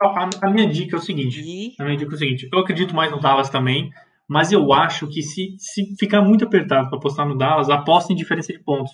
[0.00, 1.40] A, a minha dica é o seguinte.
[1.40, 1.74] E...
[1.80, 2.48] A minha dica é o seguinte.
[2.52, 3.90] Eu acredito mais no Dallas também,
[4.28, 8.16] mas eu acho que se, se ficar muito apertado para apostar no Dallas, aposta em
[8.16, 8.92] diferença de pontos.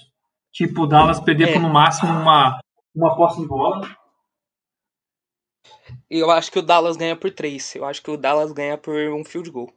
[0.52, 1.52] Tipo, o Dallas perder é.
[1.52, 2.58] por no máximo uma,
[2.94, 3.86] uma posse de bola.
[6.08, 7.74] Eu acho que o Dallas ganha por 3.
[7.74, 9.70] Eu acho que o Dallas ganha por um field goal.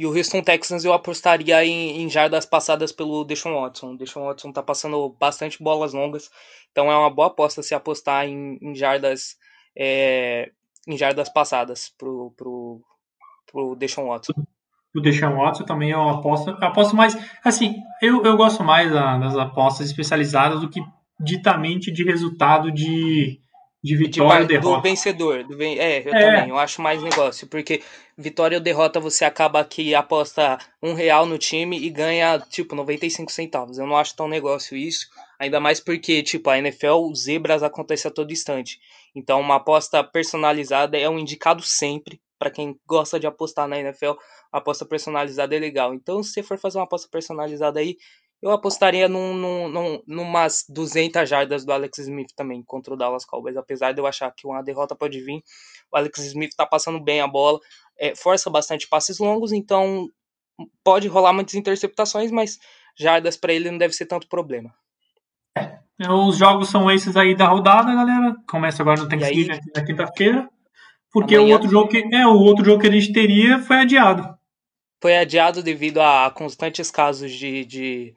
[0.00, 3.92] E o Houston Texans eu apostaria em, em jardas passadas pelo Deshaun Watson.
[3.92, 6.30] O Deshaun Watson tá passando bastante bolas longas,
[6.72, 9.36] então é uma boa aposta se apostar em, em jardas
[9.76, 10.52] é,
[10.88, 12.80] em jardas passadas pro, pro,
[13.52, 14.32] pro Deshaun Watson.
[14.96, 17.14] O Deshaun Watson também é uma aposta, aposto mais,
[17.44, 20.80] assim, eu, eu gosto mais das apostas especializadas do que
[21.22, 23.38] ditamente de resultado de,
[23.82, 24.76] de vitória de, derrota.
[24.76, 25.44] Do vencedor.
[25.44, 26.36] Do, é, eu é.
[26.36, 26.50] também.
[26.50, 27.46] Eu acho mais negócio.
[27.46, 27.82] Porque
[28.16, 33.32] vitória ou derrota você acaba que aposta um real no time e ganha, tipo, 95
[33.32, 33.78] centavos.
[33.78, 35.08] Eu não acho tão negócio isso.
[35.38, 38.78] Ainda mais porque, tipo, a NFL, zebras acontece a todo instante.
[39.14, 42.20] Então, uma aposta personalizada é um indicado sempre.
[42.38, 44.12] para quem gosta de apostar na NFL,
[44.50, 45.92] aposta personalizada é legal.
[45.92, 47.98] Então, se você for fazer uma aposta personalizada aí,
[48.42, 53.24] eu apostaria num, num, num, numas 200 jardas do Alex Smith também contra o Dallas
[53.24, 53.56] Cowboys.
[53.56, 55.42] Apesar de eu achar que uma derrota pode vir,
[55.92, 57.60] o Alex Smith tá passando bem a bola,
[57.98, 60.08] é, força bastante passes longos, então
[60.82, 62.58] pode rolar muitas interceptações, mas
[62.98, 64.74] jardas para ele não deve ser tanto problema.
[65.56, 68.34] É, os jogos são esses aí da rodada, galera.
[68.48, 70.48] Começa agora no Thanksgiving aí, na quinta-feira.
[71.12, 71.50] Porque amanhã...
[71.50, 74.38] o outro jogo que é o outro jogo que a gente teria foi adiado.
[75.02, 78.14] Foi adiado devido a constantes casos de, de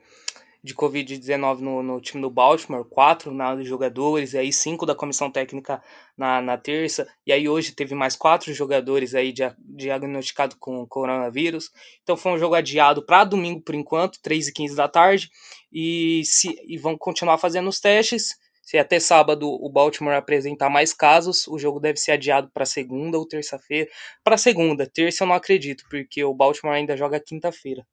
[0.64, 4.95] de Covid-19 no, no, time do Baltimore, quatro na de jogadores, e aí cinco da
[4.95, 5.84] comissão técnica
[6.18, 11.69] na, na terça, e aí hoje teve mais quatro jogadores aí diagnosticados com coronavírus.
[12.02, 15.30] Então foi um jogo adiado para domingo por enquanto, 3 e 15 da tarde,
[15.72, 18.41] e, se, e vão continuar fazendo os testes.
[18.61, 23.18] Se até sábado o Baltimore apresentar mais casos, o jogo deve ser adiado para segunda
[23.18, 23.90] ou terça-feira.
[24.23, 27.85] Para segunda, terça eu não acredito, porque o Baltimore ainda joga quinta-feira.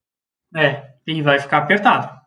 [0.57, 2.20] É, e vai ficar apertado.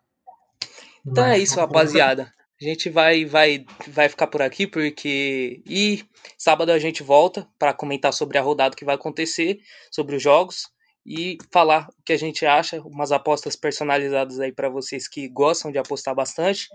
[1.06, 2.32] Então é isso, rapaziada.
[2.60, 6.02] A gente vai vai vai ficar por aqui porque e
[6.38, 9.58] sábado a gente volta para comentar sobre a rodada que vai acontecer,
[9.90, 10.68] sobre os jogos
[11.06, 15.70] e falar o que a gente acha, umas apostas personalizadas aí para vocês que gostam
[15.70, 16.68] de apostar bastante.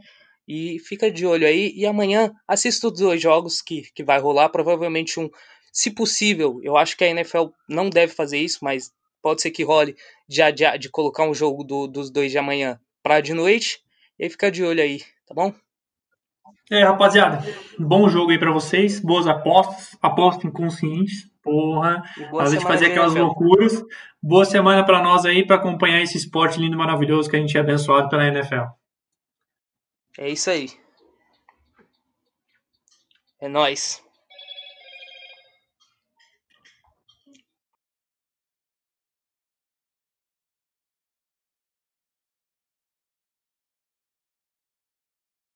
[0.47, 4.49] E fica de olho aí e amanhã assista os dois jogos que, que vai rolar,
[4.49, 5.30] provavelmente um,
[5.72, 8.91] se possível, eu acho que a NFL não deve fazer isso, mas
[9.22, 9.95] pode ser que role
[10.27, 13.80] de, de, de colocar um jogo do, dos dois de amanhã para de noite
[14.20, 15.54] e aí fica de olho aí, tá bom?
[16.70, 17.44] É, rapaziada,
[17.80, 22.04] bom jogo aí pra vocês, boas apostas, apostas inconscientes, porra,
[22.40, 23.84] às vezes fazer aquelas loucuras.
[24.22, 27.58] Boa semana para nós aí, para acompanhar esse esporte lindo e maravilhoso que a gente
[27.58, 28.66] é abençoado pela NFL.
[30.18, 30.70] É isso aí.
[33.40, 34.04] É nóis.